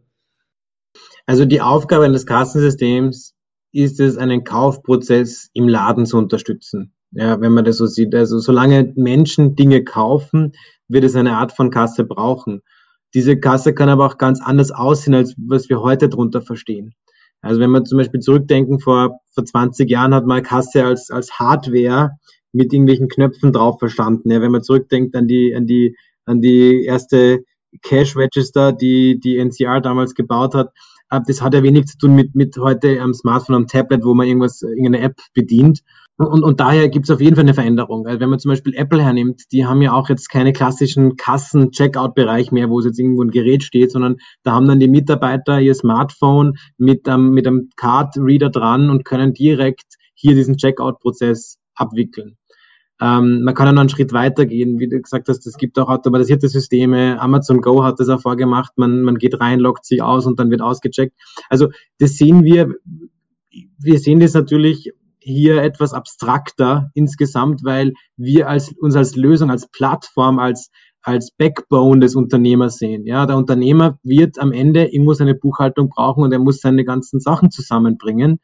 Also 1.26 1.44
die 1.44 1.60
Aufgabe 1.60 2.04
eines 2.04 2.26
Kassensystems 2.26 3.34
ist 3.72 4.00
es, 4.00 4.16
einen 4.16 4.44
Kaufprozess 4.44 5.50
im 5.52 5.68
Laden 5.68 6.06
zu 6.06 6.16
unterstützen. 6.16 6.92
Ja, 7.12 7.40
wenn 7.40 7.52
man 7.52 7.64
das 7.64 7.78
so 7.78 7.86
sieht. 7.86 8.14
Also 8.14 8.38
solange 8.38 8.92
Menschen 8.96 9.56
Dinge 9.56 9.82
kaufen, 9.82 10.52
wird 10.88 11.04
es 11.04 11.16
eine 11.16 11.36
Art 11.36 11.52
von 11.52 11.70
Kasse 11.70 12.04
brauchen. 12.04 12.62
Diese 13.14 13.38
Kasse 13.38 13.74
kann 13.74 13.88
aber 13.88 14.06
auch 14.06 14.18
ganz 14.18 14.40
anders 14.40 14.70
aussehen, 14.70 15.14
als 15.14 15.34
was 15.36 15.68
wir 15.68 15.80
heute 15.80 16.08
darunter 16.08 16.42
verstehen. 16.42 16.94
Also 17.42 17.60
wenn 17.60 17.70
wir 17.70 17.84
zum 17.84 17.98
Beispiel 17.98 18.20
zurückdenken, 18.20 18.80
vor, 18.80 19.20
vor 19.32 19.44
20 19.44 19.90
Jahren 19.90 20.14
hat 20.14 20.26
man 20.26 20.42
Kasse 20.42 20.84
als, 20.84 21.10
als 21.10 21.32
Hardware 21.32 22.10
mit 22.52 22.72
irgendwelchen 22.72 23.08
Knöpfen 23.08 23.52
drauf 23.52 23.78
verstanden. 23.78 24.30
Ja, 24.30 24.40
wenn 24.40 24.52
man 24.52 24.62
zurückdenkt 24.62 25.16
an 25.16 25.26
die, 25.26 25.54
an 25.54 25.66
die, 25.66 25.96
an 26.26 26.40
die 26.40 26.84
erste 26.84 27.44
Cash 27.82 28.16
Register, 28.16 28.72
die 28.72 29.18
die 29.18 29.38
NCR 29.38 29.80
damals 29.80 30.14
gebaut 30.14 30.54
hat, 30.54 30.70
äh, 31.10 31.20
das 31.26 31.40
hat 31.40 31.54
ja 31.54 31.62
wenig 31.62 31.86
zu 31.86 31.98
tun 31.98 32.14
mit, 32.14 32.34
mit 32.34 32.56
heute 32.58 33.00
am 33.00 33.14
Smartphone, 33.14 33.56
am 33.56 33.66
Tablet, 33.66 34.04
wo 34.04 34.14
man 34.14 34.26
irgendwas, 34.26 34.62
irgendeine 34.62 35.00
App 35.00 35.20
bedient. 35.34 35.80
Und, 36.20 36.42
und 36.42 36.60
daher 36.60 36.90
gibt 36.90 37.06
es 37.06 37.10
auf 37.10 37.22
jeden 37.22 37.34
Fall 37.34 37.44
eine 37.44 37.54
Veränderung. 37.54 38.06
Also 38.06 38.20
wenn 38.20 38.28
man 38.28 38.38
zum 38.38 38.50
Beispiel 38.50 38.74
Apple 38.74 39.02
hernimmt, 39.02 39.44
die 39.52 39.64
haben 39.64 39.80
ja 39.80 39.94
auch 39.94 40.10
jetzt 40.10 40.28
keine 40.28 40.52
klassischen 40.52 41.16
Kassen-Checkout-Bereich 41.16 42.52
mehr, 42.52 42.68
wo 42.68 42.78
es 42.78 42.84
jetzt 42.84 42.98
irgendwo 42.98 43.22
ein 43.22 43.30
Gerät 43.30 43.62
steht, 43.62 43.90
sondern 43.90 44.16
da 44.42 44.52
haben 44.52 44.68
dann 44.68 44.80
die 44.80 44.88
Mitarbeiter 44.88 45.60
ihr 45.60 45.74
Smartphone 45.74 46.58
mit, 46.76 47.08
ähm, 47.08 47.30
mit 47.30 47.46
einem 47.46 47.70
Card-Reader 47.76 48.50
dran 48.50 48.90
und 48.90 49.06
können 49.06 49.32
direkt 49.32 49.94
hier 50.12 50.34
diesen 50.34 50.58
Checkout-Prozess 50.58 51.56
abwickeln. 51.74 52.36
Ähm, 53.00 53.40
man 53.42 53.54
kann 53.54 53.68
ja 53.68 53.72
noch 53.72 53.80
einen 53.80 53.88
Schritt 53.88 54.12
weiter 54.12 54.44
gehen, 54.44 54.78
wie 54.78 54.88
du 54.88 55.00
gesagt 55.00 55.26
hast, 55.30 55.46
es 55.46 55.56
gibt 55.56 55.78
auch 55.78 55.88
automatisierte 55.88 56.48
Systeme. 56.48 57.18
Amazon 57.18 57.62
Go 57.62 57.82
hat 57.82 57.98
das 57.98 58.10
auch 58.10 58.20
vorgemacht. 58.20 58.76
Man, 58.76 59.00
man 59.00 59.16
geht 59.16 59.40
rein, 59.40 59.58
loggt 59.58 59.86
sich 59.86 60.02
aus 60.02 60.26
und 60.26 60.38
dann 60.38 60.50
wird 60.50 60.60
ausgecheckt. 60.60 61.14
Also 61.48 61.68
das 61.98 62.18
sehen 62.18 62.44
wir, 62.44 62.74
wir 63.78 63.98
sehen 63.98 64.20
das 64.20 64.34
natürlich 64.34 64.92
hier 65.20 65.62
etwas 65.62 65.92
abstrakter 65.92 66.90
insgesamt, 66.94 67.64
weil 67.64 67.92
wir 68.16 68.48
als, 68.48 68.72
uns 68.78 68.96
als 68.96 69.16
Lösung, 69.16 69.50
als 69.50 69.68
Plattform, 69.70 70.38
als, 70.38 70.70
als 71.02 71.30
Backbone 71.30 72.00
des 72.00 72.16
Unternehmers 72.16 72.76
sehen. 72.76 73.06
Ja, 73.06 73.26
der 73.26 73.36
Unternehmer 73.36 73.98
wird 74.02 74.38
am 74.38 74.52
Ende 74.52 74.86
irgendwo 74.86 75.14
seine 75.14 75.34
Buchhaltung 75.34 75.88
brauchen 75.88 76.24
und 76.24 76.32
er 76.32 76.38
muss 76.38 76.60
seine 76.60 76.84
ganzen 76.84 77.20
Sachen 77.20 77.50
zusammenbringen. 77.50 78.40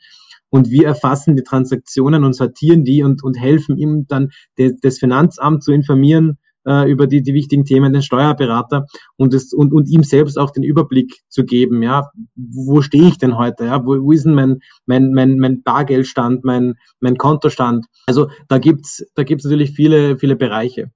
Und 0.48 0.70
wir 0.70 0.86
erfassen 0.86 1.36
die 1.36 1.42
Transaktionen 1.42 2.24
und 2.24 2.34
sortieren 2.34 2.84
die 2.84 3.02
und, 3.02 3.24
und 3.24 3.38
helfen 3.38 3.76
ihm 3.76 4.06
dann, 4.06 4.30
de, 4.58 4.74
das 4.80 4.98
Finanzamt 4.98 5.64
zu 5.64 5.72
informieren, 5.72 6.38
äh, 6.66 6.90
über 6.90 7.06
die, 7.06 7.22
die 7.22 7.34
wichtigen 7.34 7.64
Themen, 7.64 7.92
den 7.92 8.02
Steuerberater 8.02 8.86
und, 9.16 9.32
das, 9.32 9.52
und, 9.52 9.72
und 9.72 9.88
ihm 9.88 10.02
selbst 10.02 10.38
auch 10.38 10.50
den 10.50 10.62
Überblick 10.62 11.22
zu 11.28 11.44
geben, 11.44 11.82
ja, 11.82 12.10
wo 12.34 12.82
stehe 12.82 13.08
ich 13.08 13.18
denn 13.18 13.38
heute, 13.38 13.66
ja, 13.66 13.84
wo, 13.84 14.02
wo 14.02 14.12
ist 14.12 14.24
denn 14.24 14.34
mein, 14.34 14.58
mein, 14.86 15.12
mein, 15.12 15.38
mein 15.38 15.62
Bargeldstand, 15.62 16.44
mein, 16.44 16.74
mein 17.00 17.16
Kontostand? 17.16 17.86
Also 18.06 18.28
da 18.48 18.58
gibt's 18.58 19.04
da 19.14 19.22
gibt's 19.22 19.44
natürlich 19.44 19.72
viele, 19.72 20.18
viele 20.18 20.36
Bereiche. 20.36 20.90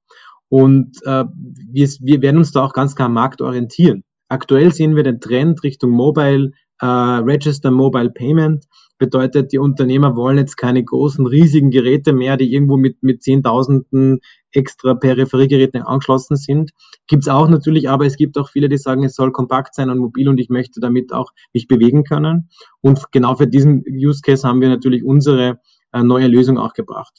Und 0.49 0.99
äh, 1.05 1.25
wir, 1.71 1.89
wir 2.01 2.23
werden 2.23 2.39
uns 2.39 2.51
da 2.51 2.65
auch 2.65 2.73
ganz 2.73 2.97
klar 2.97 3.07
am 3.07 3.15
Markt 3.15 3.41
orientieren. 3.41 4.03
Aktuell 4.29 4.73
sehen 4.73 4.97
wir 4.97 5.05
den 5.05 5.21
Trend 5.21 5.63
Richtung 5.63 5.91
Mobile, 5.91 6.51
äh, 6.81 6.87
Register 6.87 7.71
Mobile 7.71 8.11
Payment. 8.11 8.65
Bedeutet, 8.99 9.53
die 9.53 9.59
Unternehmer 9.59 10.15
wollen 10.15 10.39
jetzt 10.39 10.57
keine 10.57 10.85
großen, 10.85 11.27
riesigen 11.27 11.71
Geräte 11.71 12.13
mehr, 12.13 12.37
die 12.37 12.53
irgendwo 12.53 12.77
mit, 12.77 13.03
mit 13.03 13.23
Zehntausenden 13.23 14.21
extra 14.53 14.95
Peripheriegeräten 14.95 15.83
angeschlossen 15.83 16.37
sind. 16.37 16.73
Gibt 17.07 17.25
es 17.25 17.29
auch 17.29 17.49
natürlich, 17.49 17.89
aber 17.89 18.07
es 18.07 18.17
gibt 18.17 18.39
auch 18.39 18.49
viele, 18.49 18.69
die 18.69 18.79
sagen, 18.79 19.05
es 19.05 19.15
soll 19.15 19.33
kompakt 19.33 19.75
sein 19.75 19.91
und 19.91 19.99
mobil 19.99 20.29
und 20.29 20.39
ich 20.39 20.49
möchte 20.49 20.81
damit 20.81 21.13
auch 21.13 21.33
mich 21.53 21.69
bewegen 21.69 22.05
können. 22.05 22.49
Und 22.81 23.13
genau 23.13 23.35
für 23.37 23.47
diesen 23.47 23.85
Use 23.89 24.21
Case 24.23 24.47
haben 24.47 24.61
wir 24.61 24.69
natürlich 24.69 25.05
unsere 25.05 25.61
äh, 25.93 26.03
neue 26.03 26.27
Lösung 26.27 26.59
auch 26.59 26.73
gebracht. 26.73 27.19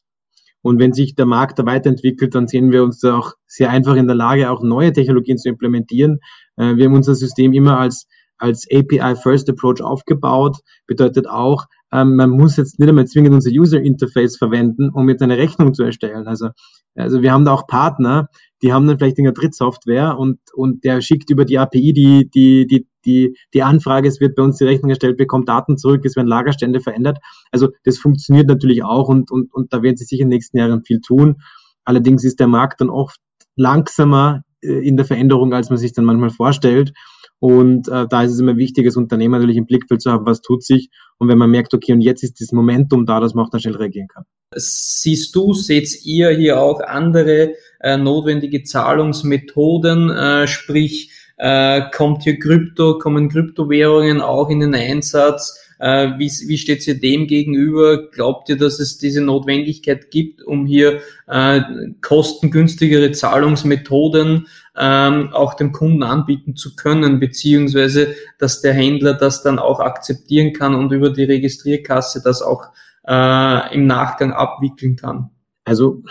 Und 0.63 0.79
wenn 0.79 0.93
sich 0.93 1.15
der 1.15 1.25
Markt 1.25 1.57
da 1.57 1.65
weiterentwickelt, 1.65 2.35
dann 2.35 2.47
sehen 2.47 2.71
wir 2.71 2.83
uns 2.83 2.99
da 2.99 3.17
auch 3.17 3.33
sehr 3.47 3.71
einfach 3.71 3.95
in 3.95 4.05
der 4.05 4.15
Lage, 4.15 4.51
auch 4.51 4.61
neue 4.61 4.93
Technologien 4.93 5.37
zu 5.37 5.49
implementieren. 5.49 6.19
Äh, 6.55 6.75
wir 6.75 6.85
haben 6.85 6.95
unser 6.95 7.15
System 7.15 7.53
immer 7.53 7.79
als 7.79 8.07
als 8.41 8.67
API 8.71 9.15
First 9.15 9.49
Approach 9.49 9.81
aufgebaut. 9.81 10.57
Bedeutet 10.87 11.27
auch, 11.29 11.67
ähm, 11.93 12.15
man 12.15 12.31
muss 12.31 12.57
jetzt 12.57 12.79
nicht 12.79 12.89
einmal 12.89 13.07
zwingend 13.07 13.35
unser 13.35 13.51
User 13.51 13.79
Interface 13.79 14.37
verwenden, 14.37 14.89
um 14.89 15.07
jetzt 15.09 15.21
eine 15.21 15.37
Rechnung 15.37 15.73
zu 15.73 15.83
erstellen. 15.83 16.27
Also, 16.27 16.49
also 16.95 17.21
wir 17.21 17.31
haben 17.31 17.45
da 17.45 17.53
auch 17.53 17.67
Partner, 17.67 18.29
die 18.61 18.73
haben 18.73 18.87
dann 18.87 18.97
vielleicht 18.97 19.17
eine 19.17 19.33
Drittsoftware 19.33 20.17
und, 20.17 20.39
und 20.53 20.83
der 20.83 21.01
schickt 21.01 21.29
über 21.29 21.45
die 21.45 21.57
API 21.57 21.93
die, 21.93 22.29
die, 22.29 22.67
die, 22.67 22.87
die, 23.05 23.37
die 23.53 23.63
Anfrage, 23.63 24.07
es 24.07 24.19
wird 24.19 24.35
bei 24.35 24.43
uns 24.43 24.57
die 24.57 24.65
Rechnung 24.65 24.89
erstellt, 24.89 25.17
bekommt 25.17 25.49
Daten 25.49 25.77
zurück, 25.77 26.05
es 26.05 26.15
werden 26.15 26.27
Lagerstände 26.27 26.79
verändert. 26.79 27.19
Also 27.51 27.69
das 27.83 27.97
funktioniert 27.97 28.47
natürlich 28.47 28.83
auch 28.83 29.07
und, 29.09 29.31
und, 29.31 29.53
und 29.53 29.73
da 29.73 29.81
werden 29.81 29.97
sie 29.97 30.05
sicher 30.05 30.23
in 30.23 30.29
den 30.29 30.35
nächsten 30.35 30.57
Jahren 30.57 30.83
viel 30.83 31.01
tun. 31.01 31.41
Allerdings 31.83 32.23
ist 32.23 32.39
der 32.39 32.47
Markt 32.47 32.81
dann 32.81 32.89
oft 32.89 33.19
langsamer 33.55 34.43
äh, 34.61 34.87
in 34.87 34.97
der 34.97 35.05
Veränderung, 35.05 35.53
als 35.53 35.69
man 35.69 35.77
sich 35.77 35.93
dann 35.93 36.05
manchmal 36.05 36.29
vorstellt. 36.29 36.93
Und 37.41 37.87
äh, 37.87 38.05
da 38.07 38.21
ist 38.21 38.33
es 38.33 38.39
immer 38.39 38.55
wichtig, 38.55 38.85
als 38.85 38.97
Unternehmer 38.97 39.37
natürlich 39.37 39.57
im 39.57 39.65
Blickfeld 39.65 39.99
zu 39.99 40.11
haben, 40.11 40.27
was 40.27 40.41
tut 40.41 40.63
sich. 40.63 40.91
Und 41.17 41.27
wenn 41.27 41.39
man 41.39 41.49
merkt, 41.49 41.73
okay, 41.73 41.91
und 41.91 42.01
jetzt 42.01 42.21
ist 42.21 42.39
das 42.39 42.51
Momentum 42.51 43.07
da, 43.07 43.19
dass 43.19 43.33
man 43.33 43.45
auch 43.45 43.49
dann 43.49 43.59
schnell 43.59 43.75
reagieren 43.75 44.07
kann. 44.07 44.25
Siehst 44.55 45.35
du, 45.35 45.55
seht 45.55 46.05
ihr 46.05 46.29
hier 46.29 46.61
auch 46.61 46.81
andere 46.81 47.55
äh, 47.79 47.97
notwendige 47.97 48.61
Zahlungsmethoden, 48.61 50.11
äh, 50.11 50.47
sprich, 50.47 51.09
äh, 51.37 51.81
kommt 51.91 52.21
hier 52.21 52.37
Krypto, 52.37 52.99
kommen 52.99 53.27
Kryptowährungen 53.27 54.21
auch 54.21 54.51
in 54.51 54.59
den 54.59 54.75
Einsatz? 54.75 55.57
Äh, 55.79 56.19
wie, 56.19 56.31
wie 56.47 56.59
steht 56.59 56.87
ihr 56.87 56.99
dem 56.99 57.25
gegenüber? 57.25 58.11
Glaubt 58.11 58.49
ihr, 58.49 58.57
dass 58.57 58.79
es 58.79 58.99
diese 58.99 59.21
Notwendigkeit 59.21 60.11
gibt, 60.11 60.43
um 60.43 60.67
hier 60.67 60.99
äh, 61.27 61.61
kostengünstigere 62.01 63.13
Zahlungsmethoden 63.13 64.45
ähm, 64.77 65.29
auch 65.33 65.53
dem 65.53 65.71
Kunden 65.71 66.03
anbieten 66.03 66.55
zu 66.55 66.75
können, 66.75 67.19
beziehungsweise 67.19 68.15
dass 68.39 68.61
der 68.61 68.73
Händler 68.73 69.13
das 69.13 69.43
dann 69.43 69.59
auch 69.59 69.79
akzeptieren 69.79 70.53
kann 70.53 70.75
und 70.75 70.91
über 70.91 71.09
die 71.09 71.25
Registrierkasse 71.25 72.21
das 72.23 72.41
auch 72.41 72.63
äh, 73.07 73.73
im 73.73 73.87
Nachgang 73.87 74.33
abwickeln 74.33 74.95
kann? 74.95 75.31
Also 75.63 76.03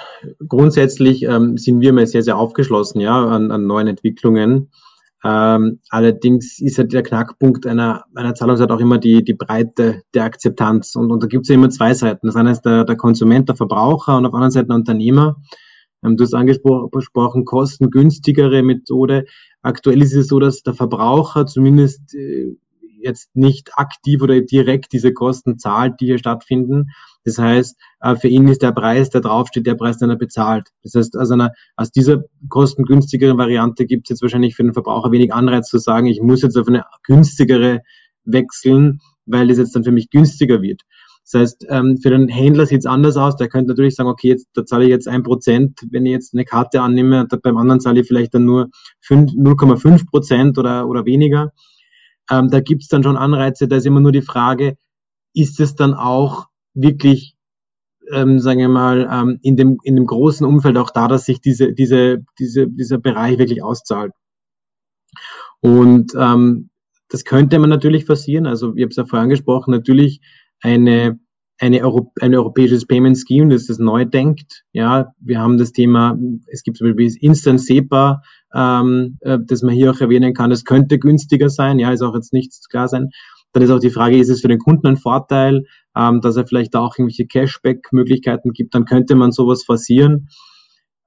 grundsätzlich 0.46 1.24
ähm, 1.24 1.56
sind 1.56 1.80
wir 1.80 1.92
mal 1.92 2.06
sehr, 2.06 2.22
sehr 2.22 2.36
aufgeschlossen 2.36 3.00
ja, 3.00 3.26
an, 3.26 3.50
an 3.50 3.66
neuen 3.66 3.88
Entwicklungen. 3.88 4.70
Ähm, 5.22 5.80
allerdings 5.90 6.60
ist 6.60 6.78
halt 6.78 6.92
der 6.92 7.02
Knackpunkt 7.02 7.66
einer, 7.66 8.04
einer 8.14 8.34
Zahlungsart 8.34 8.70
auch 8.70 8.80
immer 8.80 8.98
die, 8.98 9.22
die 9.22 9.34
Breite 9.34 10.02
der 10.14 10.24
Akzeptanz. 10.24 10.94
Und, 10.94 11.10
und 11.10 11.22
da 11.22 11.26
gibt 11.26 11.42
es 11.42 11.48
ja 11.48 11.56
immer 11.56 11.68
zwei 11.68 11.92
Seiten. 11.94 12.26
Das 12.26 12.36
eine 12.36 12.52
ist 12.52 12.62
der, 12.62 12.84
der 12.84 12.96
Konsument, 12.96 13.48
der 13.48 13.56
Verbraucher 13.56 14.16
und 14.16 14.24
auf 14.24 14.30
der 14.30 14.36
anderen 14.36 14.52
Seite 14.52 14.68
der 14.68 14.76
Unternehmer. 14.76 15.36
Du 16.02 16.24
hast 16.24 16.34
angesprochen, 16.34 17.44
kostengünstigere 17.44 18.62
Methode. 18.62 19.26
Aktuell 19.62 20.02
ist 20.02 20.14
es 20.14 20.28
so, 20.28 20.38
dass 20.38 20.62
der 20.62 20.74
Verbraucher 20.74 21.46
zumindest 21.46 22.14
äh, 22.14 22.56
jetzt 23.02 23.34
nicht 23.34 23.70
aktiv 23.76 24.22
oder 24.22 24.40
direkt 24.40 24.92
diese 24.92 25.12
Kosten 25.12 25.58
zahlt, 25.58 26.00
die 26.00 26.06
hier 26.06 26.18
stattfinden. 26.18 26.90
Das 27.24 27.38
heißt, 27.38 27.76
äh, 28.00 28.16
für 28.16 28.28
ihn 28.28 28.48
ist 28.48 28.62
der 28.62 28.72
Preis, 28.72 29.10
der 29.10 29.20
draufsteht, 29.20 29.66
der 29.66 29.74
Preis, 29.74 29.98
den 29.98 30.10
er 30.10 30.16
bezahlt. 30.16 30.68
Das 30.82 30.94
heißt, 30.94 31.18
aus, 31.18 31.30
einer, 31.30 31.52
aus 31.76 31.90
dieser 31.90 32.24
kostengünstigeren 32.48 33.36
Variante 33.36 33.86
gibt 33.86 34.06
es 34.06 34.10
jetzt 34.10 34.22
wahrscheinlich 34.22 34.56
für 34.56 34.62
den 34.62 34.72
Verbraucher 34.72 35.12
wenig 35.12 35.32
Anreiz 35.34 35.68
zu 35.68 35.78
sagen, 35.78 36.06
ich 36.06 36.20
muss 36.20 36.42
jetzt 36.42 36.56
auf 36.56 36.68
eine 36.68 36.84
günstigere 37.04 37.80
wechseln, 38.24 39.00
weil 39.26 39.50
es 39.50 39.58
jetzt 39.58 39.74
dann 39.76 39.84
für 39.84 39.92
mich 39.92 40.10
günstiger 40.10 40.62
wird. 40.62 40.82
Das 41.24 41.40
heißt, 41.40 41.66
ähm, 41.68 41.98
für 41.98 42.10
den 42.10 42.28
Händler 42.28 42.66
sieht 42.66 42.80
es 42.80 42.86
anders 42.86 43.16
aus. 43.16 43.36
Der 43.36 43.48
könnte 43.48 43.68
natürlich 43.68 43.94
sagen, 43.94 44.08
okay, 44.08 44.28
jetzt, 44.28 44.48
da 44.54 44.64
zahle 44.64 44.84
ich 44.84 44.90
jetzt 44.90 45.06
ein 45.06 45.22
Prozent, 45.22 45.78
wenn 45.90 46.06
ich 46.06 46.12
jetzt 46.12 46.34
eine 46.34 46.44
Karte 46.44 46.82
annehme, 46.82 47.26
beim 47.42 47.56
anderen 47.56 47.80
zahle 47.80 48.00
ich 48.00 48.06
vielleicht 48.06 48.34
dann 48.34 48.44
nur 48.44 48.70
0,5 49.08 50.08
Prozent 50.08 50.58
oder, 50.58 50.88
oder 50.88 51.04
weniger. 51.04 51.52
Ähm, 52.30 52.48
da 52.50 52.60
gibt 52.60 52.82
es 52.82 52.88
dann 52.88 53.02
schon 53.02 53.16
Anreize. 53.16 53.68
Da 53.68 53.76
ist 53.76 53.86
immer 53.86 54.00
nur 54.00 54.12
die 54.12 54.22
Frage, 54.22 54.76
ist 55.34 55.60
es 55.60 55.74
dann 55.74 55.94
auch 55.94 56.48
wirklich, 56.74 57.36
ähm, 58.12 58.38
sagen 58.40 58.60
wir 58.60 58.68
mal, 58.68 59.08
ähm, 59.10 59.38
in, 59.42 59.56
dem, 59.56 59.78
in 59.84 59.96
dem 59.96 60.06
großen 60.06 60.46
Umfeld 60.46 60.76
auch 60.78 60.90
da, 60.90 61.06
dass 61.06 61.26
sich 61.26 61.40
diese, 61.40 61.72
diese, 61.72 62.24
diese, 62.38 62.66
dieser 62.68 62.98
Bereich 62.98 63.38
wirklich 63.38 63.62
auszahlt. 63.62 64.12
Und 65.60 66.12
ähm, 66.16 66.70
das 67.08 67.24
könnte 67.24 67.58
man 67.58 67.70
natürlich 67.70 68.06
passieren. 68.06 68.46
Also, 68.46 68.74
ich 68.74 68.82
habe 68.82 68.90
es 68.90 68.96
ja 68.96 69.04
vorher 69.04 69.24
angesprochen, 69.24 69.72
natürlich 69.72 70.20
eine, 70.62 71.18
eine, 71.58 71.82
Euro, 71.82 72.12
ein 72.20 72.34
europäisches 72.34 72.86
Payment 72.86 73.18
Scheme, 73.18 73.52
das 73.52 73.66
das 73.66 73.78
neu 73.78 74.04
denkt. 74.04 74.64
Ja, 74.72 75.12
wir 75.20 75.40
haben 75.40 75.58
das 75.58 75.72
Thema, 75.72 76.18
es 76.46 76.62
gibt 76.62 76.78
zum 76.78 76.88
Beispiel 76.88 77.12
Instant 77.20 77.60
SEPA, 77.60 78.22
ähm, 78.54 79.18
äh, 79.20 79.38
das 79.44 79.62
man 79.62 79.74
hier 79.74 79.90
auch 79.90 80.00
erwähnen 80.00 80.34
kann. 80.34 80.50
Das 80.50 80.64
könnte 80.64 80.98
günstiger 80.98 81.50
sein. 81.50 81.78
Ja, 81.78 81.92
ist 81.92 82.02
auch 82.02 82.14
jetzt 82.14 82.32
nichts 82.32 82.68
klar 82.68 82.88
sein. 82.88 83.10
Dann 83.52 83.62
ist 83.62 83.70
auch 83.70 83.80
die 83.80 83.90
Frage, 83.90 84.18
ist 84.18 84.28
es 84.28 84.42
für 84.42 84.48
den 84.48 84.58
Kunden 84.58 84.86
ein 84.86 84.96
Vorteil, 84.96 85.64
ähm, 85.96 86.20
dass 86.20 86.36
er 86.36 86.46
vielleicht 86.46 86.76
auch 86.76 86.96
irgendwelche 86.96 87.26
Cashback-Möglichkeiten 87.26 88.52
gibt, 88.52 88.74
dann 88.74 88.84
könnte 88.84 89.16
man 89.16 89.32
sowas 89.32 89.64
forcieren. 89.64 90.28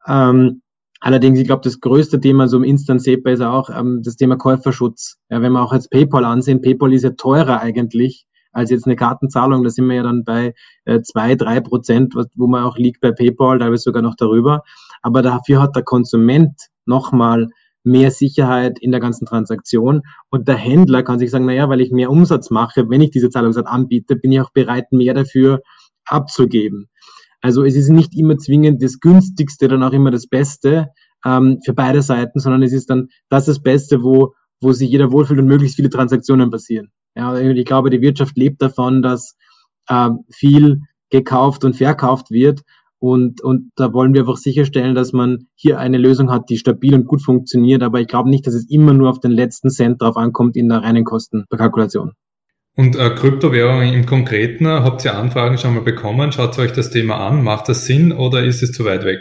Ähm, 0.07 0.61
allerdings, 0.99 1.39
ich 1.39 1.45
glaube, 1.45 1.61
das 1.63 1.79
größte 1.79 2.19
Thema 2.19 2.47
so 2.47 2.57
im 2.57 2.63
Instant 2.63 3.01
SEPA 3.01 3.31
ist 3.31 3.41
auch 3.41 3.69
ähm, 3.69 4.01
das 4.03 4.17
Thema 4.17 4.35
Käuferschutz. 4.35 5.17
Ja, 5.29 5.41
wenn 5.41 5.53
wir 5.53 5.61
auch 5.61 5.73
jetzt 5.73 5.89
PayPal 5.89 6.25
ansehen, 6.25 6.61
PayPal 6.61 6.93
ist 6.93 7.03
ja 7.03 7.11
teurer 7.11 7.61
eigentlich 7.61 8.25
als 8.53 8.69
jetzt 8.69 8.85
eine 8.85 8.95
Kartenzahlung. 8.95 9.63
Da 9.63 9.69
sind 9.69 9.87
wir 9.87 9.95
ja 9.95 10.03
dann 10.03 10.23
bei 10.23 10.53
äh, 10.85 11.01
zwei, 11.01 11.35
drei 11.35 11.59
Prozent, 11.59 12.13
wo 12.35 12.47
man 12.47 12.63
auch 12.63 12.77
liegt 12.77 13.01
bei 13.01 13.11
PayPal, 13.11 13.59
teilweise 13.59 13.83
sogar 13.83 14.01
noch 14.01 14.15
darüber. 14.15 14.63
Aber 15.01 15.21
dafür 15.21 15.61
hat 15.61 15.75
der 15.75 15.83
Konsument 15.83 16.53
nochmal 16.85 17.49
mehr 17.83 18.11
Sicherheit 18.11 18.79
in 18.79 18.91
der 18.91 18.99
ganzen 18.99 19.25
Transaktion. 19.25 20.01
Und 20.29 20.47
der 20.47 20.55
Händler 20.55 21.03
kann 21.03 21.19
sich 21.19 21.31
sagen, 21.31 21.45
naja, 21.45 21.67
weil 21.69 21.81
ich 21.81 21.91
mehr 21.91 22.09
Umsatz 22.09 22.49
mache, 22.49 22.89
wenn 22.89 23.01
ich 23.01 23.11
diese 23.11 23.29
Zahlungsart 23.29 23.67
anbiete, 23.67 24.15
bin 24.15 24.31
ich 24.31 24.41
auch 24.41 24.51
bereit, 24.51 24.91
mehr 24.91 25.13
dafür 25.13 25.61
abzugeben. 26.05 26.89
Also 27.41 27.65
es 27.65 27.75
ist 27.75 27.89
nicht 27.89 28.15
immer 28.15 28.37
zwingend 28.37 28.81
das 28.81 28.99
günstigste, 28.99 29.67
dann 29.67 29.83
auch 29.83 29.91
immer 29.91 30.11
das 30.11 30.27
Beste 30.27 30.87
ähm, 31.25 31.59
für 31.65 31.73
beide 31.73 32.01
Seiten, 32.01 32.39
sondern 32.39 32.63
es 32.63 32.71
ist 32.71 32.89
dann 32.89 33.09
das 33.29 33.45
das 33.45 33.61
Beste, 33.61 34.01
wo, 34.01 34.33
wo 34.61 34.71
sich 34.71 34.89
jeder 34.89 35.11
wohlfühlt 35.11 35.39
und 35.39 35.47
möglichst 35.47 35.75
viele 35.75 35.89
Transaktionen 35.89 36.49
passieren. 36.49 36.89
Ja, 37.15 37.37
ich 37.37 37.65
glaube, 37.65 37.89
die 37.89 38.01
Wirtschaft 38.01 38.37
lebt 38.37 38.61
davon, 38.61 39.01
dass 39.01 39.35
äh, 39.87 40.09
viel 40.31 40.81
gekauft 41.09 41.63
und 41.63 41.75
verkauft 41.75 42.31
wird 42.31 42.61
und, 43.03 43.41
und 43.41 43.73
da 43.75 43.91
wollen 43.91 44.13
wir 44.13 44.21
einfach 44.21 44.37
sicherstellen, 44.37 44.95
dass 44.95 45.11
man 45.11 45.47
hier 45.55 45.77
eine 45.77 45.97
Lösung 45.97 46.31
hat, 46.31 46.49
die 46.49 46.57
stabil 46.57 46.95
und 46.95 47.05
gut 47.05 47.21
funktioniert. 47.21 47.83
Aber 47.83 47.99
ich 47.99 48.07
glaube 48.07 48.29
nicht, 48.29 48.47
dass 48.47 48.53
es 48.53 48.69
immer 48.69 48.93
nur 48.93 49.09
auf 49.09 49.19
den 49.19 49.31
letzten 49.31 49.69
Cent 49.69 50.01
drauf 50.01 50.15
ankommt 50.15 50.55
in 50.55 50.69
der 50.69 50.83
reinen 50.83 51.03
Kostenkalkulation. 51.03 52.13
Und 52.77 52.95
äh, 52.95 53.09
Kryptowährungen 53.09 53.93
im 53.93 54.05
Konkreten, 54.05 54.67
habt 54.67 55.03
ihr 55.03 55.17
Anfragen 55.17 55.57
schon 55.57 55.73
mal 55.73 55.83
bekommen? 55.83 56.31
Schaut 56.31 56.57
euch 56.57 56.71
das 56.71 56.91
Thema 56.91 57.17
an? 57.27 57.43
Macht 57.43 57.67
das 57.67 57.85
Sinn 57.85 58.13
oder 58.13 58.41
ist 58.41 58.63
es 58.63 58.71
zu 58.71 58.85
weit 58.85 59.03
weg? 59.03 59.19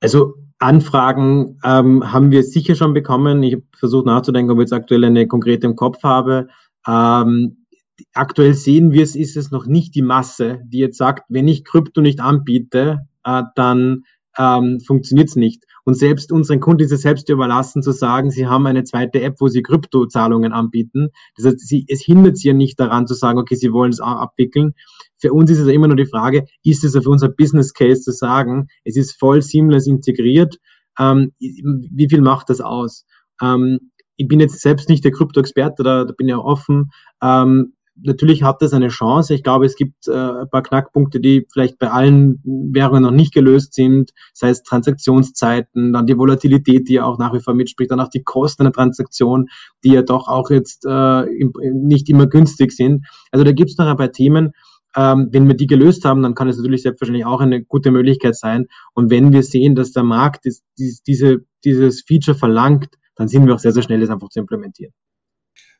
Also 0.00 0.34
Anfragen 0.58 1.58
ähm, 1.64 2.12
haben 2.12 2.32
wir 2.32 2.42
sicher 2.42 2.74
schon 2.74 2.92
bekommen. 2.92 3.42
Ich 3.42 3.54
habe 3.54 3.64
versucht 3.78 4.04
nachzudenken, 4.04 4.52
ob 4.52 4.58
ich 4.58 4.64
jetzt 4.64 4.74
aktuell 4.74 5.06
eine 5.06 5.26
konkrete 5.26 5.66
im 5.66 5.74
Kopf 5.74 6.02
habe. 6.02 6.48
Ähm, 6.86 7.66
aktuell 8.14 8.54
sehen 8.54 8.92
wir 8.92 9.02
es, 9.02 9.16
ist 9.16 9.36
es 9.36 9.50
noch 9.50 9.66
nicht 9.66 9.94
die 9.94 10.02
Masse, 10.02 10.60
die 10.64 10.78
jetzt 10.78 10.98
sagt, 10.98 11.24
wenn 11.28 11.48
ich 11.48 11.64
Krypto 11.64 12.00
nicht 12.00 12.20
anbiete, 12.20 13.06
äh, 13.24 13.42
dann 13.54 14.04
ähm, 14.38 14.80
funktioniert 14.80 15.28
es 15.28 15.36
nicht. 15.36 15.64
Und 15.84 15.94
selbst 15.94 16.32
unseren 16.32 16.60
Kunden 16.60 16.84
ist 16.84 16.92
es 16.92 17.02
selbst 17.02 17.28
überlassen 17.28 17.82
zu 17.82 17.92
sagen, 17.92 18.30
sie 18.30 18.46
haben 18.46 18.66
eine 18.66 18.84
zweite 18.84 19.20
App, 19.20 19.36
wo 19.40 19.48
sie 19.48 19.62
Kryptozahlungen 19.62 20.52
anbieten. 20.52 21.08
Das 21.36 21.46
heißt, 21.46 21.60
sie, 21.60 21.84
es 21.88 22.02
hindert 22.02 22.36
sie 22.38 22.48
ja 22.48 22.54
nicht 22.54 22.78
daran 22.78 23.06
zu 23.06 23.14
sagen, 23.14 23.38
okay, 23.38 23.56
sie 23.56 23.72
wollen 23.72 23.90
es 23.90 24.00
abwickeln. 24.00 24.74
Für 25.18 25.32
uns 25.32 25.50
ist 25.50 25.58
es 25.58 25.68
immer 25.68 25.88
nur 25.88 25.96
die 25.96 26.06
Frage, 26.06 26.46
ist 26.62 26.84
es 26.84 26.92
für 26.92 27.08
unser 27.08 27.28
Business 27.28 27.74
Case 27.74 28.02
zu 28.02 28.12
sagen, 28.12 28.68
es 28.84 28.96
ist 28.96 29.18
voll 29.18 29.42
seamless 29.42 29.86
integriert, 29.86 30.56
ähm, 30.98 31.32
wie 31.38 32.08
viel 32.08 32.20
macht 32.20 32.50
das 32.50 32.60
aus? 32.60 33.06
Ähm, 33.40 33.91
ich 34.16 34.28
bin 34.28 34.40
jetzt 34.40 34.60
selbst 34.60 34.88
nicht 34.88 35.04
der 35.04 35.12
Krypto-Experte, 35.12 35.82
da, 35.82 36.04
da 36.04 36.12
bin 36.12 36.28
ich 36.28 36.34
auch 36.34 36.44
offen. 36.44 36.90
Ähm, 37.22 37.74
natürlich 37.96 38.42
hat 38.42 38.62
das 38.62 38.72
eine 38.72 38.88
Chance. 38.88 39.34
Ich 39.34 39.42
glaube, 39.42 39.66
es 39.66 39.76
gibt 39.76 40.08
äh, 40.08 40.12
ein 40.12 40.50
paar 40.50 40.62
Knackpunkte, 40.62 41.20
die 41.20 41.46
vielleicht 41.52 41.78
bei 41.78 41.90
allen 41.90 42.40
Währungen 42.44 43.02
noch 43.02 43.10
nicht 43.10 43.34
gelöst 43.34 43.74
sind, 43.74 44.12
sei 44.32 44.50
es 44.50 44.62
Transaktionszeiten, 44.62 45.92
dann 45.92 46.06
die 46.06 46.16
Volatilität, 46.16 46.88
die 46.88 46.94
ja 46.94 47.04
auch 47.04 47.18
nach 47.18 47.34
wie 47.34 47.40
vor 47.40 47.54
mitspricht, 47.54 47.90
dann 47.90 48.00
auch 48.00 48.08
die 48.08 48.22
Kosten 48.22 48.64
der 48.64 48.72
Transaktion, 48.72 49.48
die 49.84 49.92
ja 49.92 50.02
doch 50.02 50.28
auch 50.28 50.50
jetzt 50.50 50.84
äh, 50.86 51.24
nicht 51.72 52.08
immer 52.08 52.26
günstig 52.26 52.72
sind. 52.72 53.06
Also 53.30 53.44
da 53.44 53.52
gibt 53.52 53.70
es 53.70 53.78
noch 53.78 53.86
ein 53.86 53.96
paar 53.96 54.12
Themen. 54.12 54.52
Ähm, 54.94 55.28
wenn 55.30 55.48
wir 55.48 55.54
die 55.54 55.66
gelöst 55.66 56.04
haben, 56.04 56.22
dann 56.22 56.34
kann 56.34 56.48
es 56.48 56.58
natürlich 56.58 56.82
selbstverständlich 56.82 57.24
auch 57.24 57.40
eine 57.40 57.64
gute 57.64 57.90
Möglichkeit 57.90 58.36
sein. 58.36 58.66
Und 58.94 59.10
wenn 59.10 59.32
wir 59.32 59.42
sehen, 59.42 59.74
dass 59.74 59.92
der 59.92 60.02
Markt 60.02 60.44
ist, 60.44 60.64
diese, 60.76 61.38
dieses 61.64 62.02
Feature 62.06 62.36
verlangt, 62.36 62.88
dann 63.16 63.28
sind 63.28 63.46
wir 63.46 63.54
auch 63.54 63.58
sehr, 63.58 63.72
sehr 63.72 63.82
schnell, 63.82 64.00
das 64.00 64.10
einfach 64.10 64.28
zu 64.28 64.40
implementieren. 64.40 64.92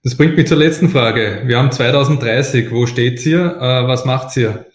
Das 0.02 0.16
bringt 0.16 0.36
mich 0.36 0.48
zur 0.48 0.56
letzten 0.56 0.88
Frage. 0.88 1.42
Wir 1.46 1.58
haben 1.58 1.70
2030. 1.70 2.72
Wo 2.72 2.86
steht 2.86 3.24
ihr? 3.24 3.56
Äh, 3.56 3.86
was 3.86 4.04
macht 4.04 4.36
ihr? 4.36 4.66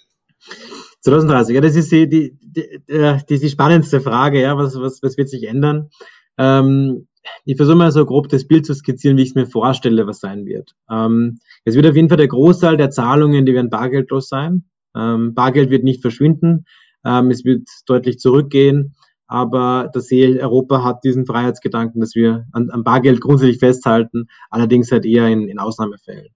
2030, 1.01 1.55
ja, 1.55 1.61
das 1.61 1.75
ist 1.75 1.91
die, 1.91 2.09
die, 2.09 2.37
die, 2.41 2.81
die, 3.29 3.39
die 3.39 3.49
spannendste 3.49 4.01
Frage. 4.01 4.41
Ja, 4.41 4.57
was, 4.57 4.79
was, 4.79 5.01
was 5.01 5.17
wird 5.17 5.29
sich 5.29 5.47
ändern? 5.47 5.89
Ähm, 6.37 7.07
ich 7.45 7.57
versuche 7.57 7.77
mal 7.77 7.91
so 7.91 8.05
grob 8.05 8.29
das 8.29 8.45
Bild 8.47 8.65
zu 8.65 8.73
skizzieren, 8.73 9.17
wie 9.17 9.23
ich 9.23 9.29
es 9.29 9.35
mir 9.35 9.47
vorstelle, 9.47 10.07
was 10.07 10.19
sein 10.19 10.45
wird. 10.45 10.73
Ähm, 10.89 11.39
es 11.65 11.75
wird 11.75 11.87
auf 11.87 11.95
jeden 11.95 12.09
Fall 12.09 12.17
der 12.17 12.27
Großteil 12.27 12.77
der 12.77 12.89
Zahlungen, 12.89 13.45
die 13.45 13.53
werden 13.53 13.69
bargeldlos 13.69 14.27
sein. 14.27 14.65
Ähm, 14.95 15.33
Bargeld 15.33 15.69
wird 15.69 15.83
nicht 15.83 16.01
verschwinden. 16.01 16.65
Ähm, 17.05 17.31
es 17.31 17.45
wird 17.45 17.67
deutlich 17.85 18.19
zurückgehen. 18.19 18.95
Aber 19.27 19.89
das 19.93 20.07
sehe 20.07 20.39
Europa 20.41 20.83
hat 20.83 21.03
diesen 21.03 21.25
Freiheitsgedanken, 21.25 21.99
dass 21.99 22.15
wir 22.15 22.45
an, 22.53 22.69
an 22.69 22.83
Bargeld 22.83 23.21
grundsätzlich 23.21 23.59
festhalten, 23.59 24.27
allerdings 24.49 24.91
halt 24.91 25.05
eher 25.05 25.27
in, 25.27 25.47
in 25.47 25.59
Ausnahmefällen. 25.59 26.29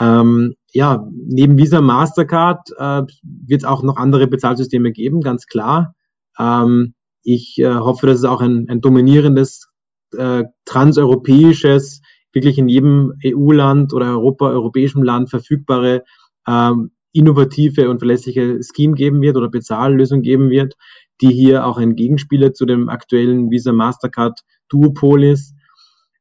Ähm, 0.00 0.54
ja, 0.72 1.06
neben 1.12 1.58
Visa 1.58 1.80
Mastercard 1.80 2.70
äh, 2.78 3.02
wird 3.22 3.62
es 3.62 3.64
auch 3.64 3.82
noch 3.82 3.96
andere 3.96 4.26
Bezahlsysteme 4.26 4.92
geben, 4.92 5.20
ganz 5.20 5.46
klar. 5.46 5.94
Ähm, 6.38 6.94
ich 7.22 7.58
äh, 7.58 7.74
hoffe, 7.74 8.06
dass 8.06 8.18
es 8.18 8.24
auch 8.24 8.40
ein, 8.40 8.66
ein 8.70 8.80
dominierendes 8.80 9.68
äh, 10.16 10.44
transeuropäisches, 10.64 12.00
wirklich 12.32 12.56
in 12.58 12.68
jedem 12.68 13.12
EU-Land 13.24 13.92
oder 13.92 14.06
Europa, 14.06 14.46
europäischem 14.46 15.02
Land 15.02 15.28
verfügbare 15.28 16.04
ähm, 16.46 16.92
innovative 17.12 17.90
und 17.90 17.98
verlässliche 17.98 18.60
Scheme 18.62 18.94
geben 18.94 19.20
wird 19.20 19.36
oder 19.36 19.50
Bezahllösung 19.50 20.22
geben 20.22 20.48
wird, 20.48 20.76
die 21.20 21.32
hier 21.32 21.66
auch 21.66 21.78
ein 21.78 21.96
Gegenspieler 21.96 22.52
zu 22.52 22.66
dem 22.66 22.88
aktuellen 22.88 23.50
Visa 23.50 23.72
Mastercard 23.72 24.40
Duopol 24.68 25.24
ist, 25.24 25.54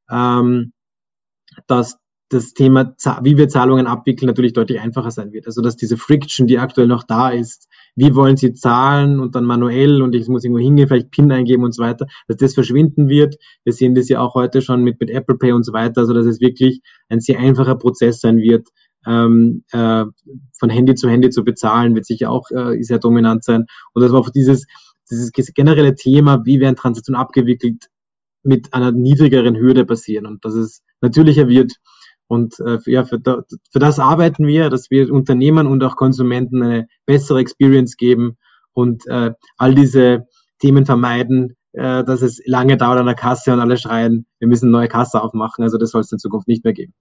ähm, 0.10 0.74
dass 1.68 1.98
das 2.30 2.54
Thema, 2.54 2.96
wie 3.24 3.38
wir 3.38 3.50
Zahlungen 3.50 3.88
abwickeln, 3.88 4.28
natürlich 4.28 4.54
deutlich 4.54 4.80
einfacher 4.80 5.10
sein 5.10 5.34
wird. 5.34 5.48
Also 5.48 5.62
dass 5.62 5.76
diese 5.76 5.98
Friction, 5.98 6.46
die 6.46 6.60
aktuell 6.60 6.88
noch 6.88 7.04
da 7.04 7.30
ist, 7.30 7.68
wie 7.96 8.14
wollen 8.14 8.38
Sie 8.38 8.54
zahlen 8.54 9.20
und 9.20 9.34
dann 9.34 9.46
manuell 9.46 10.04
und 10.04 10.14
ich 10.14 10.28
muss 10.28 10.44
irgendwo 10.44 10.62
hingehen, 10.62 10.88
vielleicht 10.88 11.10
PIN 11.10 11.32
eingeben 11.32 11.64
und 11.64 11.74
so 11.74 11.82
weiter, 11.82 12.06
dass 12.28 12.38
das 12.38 12.54
verschwinden 12.54 13.10
wird. 13.10 13.38
Wir 13.64 13.74
sehen 13.74 13.96
das 13.96 14.10
ja 14.10 14.20
auch 14.20 14.36
heute 14.36 14.62
schon 14.62 14.84
mit, 14.84 15.00
mit 15.00 15.10
Apple 15.10 15.38
Pay 15.38 15.54
und 15.54 15.64
so 15.64 15.74
weiter, 15.74 16.02
also 16.02 16.14
dass 16.14 16.28
es 16.28 16.40
wirklich 16.40 16.82
ein 17.10 17.20
sehr 17.20 17.40
einfacher 17.40 17.76
Prozess 17.76 18.22
sein 18.22 18.38
wird, 18.38 18.68
ähm, 19.08 19.64
äh, 19.72 20.06
von 20.60 20.70
Handy 20.70 20.94
zu 20.94 21.10
Handy 21.10 21.32
zu 21.32 21.44
bezahlen, 21.44 21.96
wird 21.96 22.06
sicher 22.06 22.30
auch 22.30 22.52
äh, 22.52 22.82
sehr 22.84 23.00
dominant 23.00 23.44
sein. 23.44 23.66
Und 23.94 24.04
dass 24.04 24.12
wir 24.12 24.20
auch 24.20 24.30
dieses 24.30 24.68
dieses 25.10 25.32
generelle 25.34 25.96
Thema, 25.96 26.46
wie 26.46 26.60
werden 26.60 26.76
Transaktionen 26.76 27.20
abgewickelt, 27.20 27.88
mit 28.44 28.74
einer 28.74 28.92
niedrigeren 28.92 29.58
Hürde 29.58 29.86
passieren 29.86 30.26
und 30.26 30.46
dass 30.46 30.54
es 30.54 30.82
natürlicher 31.02 31.48
wird. 31.48 31.74
Und 32.28 32.60
äh, 32.60 32.80
für, 32.80 32.92
ja, 32.92 33.06
für, 33.06 33.20
da, 33.20 33.42
für, 33.72 33.80
das 33.80 34.00
arbeiten 34.00 34.46
wir, 34.46 34.70
dass 34.70 34.92
wir 34.92 35.12
Unternehmen 35.12 35.68
und 35.68 35.84
auch 35.84 35.96
Konsumenten 35.96 36.62
eine 36.62 36.88
bessere 37.06 37.40
Experience 37.40 37.98
geben 37.98 38.38
und 38.74 39.08
äh, 39.08 39.32
all 39.58 39.76
diese 39.76 40.28
Themen 40.60 40.86
vermeiden, 40.86 41.56
äh, 41.74 42.04
dass 42.04 42.22
es 42.22 42.40
lange 42.46 42.78
dauert 42.78 43.00
an 43.00 43.08
der 43.08 43.16
Kasse 43.16 43.52
und 43.52 43.60
alle 43.60 43.78
schreien, 43.78 44.26
wir 44.38 44.48
müssen 44.48 44.66
eine 44.66 44.74
neue 44.74 44.88
Kasse 44.88 45.22
aufmachen. 45.22 45.64
Also 45.64 45.78
das 45.78 45.90
soll 45.90 46.02
es 46.02 46.12
in 46.12 46.20
Zukunft 46.20 46.48
nicht 46.48 46.64
mehr 46.64 46.74
geben. 46.74 46.94